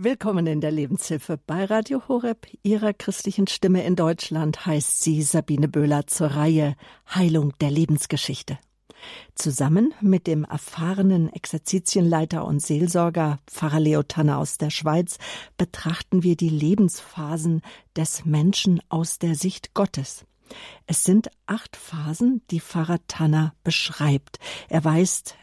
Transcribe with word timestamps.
Willkommen 0.00 0.46
in 0.46 0.60
der 0.60 0.70
Lebenshilfe 0.70 1.40
bei 1.44 1.64
Radio 1.64 2.06
Horeb, 2.06 2.46
Ihrer 2.62 2.92
christlichen 2.92 3.48
Stimme 3.48 3.84
in 3.84 3.96
Deutschland, 3.96 4.64
heißt 4.64 5.00
sie 5.00 5.22
Sabine 5.22 5.66
Böhler 5.66 6.06
zur 6.06 6.28
Reihe 6.28 6.76
Heilung 7.12 7.52
der 7.60 7.72
Lebensgeschichte. 7.72 8.60
Zusammen 9.34 9.92
mit 10.00 10.28
dem 10.28 10.44
erfahrenen 10.44 11.32
Exerzitienleiter 11.32 12.44
und 12.44 12.62
Seelsorger 12.62 13.40
Pfarrer 13.48 13.80
Leo 13.80 14.04
Tanner 14.04 14.38
aus 14.38 14.56
der 14.56 14.70
Schweiz 14.70 15.18
betrachten 15.56 16.22
wir 16.22 16.36
die 16.36 16.48
Lebensphasen 16.48 17.62
des 17.96 18.24
Menschen 18.24 18.80
aus 18.90 19.18
der 19.18 19.34
Sicht 19.34 19.74
Gottes. 19.74 20.24
Es 20.86 21.02
sind 21.02 21.28
acht 21.46 21.74
Phasen, 21.74 22.42
die 22.52 22.60
Pfarrer 22.60 23.00
Tanner 23.08 23.52
beschreibt. 23.64 24.38
Er 24.68 24.84
weist 24.84 25.34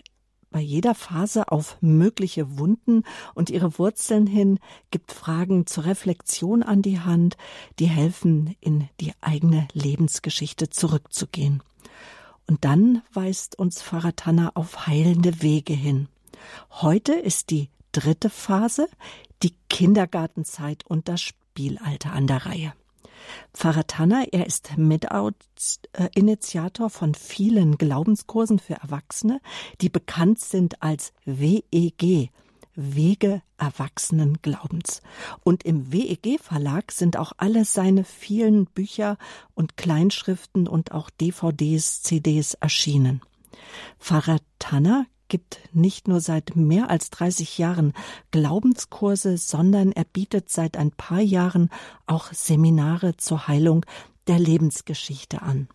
bei 0.55 0.61
jeder 0.61 0.95
Phase 0.95 1.51
auf 1.51 1.75
mögliche 1.81 2.57
Wunden 2.57 3.03
und 3.33 3.49
ihre 3.49 3.77
Wurzeln 3.77 4.25
hin, 4.25 4.57
gibt 4.89 5.11
Fragen 5.11 5.67
zur 5.67 5.83
Reflexion 5.83 6.63
an 6.63 6.81
die 6.81 7.01
Hand, 7.01 7.35
die 7.77 7.87
helfen, 7.87 8.55
in 8.61 8.87
die 9.01 9.11
eigene 9.19 9.67
Lebensgeschichte 9.73 10.69
zurückzugehen. 10.69 11.61
Und 12.47 12.63
dann 12.63 13.01
weist 13.11 13.59
uns 13.59 13.83
Tanner 14.15 14.53
auf 14.55 14.87
heilende 14.87 15.41
Wege 15.41 15.73
hin. 15.73 16.07
Heute 16.71 17.11
ist 17.11 17.49
die 17.49 17.67
dritte 17.91 18.29
Phase, 18.29 18.87
die 19.43 19.57
Kindergartenzeit 19.67 20.85
und 20.87 21.09
das 21.09 21.19
Spielalter 21.19 22.13
an 22.13 22.27
der 22.27 22.45
Reihe. 22.45 22.73
Pfarrer 23.53 23.87
Tanner, 23.87 24.25
er 24.31 24.45
ist 24.45 24.77
Mitinitiator 24.77 26.89
von 26.89 27.15
vielen 27.15 27.77
Glaubenskursen 27.77 28.59
für 28.59 28.75
Erwachsene, 28.75 29.41
die 29.81 29.89
bekannt 29.89 30.39
sind 30.39 30.81
als 30.81 31.11
WEG, 31.25 32.31
Wege 32.75 33.41
erwachsenen 33.57 34.41
Glaubens. 34.41 35.01
Und 35.43 35.63
im 35.63 35.91
WEG 35.91 36.39
Verlag 36.41 36.91
sind 36.91 37.17
auch 37.17 37.33
alle 37.37 37.65
seine 37.65 38.03
vielen 38.03 38.65
Bücher 38.65 39.17
und 39.53 39.77
Kleinschriften 39.77 40.67
und 40.67 40.91
auch 40.91 41.09
DVDs, 41.09 42.03
CDs 42.03 42.53
erschienen. 42.55 43.21
Pfarrer 43.99 44.39
Tanner 44.59 45.05
gibt 45.27 45.59
nicht 45.73 46.07
nur 46.07 46.19
seit 46.19 46.55
mehr 46.55 46.89
als 46.89 47.09
30 47.09 47.57
Jahren 47.57 47.93
Glaubenskurse, 48.31 49.37
sondern 49.37 49.91
er 49.91 50.05
bietet 50.05 50.49
seit 50.49 50.77
ein 50.77 50.91
paar 50.91 51.21
Jahren 51.21 51.69
auch 52.05 52.31
Seminare 52.33 53.17
zur 53.17 53.47
Heilung 53.47 53.85
der 54.27 54.39
Lebensgeschichte 54.39 55.41
an. 55.41 55.67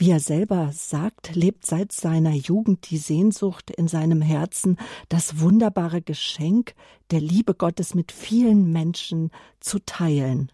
Wie 0.00 0.10
er 0.10 0.20
selber 0.20 0.70
sagt, 0.72 1.34
lebt 1.34 1.66
seit 1.66 1.90
seiner 1.90 2.32
Jugend 2.32 2.88
die 2.88 2.98
Sehnsucht 2.98 3.72
in 3.72 3.88
seinem 3.88 4.22
Herzen, 4.22 4.78
das 5.08 5.40
wunderbare 5.40 6.02
Geschenk 6.02 6.74
der 7.10 7.20
Liebe 7.20 7.52
Gottes 7.52 7.96
mit 7.96 8.12
vielen 8.12 8.70
Menschen 8.70 9.32
zu 9.58 9.80
teilen. 9.80 10.52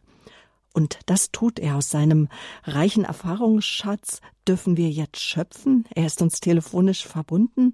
Und 0.75 0.99
das 1.07 1.31
tut 1.31 1.59
er 1.59 1.77
aus 1.77 1.89
seinem 1.89 2.29
reichen 2.65 3.05
Erfahrungsschatz, 3.05 4.21
dürfen 4.47 4.77
wir 4.77 4.91
jetzt 4.91 5.21
schöpfen. 5.21 5.87
Er 5.95 6.07
ist 6.07 6.21
uns 6.21 6.41
telefonisch 6.41 7.07
verbunden 7.07 7.73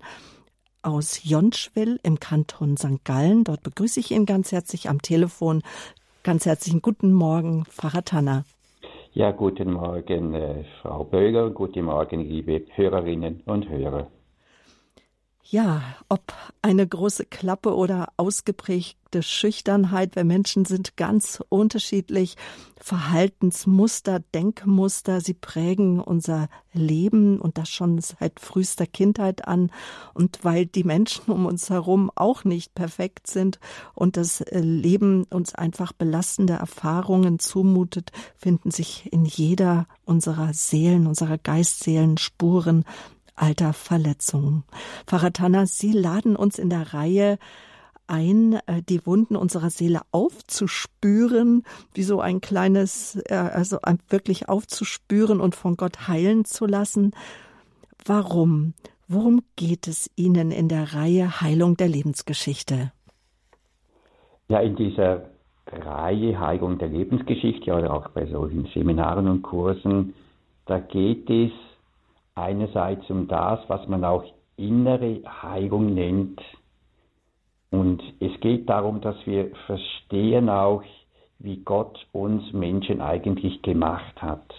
aus 0.83 1.21
Jonschwil 1.25 1.99
im 2.03 2.21
Kanton 2.21 2.77
St. 2.77 3.05
Gallen. 3.05 3.45
Dort 3.45 3.63
begrüße 3.63 4.01
ich 4.01 4.11
ihn 4.13 4.27
ganz 4.27 4.53
herzlich 4.53 4.89
am 4.89 5.03
Telefon. 5.03 5.63
Ganz 6.23 6.47
herzlichen 6.47 6.83
guten 6.83 7.13
Morgen, 7.13 7.65
Pfarrer 7.65 8.05
Tanner. 8.05 8.45
Ja, 9.13 9.31
guten 9.33 9.73
Morgen, 9.73 10.35
äh, 10.35 10.65
Frau 10.81 11.05
Böger. 11.05 11.51
Guten 11.51 11.85
Morgen, 11.87 12.21
liebe 12.21 12.65
Hörerinnen 12.75 13.43
und 13.47 13.69
Hörer. 13.69 14.09
Ja, 15.43 15.83
ob 16.09 16.33
eine 16.63 16.87
große 16.87 17.25
Klappe 17.25 17.75
oder 17.75 18.13
ausgeprägte 18.17 19.23
Schüchternheit, 19.23 20.15
wir 20.15 20.23
Menschen 20.23 20.65
sind 20.65 20.97
ganz 20.97 21.43
unterschiedlich. 21.49 22.37
Verhaltensmuster, 22.77 24.21
Denkmuster, 24.33 25.21
sie 25.21 25.35
prägen 25.35 25.99
unser 26.01 26.49
Leben 26.73 27.41
und 27.41 27.59
das 27.59 27.69
schon 27.69 28.01
seit 28.01 28.39
frühester 28.39 28.87
Kindheit 28.87 29.49
an. 29.49 29.73
Und 30.15 30.45
weil 30.45 30.67
die 30.67 30.85
Menschen 30.85 31.33
um 31.33 31.47
uns 31.47 31.69
herum 31.69 32.13
auch 32.15 32.45
nicht 32.45 32.75
perfekt 32.75 33.27
sind 33.27 33.59
und 33.95 34.17
das 34.17 34.45
Leben 34.51 35.25
uns 35.25 35.55
einfach 35.55 35.93
belastende 35.93 36.55
Erfahrungen 36.55 37.41
zumutet, 37.41 38.13
finden 38.37 38.71
sich 38.71 39.13
in 39.13 39.25
jeder 39.25 39.89
unserer 40.05 40.55
Seelen, 40.55 41.07
unserer 41.07 41.39
Geistseelen 41.39 42.19
Spuren 42.19 42.85
alter 43.37 43.73
Verletzungen. 43.73 44.65
Pfarrer 45.07 45.33
Tanner, 45.33 45.67
Sie 45.67 45.93
laden 45.93 46.37
uns 46.37 46.59
in 46.59 46.71
der 46.71 46.95
Reihe 46.95 47.39
ein, 48.11 48.55
äh, 48.67 48.83
die 48.89 49.07
Wunden 49.07 49.37
unserer 49.37 49.71
Seele 49.71 50.01
aufzuspüren, 50.11 51.63
wie 51.95 52.03
so 52.03 52.21
ein 52.21 52.41
kleines, 52.41 53.17
äh, 53.27 53.35
also 53.35 53.79
wirklich 54.09 54.49
aufzuspüren 54.49 55.41
und 55.41 55.55
von 55.55 55.77
Gott 55.77 56.09
heilen 56.09 56.45
zu 56.45 56.67
lassen. 56.67 57.13
Warum? 58.05 58.75
Worum 59.07 59.43
geht 59.57 59.89
es 59.89 60.11
Ihnen 60.17 60.51
in 60.51 60.69
der 60.69 60.95
Reihe 60.95 61.41
Heilung 61.41 61.77
der 61.77 61.89
Lebensgeschichte? 61.89 62.93
Ja, 64.49 64.61
in 64.61 64.77
dieser 64.77 65.31
Reihe 65.67 66.39
Heilung 66.39 66.79
der 66.79 66.89
Lebensgeschichte 66.89 67.73
oder 67.73 67.93
auch 67.93 68.09
bei 68.11 68.27
solchen 68.27 68.67
Seminaren 68.75 69.29
und 69.29 69.43
Kursen, 69.43 70.15
da 70.67 70.81
geht 70.81 71.31
es 71.31 71.53
einerseits 72.35 73.09
um 73.11 73.29
das, 73.29 73.61
was 73.69 73.87
man 73.89 74.05
auch 74.05 74.25
innere 74.57 75.23
Heilung 75.43 75.95
nennt. 75.95 76.41
Und 77.71 78.03
es 78.21 78.39
geht 78.41 78.69
darum, 78.69 79.01
dass 79.01 79.17
wir 79.27 79.51
verstehen 79.67 80.49
auch, 80.49 80.83
wie 81.39 81.59
Gott 81.59 82.07
uns 82.13 82.53
Menschen 82.53 83.01
eigentlich 83.01 83.63
gemacht 83.63 84.21
hat. 84.21 84.53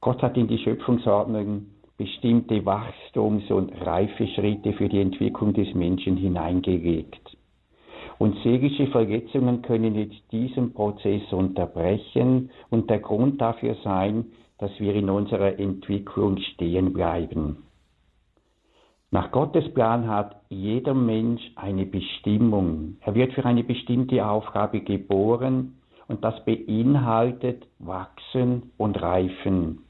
Gott 0.00 0.22
hat 0.22 0.36
in 0.36 0.48
die 0.48 0.58
Schöpfungsordnung 0.58 1.66
bestimmte 1.96 2.64
Wachstums- 2.64 3.50
und 3.50 3.70
Reifeschritte 3.72 4.72
für 4.72 4.88
die 4.88 5.00
Entwicklung 5.00 5.52
des 5.52 5.74
Menschen 5.74 6.16
hineingelegt. 6.16 7.36
Und 8.18 8.36
seelische 8.42 8.86
Verletzungen 8.86 9.62
können 9.62 9.94
jetzt 9.94 10.20
diesen 10.32 10.72
Prozess 10.72 11.22
unterbrechen 11.30 12.50
und 12.70 12.88
der 12.90 13.00
Grund 13.00 13.40
dafür 13.40 13.76
sein, 13.84 14.26
dass 14.60 14.70
wir 14.78 14.94
in 14.94 15.10
unserer 15.10 15.58
Entwicklung 15.58 16.38
stehen 16.54 16.92
bleiben. 16.92 17.64
Nach 19.10 19.32
Gottes 19.32 19.72
Plan 19.74 20.06
hat 20.06 20.36
jeder 20.50 20.94
Mensch 20.94 21.42
eine 21.56 21.84
Bestimmung. 21.84 22.96
Er 23.00 23.14
wird 23.14 23.32
für 23.32 23.44
eine 23.44 23.64
bestimmte 23.64 24.24
Aufgabe 24.24 24.82
geboren 24.82 25.80
und 26.06 26.22
das 26.22 26.44
beinhaltet 26.44 27.66
wachsen 27.78 28.70
und 28.76 29.00
reifen. 29.02 29.84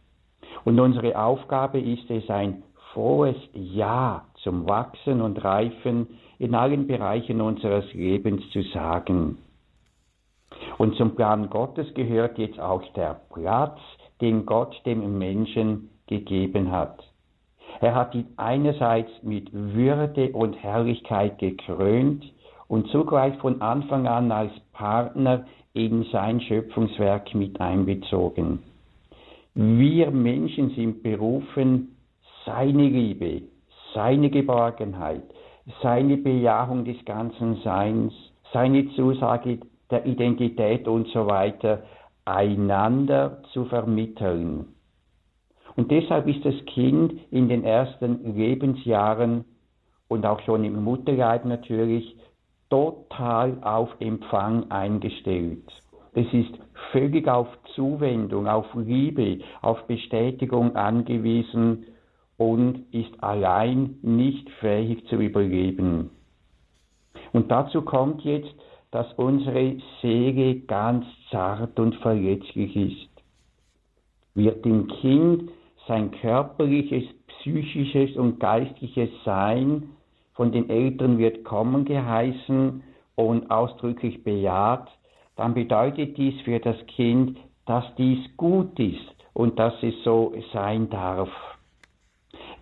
Und 0.64 0.80
unsere 0.80 1.18
Aufgabe 1.18 1.80
ist 1.80 2.08
es, 2.08 2.30
ein 2.30 2.62
frohes 2.92 3.36
Ja 3.52 4.24
zum 4.42 4.68
Wachsen 4.68 5.20
und 5.20 5.42
Reifen 5.44 6.06
in 6.38 6.54
allen 6.54 6.86
Bereichen 6.86 7.40
unseres 7.40 7.92
Lebens 7.92 8.42
zu 8.52 8.62
sagen. 8.62 9.38
Und 10.78 10.96
zum 10.96 11.14
Plan 11.14 11.50
Gottes 11.50 11.92
gehört 11.94 12.38
jetzt 12.38 12.58
auch 12.58 12.82
der 12.94 13.20
Platz, 13.32 13.78
den 14.20 14.46
Gott 14.46 14.80
dem 14.84 15.18
Menschen 15.18 15.90
gegeben 16.06 16.70
hat. 16.70 16.98
Er 17.80 17.94
hat 17.94 18.14
ihn 18.14 18.26
einerseits 18.36 19.10
mit 19.22 19.48
Würde 19.52 20.32
und 20.32 20.54
Herrlichkeit 20.62 21.38
gekrönt 21.38 22.24
und 22.68 22.88
zugleich 22.88 23.36
von 23.38 23.62
Anfang 23.62 24.06
an 24.06 24.30
als 24.30 24.52
Partner 24.72 25.46
in 25.72 26.04
sein 26.12 26.40
Schöpfungswerk 26.40 27.34
mit 27.34 27.60
einbezogen. 27.60 28.62
Wir 29.54 30.10
Menschen 30.10 30.70
sind 30.70 31.02
berufen, 31.02 31.96
seine 32.44 32.88
Liebe, 32.88 33.42
seine 33.94 34.30
Geborgenheit, 34.30 35.22
seine 35.82 36.16
Bejahung 36.16 36.84
des 36.84 37.04
ganzen 37.04 37.56
Seins, 37.62 38.12
seine 38.52 38.88
Zusage 38.90 39.60
der 39.90 40.06
Identität 40.06 40.86
und 40.86 41.08
so 41.08 41.26
weiter 41.26 41.82
einander 42.24 43.42
zu 43.52 43.64
vermitteln. 43.66 44.66
Und 45.76 45.90
deshalb 45.90 46.26
ist 46.28 46.44
das 46.44 46.64
Kind 46.66 47.14
in 47.30 47.48
den 47.48 47.64
ersten 47.64 48.36
Lebensjahren 48.36 49.44
und 50.08 50.26
auch 50.26 50.40
schon 50.40 50.64
im 50.64 50.82
Mutterleib 50.82 51.44
natürlich 51.44 52.16
total 52.68 53.58
auf 53.62 53.88
Empfang 54.00 54.70
eingestellt. 54.70 55.64
Es 56.12 56.26
ist 56.32 56.58
völlig 56.92 57.28
auf 57.28 57.46
Zuwendung, 57.74 58.48
auf 58.48 58.66
Liebe, 58.74 59.38
auf 59.62 59.86
Bestätigung 59.86 60.74
angewiesen 60.74 61.86
und 62.36 62.92
ist 62.92 63.22
allein 63.22 63.96
nicht 64.02 64.50
fähig 64.60 65.06
zu 65.06 65.16
überleben. 65.16 66.10
Und 67.32 67.50
dazu 67.50 67.82
kommt 67.82 68.22
jetzt, 68.22 68.54
dass 68.90 69.12
unsere 69.14 69.76
Seele 70.02 70.60
ganz 70.60 71.06
zart 71.30 71.78
und 71.78 71.94
verletzlich 71.96 72.74
ist. 72.76 73.10
Wird 74.34 74.64
dem 74.64 74.88
Kind 74.88 75.50
sein 75.86 76.10
körperliches, 76.10 77.04
psychisches 77.28 78.16
und 78.16 78.40
geistliches 78.40 79.10
Sein 79.24 79.90
von 80.34 80.52
den 80.52 80.70
Eltern 80.70 81.18
wird 81.18 81.44
kommen 81.44 81.84
geheißen 81.84 82.82
und 83.14 83.50
ausdrücklich 83.50 84.24
bejaht, 84.24 84.88
dann 85.36 85.54
bedeutet 85.54 86.16
dies 86.16 86.40
für 86.42 86.58
das 86.60 86.76
Kind, 86.86 87.38
dass 87.66 87.84
dies 87.96 88.18
gut 88.36 88.78
ist 88.78 89.14
und 89.34 89.58
dass 89.58 89.74
es 89.82 89.94
so 90.04 90.34
sein 90.52 90.88
darf. 90.90 91.28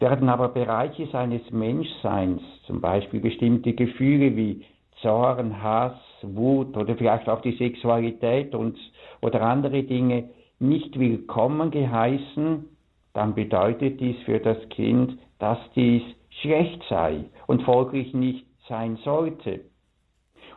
Werden 0.01 0.29
aber 0.29 0.49
Bereiche 0.49 1.07
seines 1.09 1.49
Menschseins, 1.51 2.43
zum 2.67 2.81
Beispiel 2.81 3.21
bestimmte 3.21 3.73
Gefühle 3.73 4.37
wie 4.37 4.65
Zorn, 5.01 5.63
Hass, 5.63 5.99
Wut 6.23 6.77
oder 6.77 6.97
vielleicht 6.97 7.29
auch 7.29 7.41
die 7.41 7.57
Sexualität 7.57 8.55
und, 8.55 8.79
oder 9.21 9.43
andere 9.43 9.83
Dinge 9.83 10.31
nicht 10.59 10.99
willkommen 10.99 11.71
geheißen, 11.71 12.65
dann 13.15 13.35
bedeutet 13.35 14.01
dies 14.01 14.17
für 14.25 14.41
das 14.41 14.57
Kind, 14.71 15.19
dass 15.39 15.59
dies 15.75 16.03
schlecht 16.41 16.83
sei 16.89 17.25
und 17.47 17.63
folglich 17.63 18.13
nicht 18.15 18.47
sein 18.69 18.99
sollte. 19.05 19.61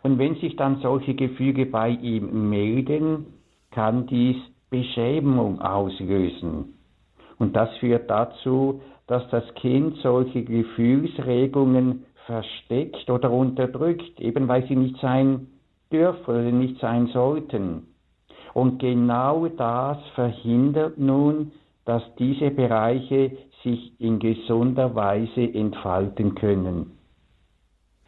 Und 0.03 0.17
wenn 0.17 0.35
sich 0.35 0.55
dann 0.55 0.79
solche 0.81 1.13
Gefühle 1.13 1.65
bei 1.65 1.89
ihm 1.89 2.49
melden, 2.49 3.27
kann 3.69 4.07
dies 4.07 4.37
Beschämung 4.69 5.61
auslösen. 5.61 6.73
Und 7.37 7.55
das 7.55 7.69
führt 7.77 8.09
dazu, 8.09 8.81
dass 9.07 9.27
das 9.29 9.43
Kind 9.55 9.97
solche 9.97 10.43
Gefühlsregungen 10.43 12.05
versteckt 12.25 13.09
oder 13.09 13.31
unterdrückt, 13.31 14.19
eben 14.19 14.47
weil 14.47 14.67
sie 14.67 14.75
nicht 14.75 14.97
sein 15.01 15.47
dürfen 15.91 16.29
oder 16.29 16.51
nicht 16.51 16.79
sein 16.79 17.07
sollten. 17.07 17.87
Und 18.53 18.79
genau 18.79 19.47
das 19.47 19.97
verhindert 20.15 20.97
nun, 20.97 21.51
dass 21.85 22.03
diese 22.19 22.51
Bereiche 22.51 23.31
sich 23.63 23.99
in 23.99 24.19
gesunder 24.19 24.95
Weise 24.95 25.41
entfalten 25.41 26.35
können. 26.35 26.97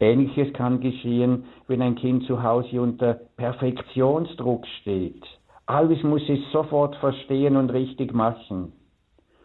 Ähnliches 0.00 0.52
kann 0.52 0.80
geschehen, 0.80 1.44
wenn 1.66 1.80
ein 1.80 1.94
Kind 1.94 2.24
zu 2.24 2.42
Hause 2.42 2.80
unter 2.80 3.14
Perfektionsdruck 3.36 4.66
steht. 4.80 5.22
Alles 5.66 6.02
muss 6.02 6.22
es 6.28 6.40
sofort 6.52 6.96
verstehen 6.96 7.56
und 7.56 7.70
richtig 7.70 8.12
machen. 8.12 8.72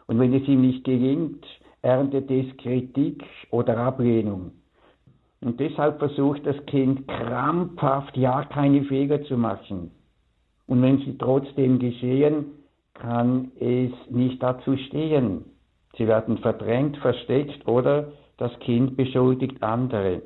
Und 0.08 0.20
wenn 0.20 0.34
es 0.34 0.48
ihm 0.48 0.62
nicht 0.62 0.84
gelingt, 0.84 1.46
erntet 1.82 2.30
es 2.30 2.58
Kritik 2.58 3.24
oder 3.52 3.78
Ablehnung. 3.78 4.52
Und 5.42 5.60
deshalb 5.60 6.00
versucht 6.00 6.46
das 6.46 6.58
Kind 6.66 7.08
krampfhaft, 7.08 8.18
ja 8.18 8.44
keine 8.46 8.84
Fehler 8.84 9.24
zu 9.24 9.38
machen. 9.38 9.92
Und 10.68 10.82
wenn 10.82 11.00
sie 11.00 11.18
trotzdem 11.18 11.80
geschehen, 11.80 12.46
kann 12.94 13.52
es 13.60 13.92
nicht 14.10 14.44
dazu 14.44 14.76
stehen. 14.76 15.46
Sie 15.98 16.08
werden 16.08 16.38
verdrängt, 16.40 16.98
versteckt 16.98 17.68
oder 17.68 18.12
das 18.38 18.58
Kind 18.60 18.98
beschuldigt 18.98 19.64
andere. 19.64 20.22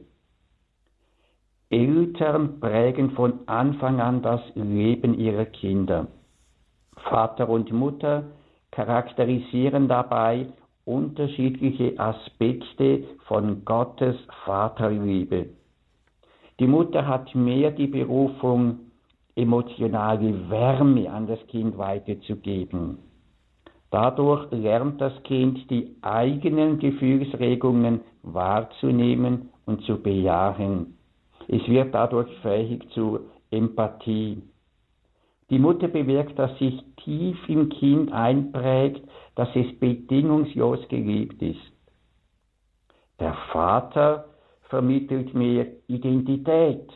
Eltern 1.69 2.59
prägen 2.59 3.11
von 3.11 3.47
Anfang 3.47 3.99
an 3.99 4.21
das 4.21 4.41
Leben 4.55 5.17
ihrer 5.17 5.45
Kinder. 5.45 6.07
Vater 7.09 7.49
und 7.49 7.71
Mutter 7.71 8.25
charakterisieren 8.71 9.87
dabei 9.87 10.47
unterschiedliche 10.85 11.97
Aspekte 11.99 13.03
von 13.27 13.63
Gottes 13.65 14.15
Vaterliebe. 14.45 15.47
Die 16.59 16.67
Mutter 16.67 17.07
hat 17.07 17.33
mehr 17.35 17.71
die 17.71 17.87
Berufung, 17.87 18.79
emotionale 19.35 20.49
Wärme 20.49 21.09
an 21.09 21.27
das 21.27 21.39
Kind 21.47 21.77
weiterzugeben. 21.77 22.99
Dadurch 23.89 24.51
lernt 24.51 24.99
das 25.01 25.13
Kind 25.23 25.69
die 25.69 25.95
eigenen 26.01 26.79
Gefühlsregungen 26.79 28.01
wahrzunehmen 28.23 29.49
und 29.65 29.83
zu 29.83 30.01
bejahen. 30.01 30.97
Es 31.47 31.67
wird 31.67 31.93
dadurch 31.93 32.29
fähig 32.41 32.87
zu 32.93 33.19
Empathie. 33.51 34.41
Die 35.49 35.59
Mutter 35.59 35.87
bewirkt, 35.87 36.39
dass 36.39 36.57
sich 36.57 36.81
tief 37.03 37.37
im 37.47 37.69
Kind 37.69 38.11
einprägt, 38.11 39.01
dass 39.35 39.49
es 39.55 39.79
bedingungslos 39.79 40.87
geliebt 40.89 41.41
ist. 41.41 41.59
Der 43.19 43.33
Vater 43.51 44.25
vermittelt 44.69 45.33
mehr 45.33 45.67
Identität, 45.87 46.91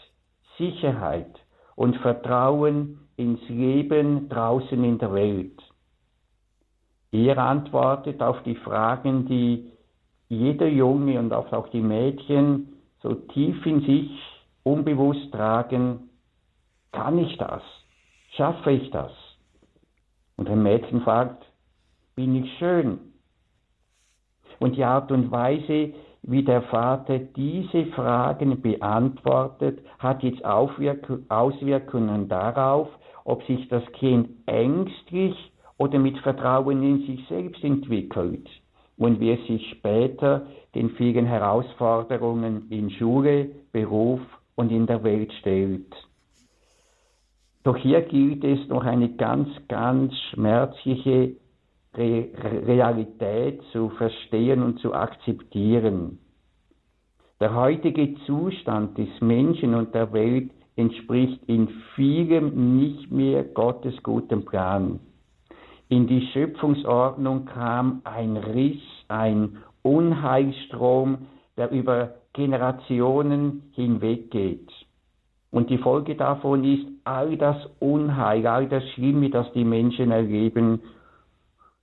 Sicherheit 0.57 1.33
und 1.75 1.95
Vertrauen 1.97 2.99
ins 3.17 3.41
Leben 3.49 4.29
draußen 4.29 4.83
in 4.83 4.97
der 4.97 5.13
Welt. 5.13 5.61
Er 7.11 7.37
antwortet 7.37 8.21
auf 8.21 8.41
die 8.43 8.55
Fragen, 8.55 9.27
die 9.27 9.71
jeder 10.29 10.67
Junge 10.67 11.19
und 11.19 11.33
auch 11.33 11.69
die 11.69 11.81
Mädchen 11.81 12.73
so 13.01 13.13
tief 13.13 13.65
in 13.65 13.81
sich 13.81 14.11
unbewusst 14.63 15.31
tragen, 15.31 16.09
kann 16.91 17.17
ich 17.17 17.37
das? 17.37 17.61
Schaffe 18.35 18.71
ich 18.71 18.89
das? 18.91 19.11
Und 20.35 20.49
ein 20.49 20.61
Mädchen 20.61 21.01
fragt, 21.01 21.46
bin 22.17 22.43
ich 22.43 22.51
schön? 22.57 22.99
Und 24.59 24.75
die 24.75 24.83
Art 24.83 25.11
und 25.11 25.31
Weise, 25.31 25.93
wie 26.23 26.43
der 26.43 26.63
Vater 26.63 27.19
diese 27.19 27.85
Fragen 27.93 28.59
beantwortet, 28.59 29.79
hat 29.99 30.23
jetzt 30.23 30.43
Auswirkungen 30.43 32.27
darauf, 32.27 32.89
ob 33.23 33.43
sich 33.43 33.67
das 33.69 33.83
Kind 33.93 34.29
ängstlich 34.47 35.35
oder 35.77 35.99
mit 35.99 36.17
Vertrauen 36.19 36.81
in 36.81 37.05
sich 37.05 37.25
selbst 37.27 37.63
entwickelt 37.63 38.49
und 38.97 39.19
wie 39.19 39.31
es 39.33 39.47
sich 39.47 39.69
später 39.77 40.47
den 40.73 40.89
vielen 40.91 41.27
Herausforderungen 41.27 42.67
in 42.71 42.89
Schule, 42.89 43.51
Beruf 43.71 44.21
und 44.55 44.71
in 44.71 44.87
der 44.87 45.03
Welt 45.03 45.31
stellt. 45.33 45.93
Doch 47.63 47.77
hier 47.77 48.01
gilt 48.01 48.43
es 48.43 48.67
noch 48.69 48.85
eine 48.85 49.09
ganz, 49.09 49.49
ganz 49.67 50.13
schmerzliche 50.31 51.35
Re 51.97 52.29
Realität 52.65 53.61
zu 53.71 53.89
verstehen 53.89 54.61
und 54.61 54.79
zu 54.79 54.93
akzeptieren. 54.93 56.19
Der 57.39 57.53
heutige 57.55 58.15
Zustand 58.25 58.97
des 58.97 59.09
Menschen 59.21 59.73
und 59.75 59.93
der 59.93 60.11
Welt 60.13 60.51
entspricht 60.75 61.43
in 61.47 61.67
vielem 61.95 62.77
nicht 62.77 63.11
mehr 63.11 63.43
Gottes 63.43 64.01
gutem 64.03 64.45
Plan. 64.45 64.99
In 65.89 66.07
die 66.07 66.27
Schöpfungsordnung 66.33 67.45
kam 67.45 68.01
ein 68.03 68.37
Riss, 68.37 68.81
ein 69.07 69.57
Unheilstrom, 69.81 71.27
der 71.55 71.71
über 71.71 72.15
Generationen 72.33 73.71
hinweggeht. 73.71 74.69
Und 75.49 75.69
die 75.69 75.77
Folge 75.77 76.15
davon 76.15 76.63
ist 76.63 76.85
all 77.05 77.37
das 77.37 77.57
Unheil, 77.79 78.45
all 78.45 78.67
das 78.67 78.83
Schlimme, 78.91 79.29
das 79.29 79.51
die 79.53 79.63
Menschen 79.63 80.11
erleben, 80.11 80.81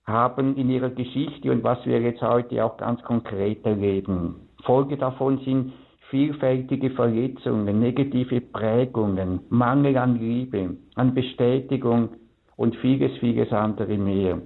haben 0.07 0.55
in 0.55 0.69
ihrer 0.69 0.89
Geschichte 0.89 1.51
und 1.51 1.63
was 1.63 1.83
wir 1.85 1.99
jetzt 1.99 2.21
heute 2.21 2.63
auch 2.63 2.77
ganz 2.77 3.01
konkret 3.03 3.65
erleben. 3.65 4.47
Folge 4.63 4.97
davon 4.97 5.39
sind 5.39 5.73
vielfältige 6.09 6.91
Verletzungen, 6.91 7.79
negative 7.79 8.41
Prägungen, 8.41 9.39
Mangel 9.49 9.97
an 9.97 10.19
Liebe, 10.19 10.77
an 10.95 11.13
Bestätigung 11.13 12.09
und 12.55 12.75
vieles, 12.77 13.17
vieles 13.19 13.51
andere 13.51 13.97
mehr. 13.97 14.41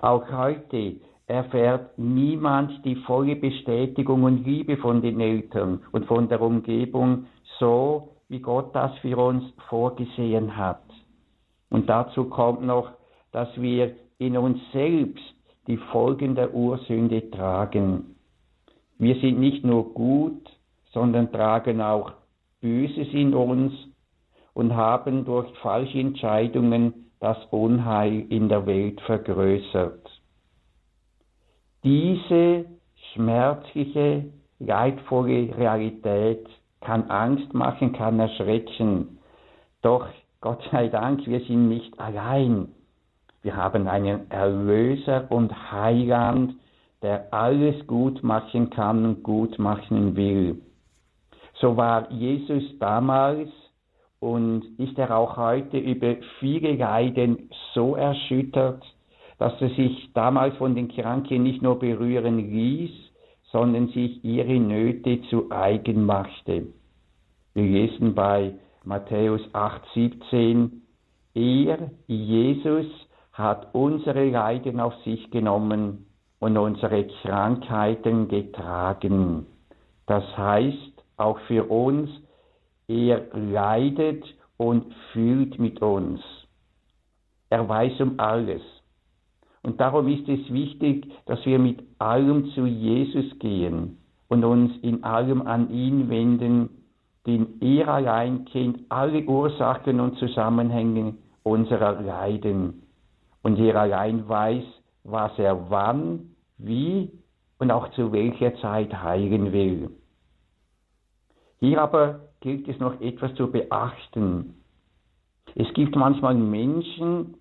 Auch 0.00 0.30
heute 0.32 0.96
erfährt 1.26 1.96
niemand 1.96 2.84
die 2.84 2.96
volle 2.96 3.36
Bestätigung 3.36 4.24
und 4.24 4.44
Liebe 4.44 4.76
von 4.76 5.00
den 5.00 5.20
Eltern 5.20 5.80
und 5.92 6.06
von 6.06 6.28
der 6.28 6.40
Umgebung 6.40 7.26
so, 7.60 8.08
wie 8.28 8.40
Gott 8.40 8.74
das 8.74 8.92
für 8.98 9.16
uns 9.16 9.44
vorgesehen 9.68 10.56
hat. 10.56 10.82
Und 11.70 11.88
dazu 11.88 12.24
kommt 12.24 12.62
noch, 12.62 12.90
dass 13.30 13.48
wir 13.60 13.94
in 14.26 14.36
uns 14.36 14.58
selbst 14.72 15.34
die 15.66 15.76
Folgen 15.76 16.34
der 16.34 16.54
Ursünde 16.54 17.30
tragen. 17.30 18.16
Wir 18.98 19.16
sind 19.16 19.38
nicht 19.40 19.64
nur 19.64 19.92
gut, 19.94 20.48
sondern 20.92 21.32
tragen 21.32 21.80
auch 21.80 22.12
Böses 22.60 23.08
in 23.12 23.34
uns 23.34 23.72
und 24.54 24.74
haben 24.76 25.24
durch 25.24 25.50
falsche 25.58 25.98
Entscheidungen 25.98 27.10
das 27.18 27.38
Unheil 27.50 28.26
in 28.28 28.48
der 28.48 28.66
Welt 28.66 29.00
vergrößert. 29.02 30.08
Diese 31.82 32.64
schmerzliche, 33.12 34.26
leidvolle 34.60 35.56
Realität 35.56 36.46
kann 36.80 37.10
Angst 37.10 37.52
machen, 37.54 37.92
kann 37.92 38.20
erschrecken. 38.20 39.18
Doch 39.82 40.06
Gott 40.40 40.62
sei 40.70 40.88
Dank, 40.88 41.26
wir 41.26 41.40
sind 41.40 41.68
nicht 41.68 41.98
allein. 41.98 42.68
Wir 43.42 43.56
haben 43.56 43.88
einen 43.88 44.30
Erlöser 44.30 45.26
und 45.30 45.72
Heiland, 45.72 46.54
der 47.02 47.32
alles 47.34 47.86
gut 47.86 48.22
machen 48.22 48.70
kann 48.70 49.04
und 49.04 49.22
gut 49.22 49.58
machen 49.58 50.14
will. 50.14 50.62
So 51.60 51.76
war 51.76 52.10
Jesus 52.12 52.62
damals 52.78 53.48
und 54.20 54.62
ist 54.78 54.96
er 54.98 55.16
auch 55.16 55.36
heute 55.36 55.78
über 55.78 56.14
viele 56.38 56.76
Leiden 56.76 57.50
so 57.74 57.96
erschüttert, 57.96 58.82
dass 59.38 59.60
er 59.60 59.70
sich 59.70 60.12
damals 60.14 60.56
von 60.56 60.76
den 60.76 60.86
Kranken 60.86 61.42
nicht 61.42 61.62
nur 61.62 61.80
berühren 61.80 62.38
ließ, 62.38 62.92
sondern 63.50 63.88
sich 63.88 64.24
ihre 64.24 64.60
Nöte 64.60 65.20
zu 65.28 65.50
eigen 65.50 66.06
machte. 66.06 66.68
Wir 67.54 67.64
lesen 67.64 68.14
bei 68.14 68.54
Matthäus 68.84 69.42
8,17, 69.52 70.70
er, 71.34 71.90
Jesus, 72.06 72.86
hat 73.32 73.74
unsere 73.74 74.28
Leiden 74.28 74.80
auf 74.80 74.94
sich 75.04 75.30
genommen 75.30 76.06
und 76.38 76.58
unsere 76.58 77.06
Krankheiten 77.22 78.28
getragen. 78.28 79.46
Das 80.06 80.24
heißt, 80.36 81.04
auch 81.16 81.38
für 81.46 81.64
uns, 81.70 82.10
er 82.88 83.26
leidet 83.32 84.24
und 84.56 84.92
fühlt 85.12 85.58
mit 85.58 85.80
uns. 85.80 86.20
Er 87.48 87.68
weiß 87.68 88.00
um 88.00 88.18
alles. 88.18 88.62
Und 89.62 89.80
darum 89.80 90.08
ist 90.08 90.28
es 90.28 90.52
wichtig, 90.52 91.06
dass 91.26 91.44
wir 91.46 91.58
mit 91.58 91.82
allem 91.98 92.50
zu 92.52 92.66
Jesus 92.66 93.38
gehen 93.38 93.98
und 94.28 94.44
uns 94.44 94.72
in 94.82 95.04
allem 95.04 95.42
an 95.42 95.70
ihn 95.70 96.08
wenden, 96.08 96.70
denn 97.26 97.60
er 97.60 97.88
allein 97.88 98.44
kennt 98.46 98.80
alle 98.88 99.22
Ursachen 99.24 100.00
und 100.00 100.18
Zusammenhänge 100.18 101.14
unserer 101.44 102.02
Leiden. 102.02 102.81
Und 103.42 103.58
er 103.58 103.76
allein 103.76 104.28
weiß, 104.28 104.64
was 105.04 105.36
er 105.38 105.70
wann, 105.70 106.34
wie 106.58 107.10
und 107.58 107.70
auch 107.70 107.90
zu 107.92 108.12
welcher 108.12 108.54
Zeit 108.56 109.02
heilen 109.02 109.52
will. 109.52 109.90
Hier 111.60 111.80
aber 111.80 112.20
gilt 112.40 112.68
es 112.68 112.78
noch 112.78 113.00
etwas 113.00 113.34
zu 113.34 113.50
beachten. 113.50 114.54
Es 115.54 115.72
gibt 115.74 115.94
manchmal 115.96 116.34
Menschen, 116.34 117.36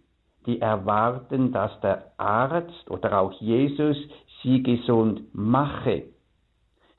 die 0.46 0.60
erwarten, 0.60 1.52
dass 1.52 1.80
der 1.82 2.12
Arzt 2.18 2.90
oder 2.90 3.20
auch 3.20 3.32
Jesus 3.34 3.98
sie 4.42 4.64
gesund 4.64 5.22
mache. 5.34 6.04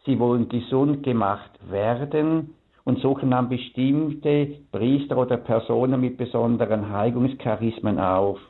Sie 0.04 0.18
wollen 0.18 0.48
gesund 0.48 1.02
gemacht 1.02 1.50
werden 1.70 2.54
und 2.84 2.98
suchen 3.00 3.30
dann 3.30 3.48
bestimmte 3.48 4.58
Priester 4.72 5.16
oder 5.16 5.36
Personen 5.36 6.00
mit 6.00 6.16
besonderen 6.16 6.90
Heilungscharismen 6.90 8.00
auf. 8.00 8.40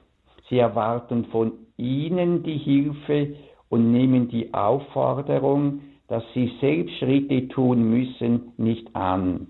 Sie 0.52 0.58
erwarten 0.58 1.24
von 1.32 1.52
ihnen 1.78 2.42
die 2.42 2.58
Hilfe 2.58 3.36
und 3.70 3.90
nehmen 3.90 4.28
die 4.28 4.52
Aufforderung, 4.52 5.80
dass 6.08 6.22
sie 6.34 6.52
selbst 6.60 6.94
Schritte 6.98 7.48
tun 7.48 7.88
müssen, 7.88 8.52
nicht 8.58 8.94
an. 8.94 9.46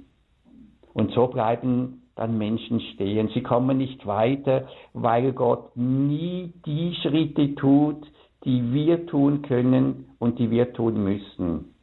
Und 0.95 1.11
so 1.11 1.27
bleiben 1.27 2.03
dann 2.15 2.39
Menschen 2.39 2.79
stehen. 2.95 3.29
Sie 3.35 3.43
kommen 3.43 3.79
nicht 3.79 4.07
weiter, 4.07 4.69
weil 4.93 5.33
Gott 5.33 5.77
nie 5.77 6.53
die 6.65 6.95
Schritte 7.03 7.57
tut, 7.57 8.07
die 8.45 8.73
wir 8.73 9.05
tun 9.07 9.43
können 9.43 10.05
und 10.21 10.39
die 10.39 10.53
wir 10.53 10.73
tun 10.73 11.03
müssen. 11.03 11.75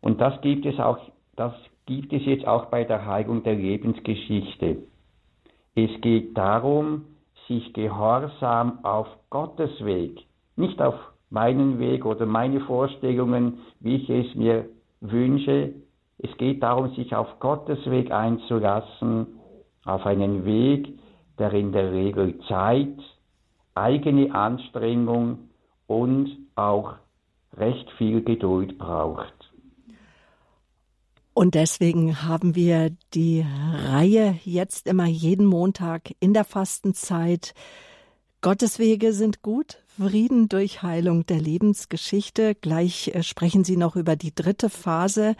Und 0.00 0.22
das 0.22 0.40
gibt 0.40 0.64
es 0.64 0.80
auch, 0.80 0.96
das 1.36 1.52
gibt 1.84 2.10
es 2.14 2.24
jetzt 2.24 2.46
auch 2.46 2.70
bei 2.70 2.84
der 2.84 3.04
Heilung 3.04 3.42
der 3.42 3.56
Lebensgeschichte. 3.56 4.78
Es 5.74 5.90
geht 6.00 6.38
darum, 6.38 7.02
sich 7.48 7.72
gehorsam 7.72 8.84
auf 8.84 9.06
Gottes 9.30 9.84
Weg, 9.84 10.24
nicht 10.56 10.80
auf 10.80 10.94
meinen 11.30 11.78
Weg 11.78 12.04
oder 12.04 12.26
meine 12.26 12.60
Vorstellungen, 12.60 13.58
wie 13.80 13.96
ich 13.96 14.10
es 14.10 14.34
mir 14.34 14.66
wünsche. 15.00 15.74
Es 16.18 16.36
geht 16.38 16.62
darum, 16.62 16.94
sich 16.94 17.14
auf 17.14 17.28
Gottes 17.40 17.78
Weg 17.90 18.10
einzulassen, 18.10 19.26
auf 19.84 20.06
einen 20.06 20.44
Weg, 20.44 20.98
der 21.38 21.52
in 21.52 21.72
der 21.72 21.92
Regel 21.92 22.38
Zeit, 22.48 22.96
eigene 23.74 24.34
Anstrengung 24.34 25.50
und 25.86 26.30
auch 26.54 26.94
recht 27.56 27.90
viel 27.92 28.22
Geduld 28.22 28.78
braucht. 28.78 29.45
Und 31.36 31.54
deswegen 31.54 32.22
haben 32.22 32.54
wir 32.54 32.96
die 33.12 33.44
Reihe 33.44 34.38
jetzt 34.44 34.86
immer 34.86 35.04
jeden 35.04 35.44
Montag 35.44 36.14
in 36.18 36.32
der 36.32 36.44
Fastenzeit. 36.44 37.52
Gottes 38.40 38.78
Wege 38.78 39.12
sind 39.12 39.42
gut, 39.42 39.82
Frieden 39.98 40.48
durch 40.48 40.82
Heilung 40.82 41.26
der 41.26 41.38
Lebensgeschichte. 41.38 42.54
Gleich 42.54 43.08
äh, 43.08 43.22
sprechen 43.22 43.64
Sie 43.64 43.76
noch 43.76 43.96
über 43.96 44.16
die 44.16 44.34
dritte 44.34 44.70
Phase, 44.70 45.36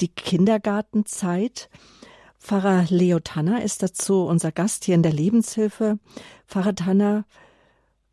die 0.00 0.08
Kindergartenzeit. 0.08 1.68
Pfarrer 2.38 2.86
Leo 2.88 3.20
Tanner 3.20 3.62
ist 3.62 3.82
dazu 3.82 4.24
unser 4.24 4.52
Gast 4.52 4.86
hier 4.86 4.94
in 4.94 5.02
der 5.02 5.12
Lebenshilfe. 5.12 5.98
Pfarrer 6.46 6.74
Tanner, 6.74 7.26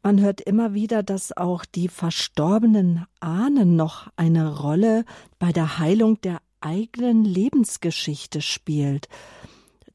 man 0.02 0.20
hört 0.20 0.42
immer 0.42 0.74
wieder, 0.74 1.04
dass 1.04 1.32
auch 1.38 1.64
die 1.64 1.88
verstorbenen 1.88 3.06
Ahnen 3.22 3.78
noch 3.78 4.10
eine 4.18 4.58
Rolle 4.60 5.06
bei 5.40 5.54
der 5.54 5.80
Heilung 5.80 6.20
der 6.20 6.42
eigenen 6.64 7.24
Lebensgeschichte 7.24 8.42
spielt. 8.42 9.08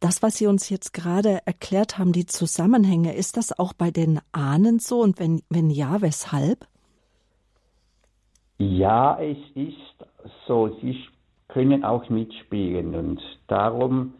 Das, 0.00 0.22
was 0.22 0.38
Sie 0.38 0.46
uns 0.46 0.70
jetzt 0.70 0.92
gerade 0.92 1.40
erklärt 1.44 1.98
haben, 1.98 2.12
die 2.12 2.26
Zusammenhänge, 2.26 3.14
ist 3.14 3.36
das 3.36 3.58
auch 3.58 3.72
bei 3.72 3.90
den 3.90 4.20
Ahnen 4.30 4.78
so? 4.78 5.00
Und 5.00 5.18
wenn, 5.18 5.42
wenn 5.50 5.70
ja, 5.70 6.00
weshalb? 6.00 6.66
Ja, 8.58 9.18
es 9.20 9.38
ist 9.54 9.76
so. 10.46 10.76
Sie 10.80 10.96
können 11.48 11.84
auch 11.84 12.08
mitspielen. 12.08 12.94
Und 12.94 13.20
darum 13.48 14.14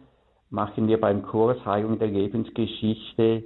machen 0.49 0.87
wir 0.87 0.99
beim 0.99 1.23
Kurs 1.23 1.63
Heilung 1.65 1.97
der 1.99 2.09
Lebensgeschichte 2.09 3.43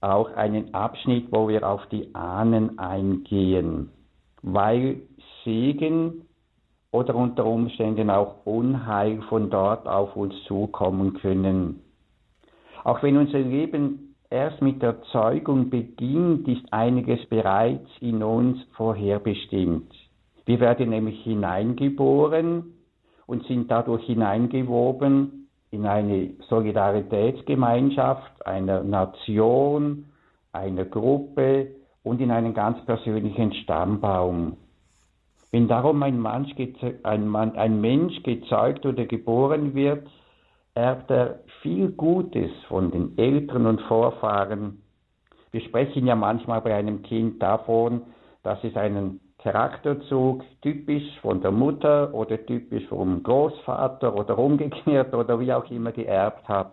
auch 0.00 0.30
einen 0.32 0.72
Abschnitt, 0.72 1.26
wo 1.30 1.48
wir 1.48 1.68
auf 1.68 1.86
die 1.90 2.14
Ahnen 2.14 2.78
eingehen. 2.78 3.90
Weil 4.42 5.02
Segen 5.44 6.26
oder 6.92 7.14
unter 7.14 7.46
Umständen 7.46 8.10
auch 8.10 8.44
Unheil 8.44 9.22
von 9.28 9.50
dort 9.50 9.86
auf 9.86 10.16
uns 10.16 10.34
zukommen 10.44 11.14
können. 11.14 11.80
Auch 12.84 13.02
wenn 13.02 13.16
unser 13.16 13.38
Leben 13.38 14.16
erst 14.30 14.62
mit 14.62 14.82
der 14.82 15.02
Zeugung 15.12 15.70
beginnt, 15.70 16.48
ist 16.48 16.72
einiges 16.72 17.24
bereits 17.26 17.88
in 18.00 18.22
uns 18.22 18.58
vorherbestimmt. 18.76 19.92
Wir 20.46 20.60
werden 20.60 20.90
nämlich 20.90 21.22
hineingeboren 21.22 22.74
und 23.26 23.44
sind 23.46 23.70
dadurch 23.70 24.04
hineingewoben 24.06 25.48
in 25.70 25.86
eine 25.86 26.30
Solidaritätsgemeinschaft 26.48 28.44
einer 28.44 28.82
Nation, 28.82 30.06
einer 30.52 30.84
Gruppe 30.84 31.68
und 32.02 32.20
in 32.20 32.30
einen 32.32 32.54
ganz 32.54 32.84
persönlichen 32.86 33.52
Stammbaum. 33.52 34.56
Wenn 35.52 35.66
darum 35.66 36.02
ein 36.02 36.20
Mensch, 36.20 36.54
ein, 37.02 37.26
Mann, 37.26 37.56
ein 37.56 37.80
Mensch 37.80 38.22
gezeugt 38.22 38.86
oder 38.86 39.04
geboren 39.06 39.74
wird, 39.74 40.06
erbt 40.74 41.10
er 41.10 41.40
viel 41.62 41.90
Gutes 41.90 42.50
von 42.68 42.90
den 42.90 43.18
Eltern 43.18 43.66
und 43.66 43.80
Vorfahren. 43.82 44.82
Wir 45.50 45.60
sprechen 45.62 46.06
ja 46.06 46.14
manchmal 46.14 46.60
bei 46.60 46.74
einem 46.74 47.02
Kind 47.02 47.42
davon, 47.42 48.02
dass 48.44 48.62
es 48.62 48.76
einen 48.76 49.20
Charakterzug 49.38 50.44
typisch 50.62 51.18
von 51.22 51.40
der 51.40 51.50
Mutter 51.50 52.14
oder 52.14 52.44
typisch 52.44 52.86
vom 52.88 53.22
Großvater 53.22 54.14
oder 54.14 54.38
umgekehrt 54.38 55.14
oder 55.14 55.40
wie 55.40 55.52
auch 55.52 55.68
immer 55.70 55.92
geerbt 55.92 56.46
hat. 56.48 56.72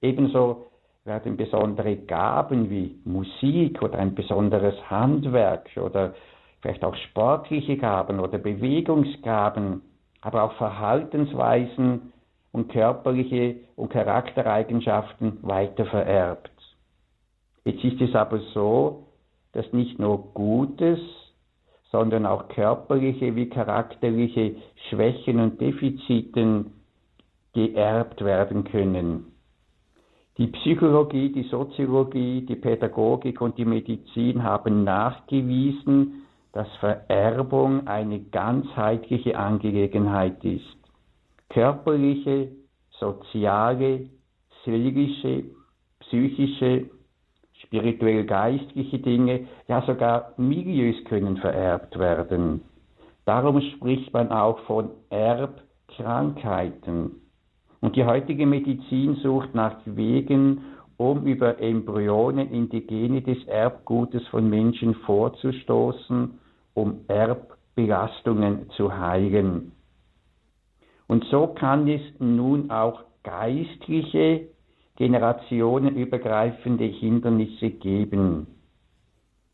Ebenso 0.00 0.66
werden 1.04 1.36
besondere 1.36 1.96
Gaben 1.96 2.70
wie 2.70 2.98
Musik 3.04 3.82
oder 3.82 3.98
ein 3.98 4.14
besonderes 4.14 4.74
Handwerk 4.90 5.68
oder 5.76 6.14
vielleicht 6.60 6.84
auch 6.84 6.94
sportliche 6.94 7.76
Gaben 7.76 8.20
oder 8.20 8.38
Bewegungsgaben, 8.38 9.82
aber 10.20 10.42
auch 10.44 10.52
Verhaltensweisen 10.54 12.12
und 12.52 12.70
körperliche 12.70 13.56
und 13.76 13.90
Charaktereigenschaften 13.90 15.38
weiter 15.42 15.86
vererbt. 15.86 16.50
Jetzt 17.64 17.84
ist 17.84 18.00
es 18.00 18.14
aber 18.14 18.40
so, 18.54 19.06
dass 19.52 19.72
nicht 19.72 19.98
nur 19.98 20.32
Gutes, 20.34 20.98
sondern 21.90 22.26
auch 22.26 22.48
körperliche 22.48 23.34
wie 23.36 23.48
charakterliche 23.48 24.56
Schwächen 24.88 25.40
und 25.40 25.60
Defiziten 25.60 26.72
geerbt 27.52 28.24
werden 28.24 28.64
können. 28.64 29.26
Die 30.38 30.46
Psychologie, 30.46 31.30
die 31.32 31.42
Soziologie, 31.44 32.42
die 32.42 32.54
Pädagogik 32.54 33.40
und 33.40 33.58
die 33.58 33.64
Medizin 33.64 34.42
haben 34.42 34.84
nachgewiesen, 34.84 36.19
dass 36.52 36.68
Vererbung 36.76 37.86
eine 37.86 38.20
ganzheitliche 38.20 39.38
Angelegenheit 39.38 40.44
ist. 40.44 40.76
Körperliche, 41.48 42.48
soziale, 42.98 44.10
seelische, 44.64 45.44
psychische, 46.00 46.90
spirituell-geistliche 47.62 48.98
Dinge, 48.98 49.46
ja 49.68 49.82
sogar 49.82 50.32
Milieus 50.36 51.04
können 51.04 51.36
vererbt 51.36 51.98
werden. 51.98 52.62
Darum 53.24 53.60
spricht 53.60 54.12
man 54.12 54.30
auch 54.30 54.58
von 54.60 54.90
Erbkrankheiten. 55.10 57.12
Und 57.80 57.96
die 57.96 58.04
heutige 58.04 58.46
Medizin 58.46 59.16
sucht 59.16 59.54
nach 59.54 59.76
Wegen, 59.84 60.62
um 60.96 61.26
über 61.26 61.60
Embryonen 61.60 62.50
in 62.50 62.68
die 62.68 62.86
Gene 62.86 63.22
des 63.22 63.42
Erbgutes 63.44 64.26
von 64.28 64.50
Menschen 64.50 64.94
vorzustoßen, 64.94 66.39
um 66.74 67.04
Erbbelastungen 67.08 68.70
zu 68.70 68.96
heilen. 68.96 69.72
Und 71.08 71.24
so 71.24 71.48
kann 71.48 71.88
es 71.88 72.02
nun 72.18 72.70
auch 72.70 73.02
geistliche, 73.22 74.48
generationenübergreifende 74.96 76.84
Hindernisse 76.84 77.70
geben. 77.70 78.46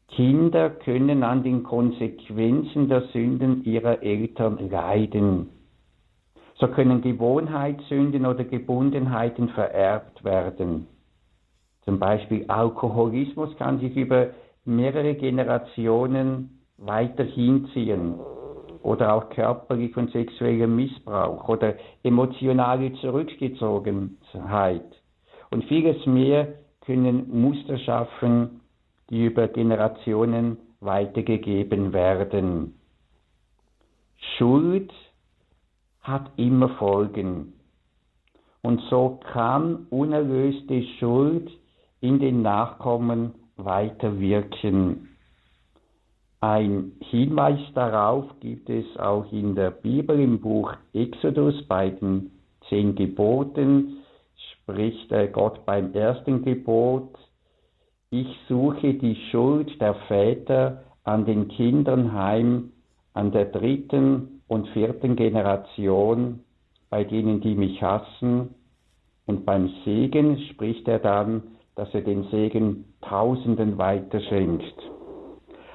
Kinder 0.08 0.70
können 0.70 1.22
an 1.22 1.42
den 1.42 1.62
Konsequenzen 1.62 2.88
der 2.88 3.02
Sünden 3.12 3.64
ihrer 3.64 4.02
Eltern 4.02 4.70
leiden. 4.70 5.50
So 6.58 6.68
können 6.68 7.02
Gewohnheitssünden 7.02 8.24
oder 8.24 8.44
Gebundenheiten 8.44 9.48
vererbt 9.50 10.24
werden. 10.24 10.86
Zum 11.82 11.98
Beispiel 11.98 12.44
Alkoholismus 12.48 13.56
kann 13.56 13.78
sich 13.78 13.94
über 13.96 14.28
mehrere 14.64 15.14
Generationen 15.14 16.55
weiter 16.78 17.24
hinziehen. 17.24 18.14
Oder 18.82 19.14
auch 19.14 19.30
körperlich 19.30 19.96
und 19.96 20.12
sexueller 20.12 20.68
Missbrauch 20.68 21.48
oder 21.48 21.74
emotionale 22.02 22.92
Zurückgezogenheit. 22.94 24.84
Und 25.50 25.64
vieles 25.64 26.06
mehr 26.06 26.54
können 26.84 27.28
Muster 27.40 27.78
schaffen, 27.78 28.60
die 29.10 29.24
über 29.26 29.48
Generationen 29.48 30.58
weitergegeben 30.80 31.92
werden. 31.92 32.78
Schuld 34.36 34.92
hat 36.02 36.30
immer 36.36 36.68
Folgen. 36.70 37.54
Und 38.62 38.80
so 38.90 39.20
kann 39.32 39.86
unerlöste 39.90 40.82
Schuld 40.98 41.50
in 42.00 42.18
den 42.18 42.42
Nachkommen 42.42 43.34
weiterwirken. 43.56 45.15
Ein 46.40 46.92
Hinweis 47.00 47.60
darauf 47.74 48.24
gibt 48.40 48.68
es 48.68 48.84
auch 48.98 49.30
in 49.32 49.54
der 49.54 49.70
Bibel 49.70 50.20
im 50.20 50.40
Buch 50.40 50.72
Exodus 50.92 51.66
bei 51.66 51.90
den 51.90 52.30
zehn 52.68 52.94
Geboten, 52.94 53.98
spricht 54.52 55.12
Gott 55.32 55.64
beim 55.64 55.92
ersten 55.94 56.42
Gebot, 56.42 57.14
ich 58.10 58.28
suche 58.48 58.94
die 58.94 59.16
Schuld 59.30 59.80
der 59.80 59.94
Väter 60.08 60.84
an 61.04 61.24
den 61.24 61.48
Kindern 61.48 62.12
heim, 62.12 62.72
an 63.14 63.32
der 63.32 63.46
dritten 63.46 64.42
und 64.46 64.68
vierten 64.68 65.16
Generation, 65.16 66.40
bei 66.88 67.04
denen, 67.04 67.40
die 67.40 67.54
mich 67.54 67.82
hassen. 67.82 68.54
Und 69.26 69.44
beim 69.44 69.70
Segen 69.84 70.38
spricht 70.50 70.86
er 70.86 71.00
dann, 71.00 71.42
dass 71.74 71.92
er 71.94 72.02
den 72.02 72.24
Segen 72.30 72.84
Tausenden 73.00 73.76
weiterschenkt. 73.76 74.95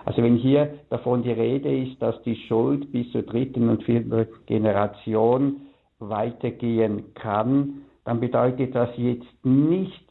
Also 0.06 0.24
wenn 0.24 0.36
hier 0.36 0.80
davon 0.90 1.24
die 1.24 1.32
Rede 1.32 1.76
ist, 1.84 2.02
dass 2.02 2.22
die 2.24 2.36
Schuld 2.48 2.92
bis 2.92 3.12
zur 3.12 3.24
dritten 3.24 3.70
und 3.70 3.84
vierten 3.84 4.28
Generation 4.46 5.62
weitergehen 6.00 7.14
kann, 7.14 7.84
dann 8.04 8.20
bedeutet 8.20 8.74
das 8.74 8.90
jetzt 8.98 9.46
nicht, 9.46 10.04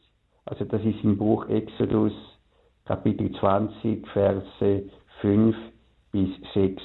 also 0.45 0.65
das 0.65 0.81
ist 0.83 1.03
im 1.03 1.17
Buch 1.17 1.47
Exodus 1.49 2.13
Kapitel 2.85 3.31
20, 3.33 4.07
Verse 4.07 4.83
5 5.19 5.55
bis 6.11 6.29
6. 6.53 6.81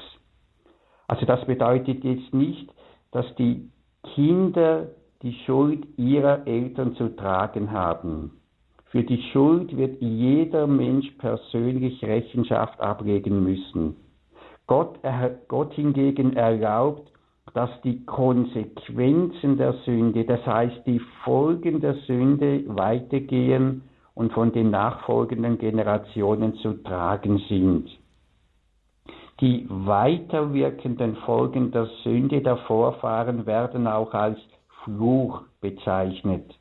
Also 1.09 1.25
das 1.27 1.45
bedeutet 1.47 2.05
jetzt 2.05 2.35
nicht, 2.35 2.73
dass 3.13 3.27
die 3.37 3.71
Kinder 4.15 4.89
die 5.23 5.35
Schuld 5.47 5.87
ihrer 5.97 6.47
Eltern 6.47 6.95
zu 6.97 7.09
tragen 7.17 7.71
haben. 7.71 8.33
Für 8.90 9.02
die 9.02 9.23
Schuld 9.33 9.76
wird 9.76 10.00
jeder 10.00 10.66
Mensch 10.66 11.11
persönlich 11.19 12.02
Rechenschaft 12.02 12.81
ablegen 12.81 13.43
müssen. 13.43 13.97
Gott, 14.66 14.99
Gott 15.49 15.75
hingegen 15.75 16.35
erlaubt, 16.35 17.11
dass 17.55 17.71
die 17.83 18.05
Konsequenzen 18.05 19.57
der 19.57 19.75
Sünde, 19.85 20.25
das 20.25 20.45
heißt 20.45 20.87
die 20.87 21.00
Folgen 21.25 21.81
der 21.81 21.95
Sünde 22.07 22.64
weitergehen 22.66 23.83
und 24.14 24.33
von 24.33 24.52
den 24.52 24.71
nachfolgenden 24.71 25.58
Generationen 25.58 26.54
zu 26.56 26.75
tragen 26.82 27.39
sind. 27.49 27.89
Die 29.41 29.67
weiterwirkenden 29.69 31.17
Folgen 31.17 31.71
der 31.71 31.87
Sünde 32.02 32.41
der 32.41 32.56
Vorfahren 32.56 33.45
werden 33.45 33.87
auch 33.87 34.15
als 34.15 34.39
Fluch 34.84 35.43
bezeichnet. 35.61 36.55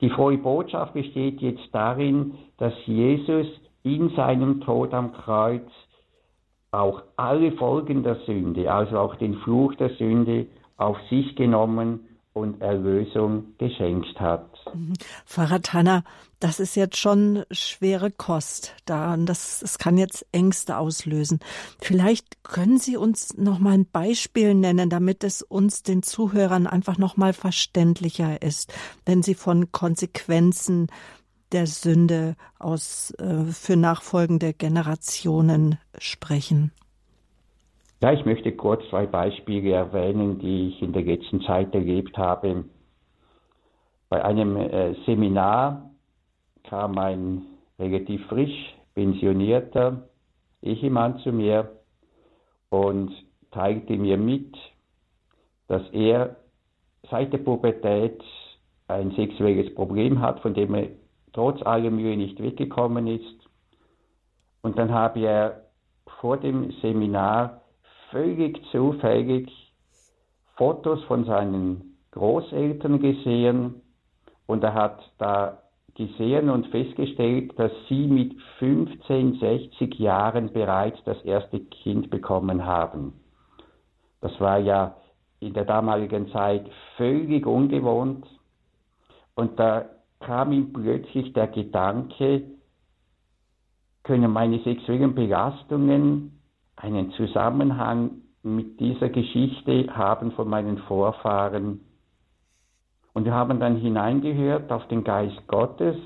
Die 0.00 0.10
frohe 0.10 0.38
Botschaft 0.38 0.94
besteht 0.94 1.40
jetzt 1.40 1.68
darin, 1.72 2.34
dass 2.58 2.72
Jesus 2.86 3.46
in 3.82 4.10
seinem 4.10 4.60
Tod 4.60 4.94
am 4.94 5.12
Kreuz 5.12 5.68
auch 6.70 7.02
alle 7.16 7.52
Folgen 7.52 8.02
der 8.02 8.16
Sünde, 8.26 8.72
also 8.72 8.98
auch 8.98 9.16
den 9.16 9.34
Fluch 9.38 9.74
der 9.76 9.90
Sünde, 9.90 10.46
auf 10.76 10.98
sich 11.10 11.34
genommen 11.34 12.08
und 12.32 12.60
Erlösung 12.60 13.54
geschenkt 13.58 14.20
hat. 14.20 14.47
Pfarrer 15.26 15.62
Tanner, 15.62 16.04
das 16.40 16.60
ist 16.60 16.76
jetzt 16.76 16.96
schon 16.96 17.44
schwere 17.50 18.10
Kost 18.10 18.74
da 18.84 19.14
und 19.14 19.26
das, 19.26 19.60
das 19.60 19.78
kann 19.78 19.96
jetzt 19.96 20.26
Ängste 20.32 20.76
auslösen. 20.76 21.40
Vielleicht 21.80 22.42
können 22.44 22.78
Sie 22.78 22.96
uns 22.96 23.36
noch 23.36 23.58
mal 23.58 23.72
ein 23.72 23.86
Beispiel 23.90 24.54
nennen, 24.54 24.90
damit 24.90 25.24
es 25.24 25.42
uns 25.42 25.82
den 25.82 26.02
Zuhörern 26.02 26.66
einfach 26.66 26.98
noch 26.98 27.16
mal 27.16 27.32
verständlicher 27.32 28.42
ist, 28.42 28.72
wenn 29.04 29.22
Sie 29.22 29.34
von 29.34 29.72
Konsequenzen 29.72 30.88
der 31.52 31.66
Sünde 31.66 32.36
aus 32.58 33.12
äh, 33.18 33.44
für 33.44 33.76
nachfolgende 33.76 34.52
Generationen 34.52 35.78
sprechen? 35.98 36.72
Ja, 38.00 38.12
ich 38.12 38.24
möchte 38.24 38.52
kurz 38.52 38.82
zwei 38.90 39.06
Beispiele 39.06 39.72
erwähnen, 39.72 40.38
die 40.38 40.68
ich 40.68 40.82
in 40.82 40.92
der 40.92 41.02
letzten 41.02 41.40
Zeit 41.42 41.74
erlebt 41.74 42.16
habe. 42.16 42.64
Bei 44.08 44.24
einem 44.24 44.56
äh, 44.56 44.94
Seminar 45.04 45.90
kam 46.64 46.98
ein 46.98 47.46
relativ 47.78 48.24
frisch 48.26 48.74
pensionierter 48.94 50.08
Ehemann 50.62 51.18
zu 51.20 51.32
mir 51.32 51.70
und 52.70 53.12
teilte 53.50 53.96
mir 53.96 54.16
mit, 54.16 54.56
dass 55.68 55.82
er 55.90 56.36
seit 57.10 57.32
der 57.32 57.38
Pubertät 57.38 58.22
ein 58.88 59.10
sexuelles 59.12 59.74
Problem 59.74 60.20
hat, 60.20 60.40
von 60.40 60.54
dem 60.54 60.74
er 60.74 60.88
trotz 61.32 61.62
aller 61.62 61.90
Mühe 61.90 62.16
nicht 62.16 62.42
weggekommen 62.42 63.06
ist. 63.06 63.48
Und 64.62 64.78
dann 64.78 64.92
habe 64.92 65.20
er 65.20 65.64
vor 66.20 66.38
dem 66.38 66.72
Seminar 66.82 67.60
völlig 68.10 68.60
zufällig 68.72 69.50
Fotos 70.56 71.02
von 71.04 71.24
seinen 71.24 71.98
Großeltern 72.10 73.00
gesehen 73.00 73.82
und 74.48 74.64
er 74.64 74.74
hat 74.74 74.98
da 75.18 75.58
gesehen 75.94 76.48
und 76.48 76.66
festgestellt, 76.68 77.56
dass 77.58 77.70
sie 77.88 78.06
mit 78.06 78.34
15, 78.58 79.38
60 79.38 79.98
Jahren 79.98 80.52
bereits 80.52 80.98
das 81.04 81.20
erste 81.22 81.60
Kind 81.60 82.08
bekommen 82.10 82.64
haben. 82.64 83.12
Das 84.20 84.32
war 84.40 84.58
ja 84.58 84.96
in 85.40 85.52
der 85.52 85.64
damaligen 85.64 86.30
Zeit 86.30 86.66
völlig 86.96 87.46
ungewohnt. 87.46 88.26
Und 89.34 89.58
da 89.60 89.84
kam 90.20 90.52
ihm 90.52 90.72
plötzlich 90.72 91.32
der 91.34 91.48
Gedanke, 91.48 92.44
können 94.02 94.32
meine 94.32 94.60
sexuellen 94.60 95.14
Belastungen 95.14 96.40
einen 96.76 97.10
Zusammenhang 97.12 98.22
mit 98.42 98.80
dieser 98.80 99.10
Geschichte 99.10 99.94
haben 99.94 100.32
von 100.32 100.48
meinen 100.48 100.78
Vorfahren. 100.78 101.80
Und 103.18 103.24
wir 103.24 103.34
haben 103.34 103.58
dann 103.58 103.74
hineingehört 103.74 104.70
auf 104.70 104.86
den 104.86 105.02
Geist 105.02 105.48
Gottes 105.48 105.96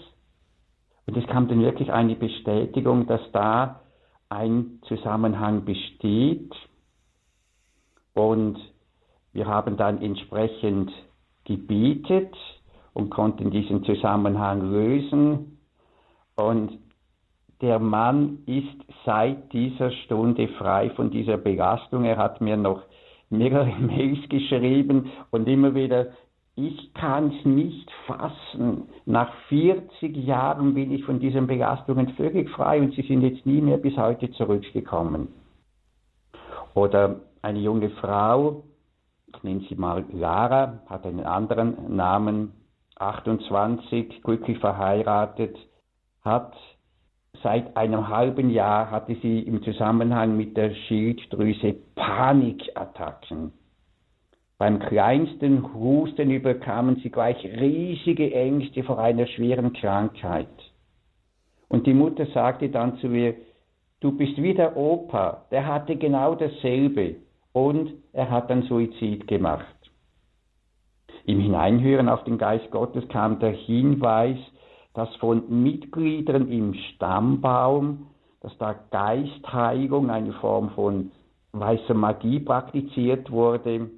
und 1.04 1.14
es 1.14 1.26
kam 1.26 1.46
dann 1.46 1.60
wirklich 1.60 1.92
eine 1.92 2.14
Bestätigung, 2.14 3.06
dass 3.06 3.20
da 3.32 3.82
ein 4.30 4.80
Zusammenhang 4.88 5.66
besteht. 5.66 6.50
Und 8.14 8.56
wir 9.34 9.46
haben 9.46 9.76
dann 9.76 10.00
entsprechend 10.00 10.90
gebetet 11.44 12.34
und 12.94 13.10
konnten 13.10 13.50
diesen 13.50 13.84
Zusammenhang 13.84 14.70
lösen. 14.72 15.58
Und 16.34 16.78
der 17.60 17.78
Mann 17.78 18.38
ist 18.46 18.86
seit 19.04 19.52
dieser 19.52 19.90
Stunde 19.90 20.48
frei 20.48 20.88
von 20.88 21.10
dieser 21.10 21.36
Belastung. 21.36 22.06
Er 22.06 22.16
hat 22.16 22.40
mir 22.40 22.56
noch 22.56 22.80
mehrere 23.28 23.66
Mails 23.80 24.26
geschrieben 24.30 25.12
und 25.30 25.46
immer 25.46 25.74
wieder, 25.74 26.06
ich 26.54 26.92
kann 26.94 27.32
es 27.32 27.44
nicht 27.46 27.90
fassen. 28.06 28.88
Nach 29.06 29.32
40 29.48 30.16
Jahren 30.16 30.74
bin 30.74 30.92
ich 30.92 31.04
von 31.04 31.18
diesen 31.18 31.46
Belastungen 31.46 32.10
völlig 32.10 32.50
frei 32.50 32.80
und 32.80 32.94
sie 32.94 33.02
sind 33.02 33.22
jetzt 33.22 33.46
nie 33.46 33.60
mehr 33.60 33.78
bis 33.78 33.96
heute 33.96 34.30
zurückgekommen. 34.32 35.28
Oder 36.74 37.20
eine 37.40 37.58
junge 37.58 37.90
Frau, 37.90 38.64
ich 39.26 39.42
nenne 39.42 39.64
sie 39.68 39.74
mal 39.76 40.04
Lara, 40.12 40.80
hat 40.86 41.06
einen 41.06 41.24
anderen 41.24 41.96
Namen, 41.96 42.52
28, 42.96 44.22
glücklich 44.22 44.58
verheiratet, 44.58 45.56
hat 46.22 46.54
seit 47.42 47.76
einem 47.76 48.08
halben 48.08 48.50
Jahr 48.50 48.90
hatte 48.90 49.16
sie 49.22 49.40
im 49.40 49.62
Zusammenhang 49.62 50.36
mit 50.36 50.56
der 50.56 50.74
Schilddrüse 50.74 51.74
Panikattacken. 51.94 53.52
Beim 54.62 54.78
kleinsten 54.78 55.74
Husten 55.74 56.30
überkamen 56.30 57.00
sie 57.02 57.10
gleich 57.10 57.44
riesige 57.44 58.32
Ängste 58.32 58.84
vor 58.84 59.00
einer 59.00 59.26
schweren 59.26 59.72
Krankheit. 59.72 60.46
Und 61.68 61.88
die 61.88 61.92
Mutter 61.92 62.26
sagte 62.26 62.68
dann 62.68 62.96
zu 62.98 63.08
ihr, 63.08 63.34
du 63.98 64.12
bist 64.12 64.40
wie 64.40 64.54
der 64.54 64.76
Opa, 64.76 65.46
der 65.50 65.66
hatte 65.66 65.96
genau 65.96 66.36
dasselbe 66.36 67.16
und 67.52 67.90
er 68.12 68.30
hat 68.30 68.50
dann 68.50 68.62
Suizid 68.62 69.26
gemacht. 69.26 69.66
Im 71.24 71.40
Hineinhören 71.40 72.08
auf 72.08 72.22
den 72.22 72.38
Geist 72.38 72.70
Gottes 72.70 73.08
kam 73.08 73.40
der 73.40 73.50
Hinweis, 73.50 74.38
dass 74.94 75.12
von 75.16 75.42
Mitgliedern 75.64 76.48
im 76.48 76.74
Stammbaum, 76.74 78.06
dass 78.40 78.56
da 78.58 78.76
Geistheilung, 78.92 80.08
eine 80.08 80.34
Form 80.34 80.70
von 80.70 81.10
weißer 81.50 81.94
Magie 81.94 82.38
praktiziert 82.38 83.28
wurde 83.32 83.90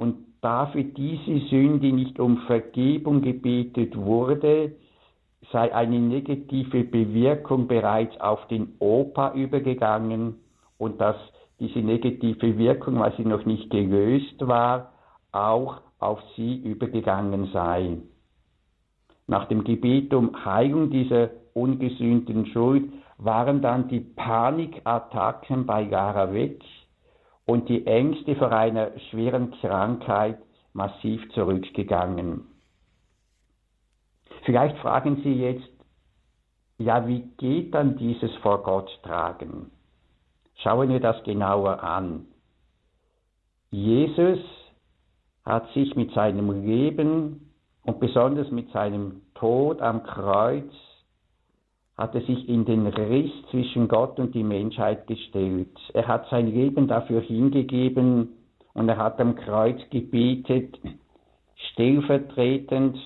und 0.00 0.16
dafür 0.40 0.82
diese 0.82 1.40
Sünde 1.50 1.92
nicht 1.92 2.18
um 2.18 2.38
Vergebung 2.46 3.20
gebetet 3.20 3.94
wurde, 3.98 4.72
sei 5.52 5.74
eine 5.74 6.00
negative 6.00 6.84
Bewirkung 6.84 7.68
bereits 7.68 8.18
auf 8.18 8.46
den 8.48 8.76
Opa 8.78 9.34
übergegangen 9.34 10.36
und 10.78 11.02
dass 11.02 11.16
diese 11.58 11.80
negative 11.80 12.56
Wirkung, 12.56 12.98
weil 12.98 13.14
sie 13.18 13.26
noch 13.26 13.44
nicht 13.44 13.68
gelöst 13.68 14.36
war, 14.40 14.92
auch 15.32 15.82
auf 15.98 16.18
sie 16.34 16.56
übergegangen 16.56 17.50
sei. 17.52 17.98
Nach 19.26 19.44
dem 19.48 19.64
Gebet 19.64 20.14
um 20.14 20.46
Heilung 20.46 20.88
dieser 20.88 21.28
ungesühnten 21.52 22.46
Schuld 22.46 22.90
waren 23.18 23.60
dann 23.60 23.88
die 23.88 24.00
Panikattacken 24.00 25.66
bei 25.66 25.84
Lara 25.84 26.32
weg 26.32 26.62
und 27.50 27.68
die 27.68 27.84
Ängste 27.84 28.36
vor 28.36 28.52
einer 28.52 28.92
schweren 29.10 29.50
Krankheit 29.60 30.38
massiv 30.72 31.20
zurückgegangen. 31.32 32.46
Vielleicht 34.44 34.76
fragen 34.78 35.20
Sie 35.24 35.32
jetzt, 35.32 35.68
ja, 36.78 37.08
wie 37.08 37.22
geht 37.38 37.74
dann 37.74 37.96
dieses 37.96 38.32
vor 38.36 38.62
Gott 38.62 38.88
tragen? 39.02 39.72
Schauen 40.62 40.90
wir 40.90 41.00
das 41.00 41.20
genauer 41.24 41.82
an. 41.82 42.26
Jesus 43.72 44.38
hat 45.44 45.68
sich 45.72 45.96
mit 45.96 46.12
seinem 46.12 46.64
Leben 46.64 47.50
und 47.82 47.98
besonders 47.98 48.48
mit 48.52 48.70
seinem 48.70 49.22
Tod 49.34 49.80
am 49.82 50.04
Kreuz, 50.04 50.72
hat 52.00 52.14
er 52.14 52.22
sich 52.22 52.48
in 52.48 52.64
den 52.64 52.86
Riss 52.86 53.30
zwischen 53.50 53.86
Gott 53.86 54.18
und 54.18 54.34
die 54.34 54.42
Menschheit 54.42 55.06
gestellt. 55.06 55.68
Er 55.92 56.08
hat 56.08 56.26
sein 56.30 56.46
Leben 56.46 56.88
dafür 56.88 57.20
hingegeben 57.20 58.30
und 58.72 58.88
er 58.88 58.96
hat 58.96 59.20
am 59.20 59.34
Kreuz 59.36 59.78
gebetet, 59.90 60.78
stellvertretend, 61.72 62.96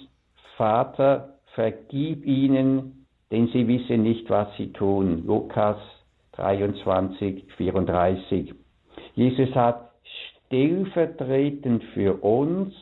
Vater, 0.56 1.40
vergib 1.56 2.24
ihnen, 2.24 3.04
denn 3.32 3.48
sie 3.48 3.66
wissen 3.66 4.04
nicht, 4.04 4.30
was 4.30 4.46
sie 4.56 4.72
tun. 4.72 5.24
Lukas 5.26 5.78
23, 6.34 7.52
34. 7.56 8.54
Jesus 9.16 9.52
hat 9.56 9.90
stellvertretend 10.46 11.82
für 11.94 12.22
uns 12.22 12.72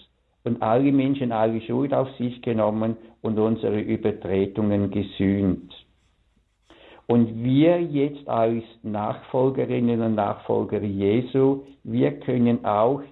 und 0.44 0.61
alle 0.61 0.92
Menschen 0.92 1.33
alle 1.33 1.62
Schuld 1.62 1.94
auf 1.94 2.11
sich 2.18 2.42
genommen 2.42 2.98
und 3.22 3.38
unsere 3.38 3.81
Übertretungen 3.81 4.90
gesühnt. 4.90 5.72
Und 7.06 7.42
wir 7.42 7.80
jetzt 7.82 8.28
als 8.28 8.64
Nachfolgerinnen 8.82 10.00
und 10.00 10.14
Nachfolger 10.14 10.82
Jesu, 10.82 11.64
wir 11.84 12.12
können 12.20 12.64
auch 12.64 13.02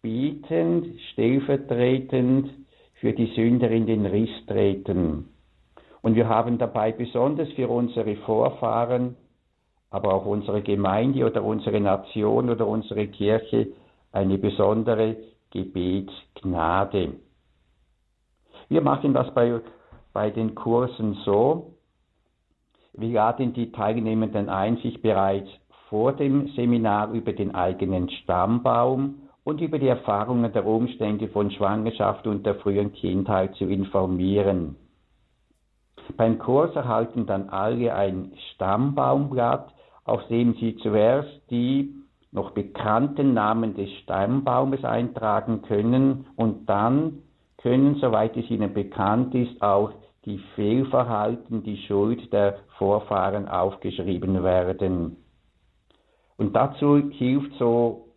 betend, 0.00 0.86
stellvertretend 1.12 2.50
für 3.00 3.12
die 3.12 3.32
Sünder 3.34 3.70
in 3.70 3.86
den 3.86 4.06
Riss 4.06 4.30
treten. 4.46 5.28
Und 6.02 6.16
wir 6.16 6.28
haben 6.28 6.58
dabei 6.58 6.92
besonders 6.92 7.50
für 7.52 7.68
unsere 7.68 8.16
Vorfahren, 8.16 9.16
aber 9.90 10.14
auch 10.14 10.26
unsere 10.26 10.62
Gemeinde 10.62 11.24
oder 11.24 11.44
unsere 11.44 11.80
Nation 11.80 12.50
oder 12.50 12.66
unsere 12.66 13.06
Kirche 13.08 13.68
eine 14.10 14.38
besondere 14.38 15.16
Gebetsgnade. 15.50 17.14
Wir 18.68 18.80
machen 18.80 19.14
das 19.14 19.32
bei, 19.34 19.60
bei 20.12 20.30
den 20.30 20.54
Kursen 20.54 21.14
so. 21.24 21.71
Wir 22.94 23.08
laden 23.08 23.54
die 23.54 23.72
Teilnehmenden 23.72 24.48
ein, 24.48 24.76
sich 24.78 25.00
bereits 25.00 25.48
vor 25.88 26.12
dem 26.12 26.48
Seminar 26.48 27.12
über 27.12 27.32
den 27.32 27.54
eigenen 27.54 28.10
Stammbaum 28.10 29.28
und 29.44 29.60
über 29.60 29.78
die 29.78 29.88
Erfahrungen 29.88 30.52
der 30.52 30.66
Umstände 30.66 31.28
von 31.28 31.50
Schwangerschaft 31.50 32.26
und 32.26 32.44
der 32.44 32.56
frühen 32.56 32.92
Kindheit 32.92 33.54
zu 33.54 33.64
informieren. 33.64 34.76
Beim 36.16 36.38
Kurs 36.38 36.74
erhalten 36.76 37.26
dann 37.26 37.48
alle 37.48 37.94
ein 37.94 38.32
Stammbaumblatt, 38.54 39.72
auf 40.04 40.26
dem 40.28 40.54
sie 40.54 40.76
zuerst 40.76 41.50
die 41.50 41.94
noch 42.30 42.50
bekannten 42.50 43.34
Namen 43.34 43.74
des 43.74 43.90
Stammbaumes 44.02 44.84
eintragen 44.84 45.62
können 45.62 46.26
und 46.36 46.68
dann 46.68 47.22
können, 47.58 47.96
soweit 47.96 48.36
es 48.36 48.50
ihnen 48.50 48.74
bekannt 48.74 49.34
ist, 49.34 49.62
auch 49.62 49.92
die 50.24 50.38
Fehlverhalten, 50.54 51.62
die 51.62 51.78
Schuld 51.88 52.32
der 52.32 52.58
Vorfahren 52.78 53.48
aufgeschrieben 53.48 54.42
werden. 54.42 55.16
Und 56.36 56.54
dazu 56.54 57.10
hilft 57.10 57.54
so 57.58 58.08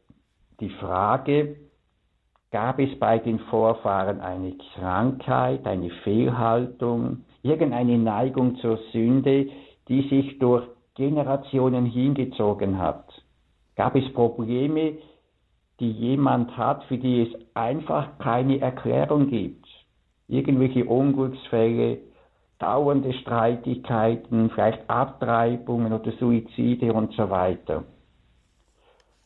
die 0.59 0.69
Frage, 0.69 1.57
gab 2.51 2.79
es 2.79 2.97
bei 2.99 3.19
den 3.19 3.39
Vorfahren 3.39 4.21
eine 4.21 4.55
Krankheit, 4.73 5.65
eine 5.65 5.89
Fehlhaltung, 6.03 7.25
irgendeine 7.43 7.97
Neigung 7.97 8.55
zur 8.57 8.79
Sünde, 8.91 9.49
die 9.87 10.07
sich 10.09 10.39
durch 10.39 10.65
Generationen 10.95 11.85
hingezogen 11.85 12.77
hat? 12.77 13.05
Gab 13.75 13.95
es 13.95 14.13
Probleme, 14.13 14.97
die 15.79 15.91
jemand 15.91 16.55
hat, 16.55 16.83
für 16.85 16.97
die 16.97 17.23
es 17.23 17.55
einfach 17.55 18.17
keine 18.19 18.59
Erklärung 18.61 19.27
gibt? 19.27 19.64
Irgendwelche 20.27 20.85
Unglücksfälle, 20.85 21.99
dauernde 22.59 23.13
Streitigkeiten, 23.13 24.49
vielleicht 24.49 24.89
Abtreibungen 24.89 25.93
oder 25.93 26.11
Suizide 26.13 26.93
und 26.93 27.13
so 27.13 27.29
weiter. 27.29 27.83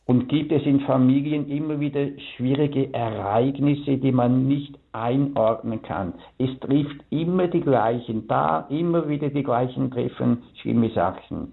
Und 0.06 0.28
gibt 0.28 0.50
es 0.50 0.64
in 0.64 0.80
Familien 0.80 1.48
immer 1.48 1.78
wieder 1.78 2.08
schwierige 2.34 2.92
Ereignisse, 2.92 3.98
die 3.98 4.10
man 4.10 4.48
nicht 4.48 4.76
einordnen 4.90 5.82
kann. 5.82 6.14
Es 6.36 6.50
trifft 6.58 7.04
immer 7.10 7.46
die 7.46 7.60
gleichen, 7.60 8.26
da 8.26 8.66
immer 8.70 9.08
wieder 9.08 9.28
die 9.28 9.44
gleichen 9.44 9.90
treffen 9.90 10.42
schlimme 10.60 10.90
Sachen. 10.90 11.52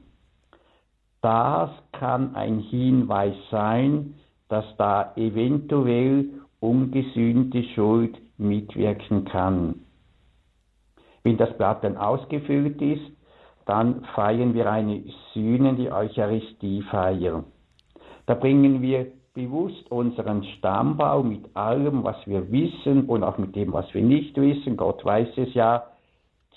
Das 1.21 1.69
kann 1.91 2.36
ein 2.36 2.60
Hinweis 2.60 3.36
sein, 3.51 4.15
dass 4.49 4.65
da 4.77 5.13
eventuell 5.15 6.29
ungesühnte 6.60 7.63
Schuld 7.75 8.17
mitwirken 8.38 9.26
kann. 9.26 9.82
Wenn 11.23 11.38
das 11.38 11.56
Blatt 11.58 11.84
dann 11.84 11.97
ausgefüllt 11.97 12.82
ist, 12.82 13.12
dann 13.65 14.06
feiern 14.15 14.54
wir 14.54 14.71
eine 14.71 15.04
Sühne, 15.34 15.73
die 15.76 15.91
Eucharistiefeier. 15.91 17.43
Da 18.26 18.34
bringen 18.34 18.82
wir 18.82 19.08
bewusst 19.34 19.91
unseren 19.91 20.43
Stammbaum 20.43 21.30
mit 21.30 21.56
allem, 21.56 22.04
was 22.04 22.15
wir 22.26 22.52
wissen 22.52 23.06
und 23.06 23.23
auch 23.23 23.38
mit 23.38 23.56
dem, 23.56 23.73
was 23.73 23.93
wir 23.93 24.02
nicht 24.02 24.36
wissen, 24.38 24.78
Gott 24.78 25.04
weiß 25.06 25.38
es 25.38 25.54
ja, 25.54 25.84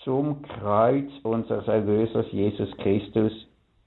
zum 0.04 0.40
Kreuz 0.42 1.10
unseres 1.22 1.68
Erlösers 1.68 2.26
Jesus 2.32 2.70
Christus 2.78 3.32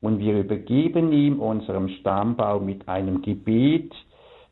und 0.01 0.19
wir 0.19 0.37
übergeben 0.37 1.11
ihm 1.11 1.39
unserem 1.39 1.89
Stammbaum 1.89 2.65
mit 2.65 2.87
einem 2.87 3.21
Gebet, 3.21 3.91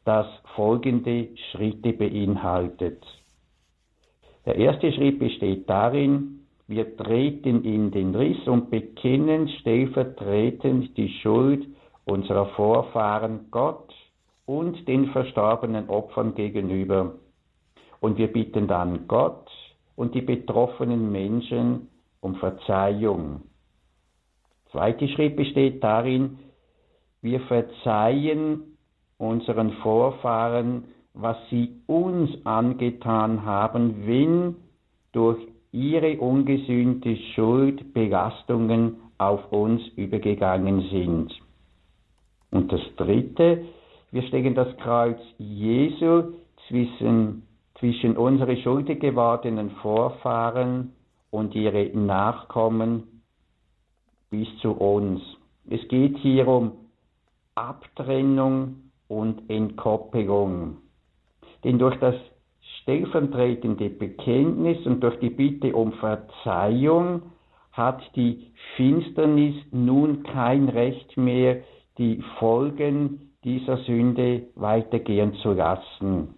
das 0.06 0.26
folgende 0.56 1.28
Schritte 1.52 1.94
beinhaltet. 1.94 3.04
Der 4.46 4.56
erste 4.56 4.92
Schritt 4.92 5.20
besteht 5.20 5.70
darin, 5.70 6.46
wir 6.68 6.96
treten 6.98 7.64
in 7.64 7.92
den 7.92 8.16
Riss 8.16 8.48
und 8.48 8.72
bekennen 8.72 9.50
stellvertretend 9.60 10.96
die 10.98 11.10
Schuld 11.22 11.68
unserer 12.06 12.48
Vorfahren 12.56 13.48
Gott 13.52 13.94
und 14.46 14.88
den 14.88 15.08
verstorbenen 15.12 15.90
Opfern 15.90 16.34
gegenüber. 16.34 17.16
Und 18.00 18.18
wir 18.18 18.32
bitten 18.32 18.68
dann 18.68 19.08
Gott 19.08 19.50
und 19.96 20.16
die 20.16 20.22
betroffenen 20.22 21.12
Menschen 21.12 21.90
um 22.22 22.36
Verzeihung. 22.36 23.42
Zweiter 24.72 25.08
Schritt 25.10 25.36
besteht 25.36 25.84
darin, 25.84 26.40
wir 27.22 27.42
verzeihen 27.42 28.78
unseren 29.18 29.74
Vorfahren, 29.84 30.86
was 31.14 31.38
sie 31.50 31.82
uns 31.88 32.30
angetan 32.46 33.46
haben, 33.46 34.08
wenn 34.08 34.56
durch 35.12 35.40
ihre 35.72 36.18
ungesühnte 36.20 37.16
Schuld 37.34 37.94
Belastungen 37.94 38.98
auf 39.18 39.52
uns 39.52 39.82
übergegangen 39.96 40.82
sind. 40.90 41.34
Und 42.52 42.72
das 42.72 42.82
Dritte, 42.98 43.66
wir 44.12 44.24
stellen 44.24 44.56
das 44.56 44.76
Kreuz 44.78 45.20
Jesu 45.38 46.34
zwischen, 46.68 47.44
zwischen 47.80 48.18
unsere 48.18 48.58
schuldig 48.58 49.00
gewordenen 49.00 49.72
Vorfahren 49.82 50.94
und 51.30 51.56
ihre 51.56 51.86
Nachkommen 51.98 53.22
bis 54.30 54.48
zu 54.62 54.72
uns. 54.72 55.22
Es 55.70 55.88
geht 55.88 56.18
hier 56.18 56.48
um 56.48 56.74
Abtrennung 57.56 58.92
und 59.08 59.50
Entkoppelung. 59.50 60.78
Denn 61.64 61.78
durch 61.80 61.98
das 62.00 62.16
stellvertretende 62.82 63.90
Bekenntnis 63.90 64.86
und 64.86 65.02
durch 65.02 65.20
die 65.20 65.30
Bitte 65.30 65.76
um 65.76 65.94
Verzeihung 65.94 67.24
hat 67.72 68.02
die 68.16 68.52
Finsternis 68.76 69.56
nun 69.72 70.24
kein 70.24 70.70
Recht 70.70 71.16
mehr, 71.18 71.62
die 71.98 72.22
Folgen 72.40 73.32
dieser 73.44 73.78
Sünde 73.78 74.44
weitergehen 74.56 75.34
zu 75.36 75.54
lassen. 75.54 76.36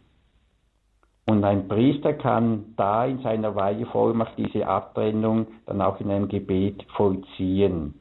Und 1.26 1.44
ein 1.44 1.68
Priester 1.68 2.14
kann 2.14 2.74
da 2.76 3.06
in 3.06 3.20
seiner 3.20 3.56
Weihevollmacht 3.56 4.34
diese 4.38 4.68
Abtrennung 4.68 5.48
dann 5.66 5.82
auch 5.82 6.00
in 6.02 6.12
einem 6.12 6.28
Gebet 6.28 6.84
vollziehen. 6.96 7.94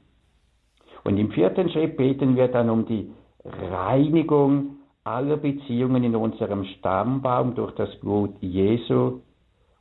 Und 1.04 1.18
im 1.18 1.30
vierten 1.30 1.68
Schritt 1.70 1.96
beten 1.96 2.36
wir 2.36 2.48
dann 2.48 2.68
um 2.68 2.84
die 2.86 3.12
Reinigung 3.44 4.76
aller 5.04 5.36
Beziehungen 5.36 6.04
in 6.04 6.14
unserem 6.14 6.64
Stammbaum 6.64 7.54
durch 7.54 7.72
das 7.74 7.94
Blut 8.00 8.34
Jesu. 8.40 9.20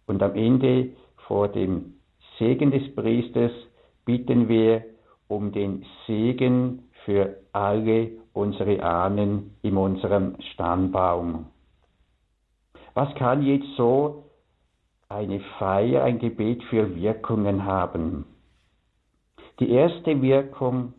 Und 0.07 0.23
am 0.23 0.35
Ende 0.35 0.91
vor 1.27 1.47
dem 1.47 1.93
Segen 2.37 2.71
des 2.71 2.93
Priesters 2.95 3.51
bitten 4.05 4.47
wir 4.47 4.83
um 5.27 5.51
den 5.51 5.85
Segen 6.05 6.89
für 7.05 7.37
alle 7.53 8.11
unsere 8.33 8.83
Ahnen 8.83 9.55
in 9.61 9.77
unserem 9.77 10.35
Stammbaum. 10.53 11.45
Was 12.93 13.13
kann 13.15 13.43
jetzt 13.43 13.67
so 13.77 14.25
eine 15.07 15.39
Feier, 15.59 16.03
ein 16.03 16.19
Gebet 16.19 16.63
für 16.65 16.95
Wirkungen 16.95 17.65
haben? 17.65 18.25
Die 19.59 19.69
erste 19.69 20.21
Wirkung 20.21 20.93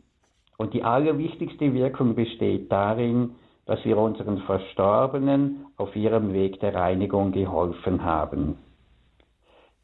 und 0.57 0.75
die 0.75 0.85
allerwichtigste 0.85 1.75
Wirkung 1.75 2.15
besteht 2.15 2.71
darin, 2.71 3.35
dass 3.67 3.85
wir 3.85 3.97
unseren 3.97 4.39
Verstorbenen 4.39 5.67
auf 5.77 5.95
ihrem 5.95 6.33
Weg 6.33 6.61
der 6.61 6.75
Reinigung 6.75 7.33
geholfen 7.33 8.05
haben. 8.05 8.57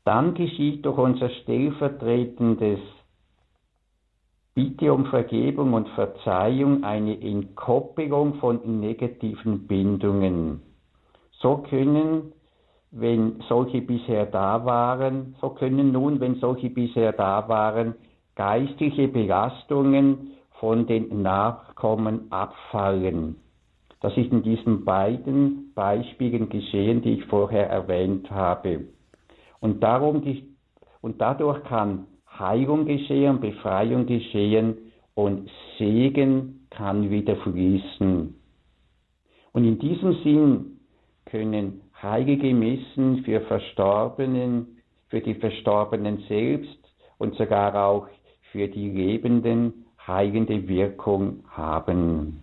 Dann 0.04 0.34
geschieht 0.34 0.84
durch 0.84 0.98
unser 0.98 1.28
stellvertretendes 1.28 2.80
Bitte 4.54 4.92
um 4.92 5.06
Vergebung 5.06 5.72
und 5.74 5.88
Verzeihung 5.90 6.82
eine 6.82 7.20
Entkoppelung 7.20 8.34
von 8.40 8.80
negativen 8.80 9.68
Bindungen. 9.68 10.62
So 11.30 11.58
können, 11.58 12.32
wenn 12.90 13.40
solche 13.48 13.80
bisher 13.82 14.26
da 14.26 14.64
waren, 14.64 15.36
so 15.40 15.50
können 15.50 15.92
nun, 15.92 16.18
wenn 16.18 16.36
solche 16.40 16.70
bisher 16.70 17.12
da 17.12 17.48
waren, 17.48 17.94
geistliche 18.34 19.06
Belastungen 19.06 20.32
von 20.58 20.86
den 20.86 21.22
Nachkommen 21.22 22.32
abfallen. 22.32 23.36
Das 24.00 24.16
ist 24.16 24.30
in 24.30 24.42
diesen 24.42 24.84
beiden 24.84 25.72
Beispielen 25.74 26.48
geschehen, 26.48 27.02
die 27.02 27.14
ich 27.14 27.24
vorher 27.24 27.68
erwähnt 27.68 28.30
habe. 28.30 28.86
Und 29.60 29.82
darum, 29.82 30.22
und 31.00 31.20
dadurch 31.20 31.62
kann 31.64 32.06
Heilung 32.38 32.86
geschehen, 32.86 33.40
Befreiung 33.40 34.06
geschehen 34.06 34.76
und 35.14 35.50
Segen 35.78 36.66
kann 36.70 37.10
wieder 37.10 37.36
fließen. 37.36 38.34
Und 39.52 39.64
in 39.64 39.78
diesem 39.80 40.12
Sinn 40.22 40.80
können 41.24 41.80
heilige 42.00 42.54
Messen 42.54 43.24
für 43.24 43.40
Verstorbenen, 43.40 44.78
für 45.08 45.20
die 45.20 45.34
Verstorbenen 45.34 46.22
selbst 46.28 46.78
und 47.18 47.34
sogar 47.34 47.74
auch 47.74 48.06
für 48.52 48.68
die 48.68 48.90
Lebenden 48.90 49.86
heilende 50.06 50.68
Wirkung 50.68 51.44
haben. 51.50 52.42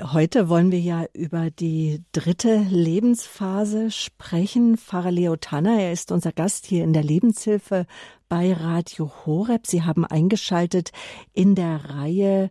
Heute 0.00 0.48
wollen 0.48 0.70
wir 0.70 0.78
ja 0.78 1.06
über 1.12 1.50
die 1.50 2.04
dritte 2.12 2.58
Lebensphase 2.70 3.90
sprechen. 3.90 4.76
Pfarrer 4.76 5.10
Leo 5.10 5.34
Tanner, 5.34 5.80
er 5.80 5.92
ist 5.92 6.12
unser 6.12 6.30
Gast 6.30 6.66
hier 6.66 6.84
in 6.84 6.92
der 6.92 7.02
Lebenshilfe 7.02 7.84
bei 8.28 8.52
Radio 8.52 9.10
Horeb. 9.26 9.66
Sie 9.66 9.82
haben 9.82 10.04
eingeschaltet 10.04 10.92
in 11.32 11.56
der 11.56 11.96
Reihe 11.96 12.50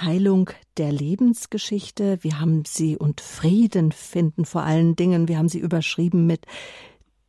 Heilung 0.00 0.48
der 0.78 0.90
Lebensgeschichte. 0.90 2.20
Wir 2.22 2.40
haben 2.40 2.64
sie 2.66 2.96
und 2.96 3.20
Frieden 3.20 3.92
finden 3.92 4.46
vor 4.46 4.62
allen 4.62 4.96
Dingen. 4.96 5.28
Wir 5.28 5.36
haben 5.36 5.50
sie 5.50 5.58
überschrieben 5.58 6.26
mit 6.26 6.46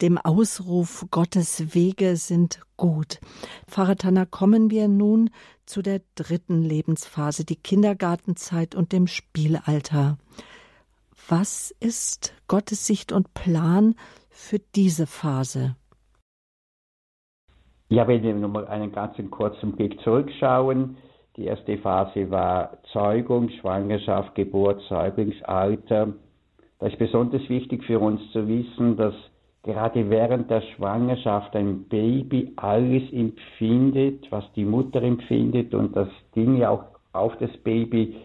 dem 0.02 0.18
Ausruf 0.18 1.06
Gottes 1.12 1.76
Wege 1.76 2.16
sind 2.16 2.62
gut. 2.78 3.20
Pfarrer 3.68 3.96
Tanner, 3.96 4.26
kommen 4.26 4.70
wir 4.72 4.88
nun 4.88 5.30
zu 5.66 5.82
der 5.82 6.02
dritten 6.16 6.62
Lebensphase, 6.64 7.46
die 7.46 7.58
Kindergartenzeit 7.58 8.76
und 8.76 8.92
dem 8.94 9.08
Spielalter. 9.08 10.18
Was 11.28 11.76
ist 11.80 12.34
Gottes 12.48 12.88
Sicht 12.88 13.12
und 13.12 13.34
Plan 13.34 13.96
für 14.30 14.60
diese 14.76 15.06
Phase? 15.06 15.76
Ja, 17.90 18.08
wenn 18.08 18.24
wir 18.24 18.34
nochmal 18.34 18.68
einen 18.68 18.92
ganz 18.92 19.18
kurzen 19.30 19.74
Blick 19.74 20.00
zurückschauen, 20.02 20.98
die 21.36 21.46
erste 21.46 21.78
Phase 21.78 22.30
war 22.32 22.78
Zeugung, 22.92 23.50
Schwangerschaft, 23.50 24.36
Geburt, 24.36 24.82
Säuglingsalter. 24.90 26.14
Da 26.80 26.88
ist 26.88 26.98
besonders 26.98 27.48
wichtig 27.50 27.84
für 27.86 28.00
uns 28.00 28.22
zu 28.32 28.48
wissen, 28.48 28.98
dass 28.98 29.14
gerade 29.64 30.10
während 30.10 30.50
der 30.50 30.62
Schwangerschaft 30.62 31.56
ein 31.56 31.84
Baby 31.84 32.54
alles 32.56 33.04
empfindet, 33.12 34.28
was 34.32 34.46
die 34.54 34.66
Mutter 34.66 35.02
empfindet 35.02 35.74
und 35.74 35.96
dass 35.96 36.10
Dinge 36.36 36.70
auch 36.70 36.86
auf 37.14 37.36
das 37.38 37.52
Baby 37.64 38.16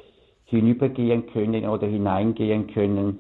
hinübergehen 0.44 1.26
können 1.26 1.68
oder 1.68 1.86
hineingehen 1.86 2.68
können. 2.68 3.18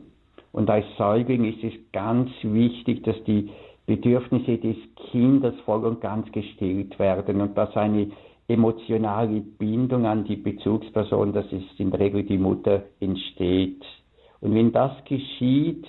Und 0.52 0.70
als 0.70 0.86
Säugling 0.96 1.44
ist 1.44 1.64
es 1.64 1.72
ganz 1.92 2.30
wichtig, 2.42 3.02
dass 3.02 3.16
die 3.24 3.50
Bedürfnisse 3.86 4.58
des 4.58 4.76
Kindes 5.10 5.54
voll 5.64 5.84
und 5.84 6.00
ganz 6.00 6.30
gestillt 6.32 6.98
werden 6.98 7.40
und 7.40 7.58
dass 7.58 7.76
eine 7.76 8.10
emotionale 8.46 9.40
Bindung 9.40 10.06
an 10.06 10.24
die 10.24 10.36
Bezugsperson, 10.36 11.32
das 11.32 11.46
ist 11.50 11.78
in 11.78 11.90
der 11.90 12.00
Regel 12.00 12.22
die 12.22 12.38
Mutter, 12.38 12.84
entsteht. 13.00 13.82
Und 14.40 14.54
wenn 14.54 14.72
das 14.72 14.92
geschieht, 15.06 15.86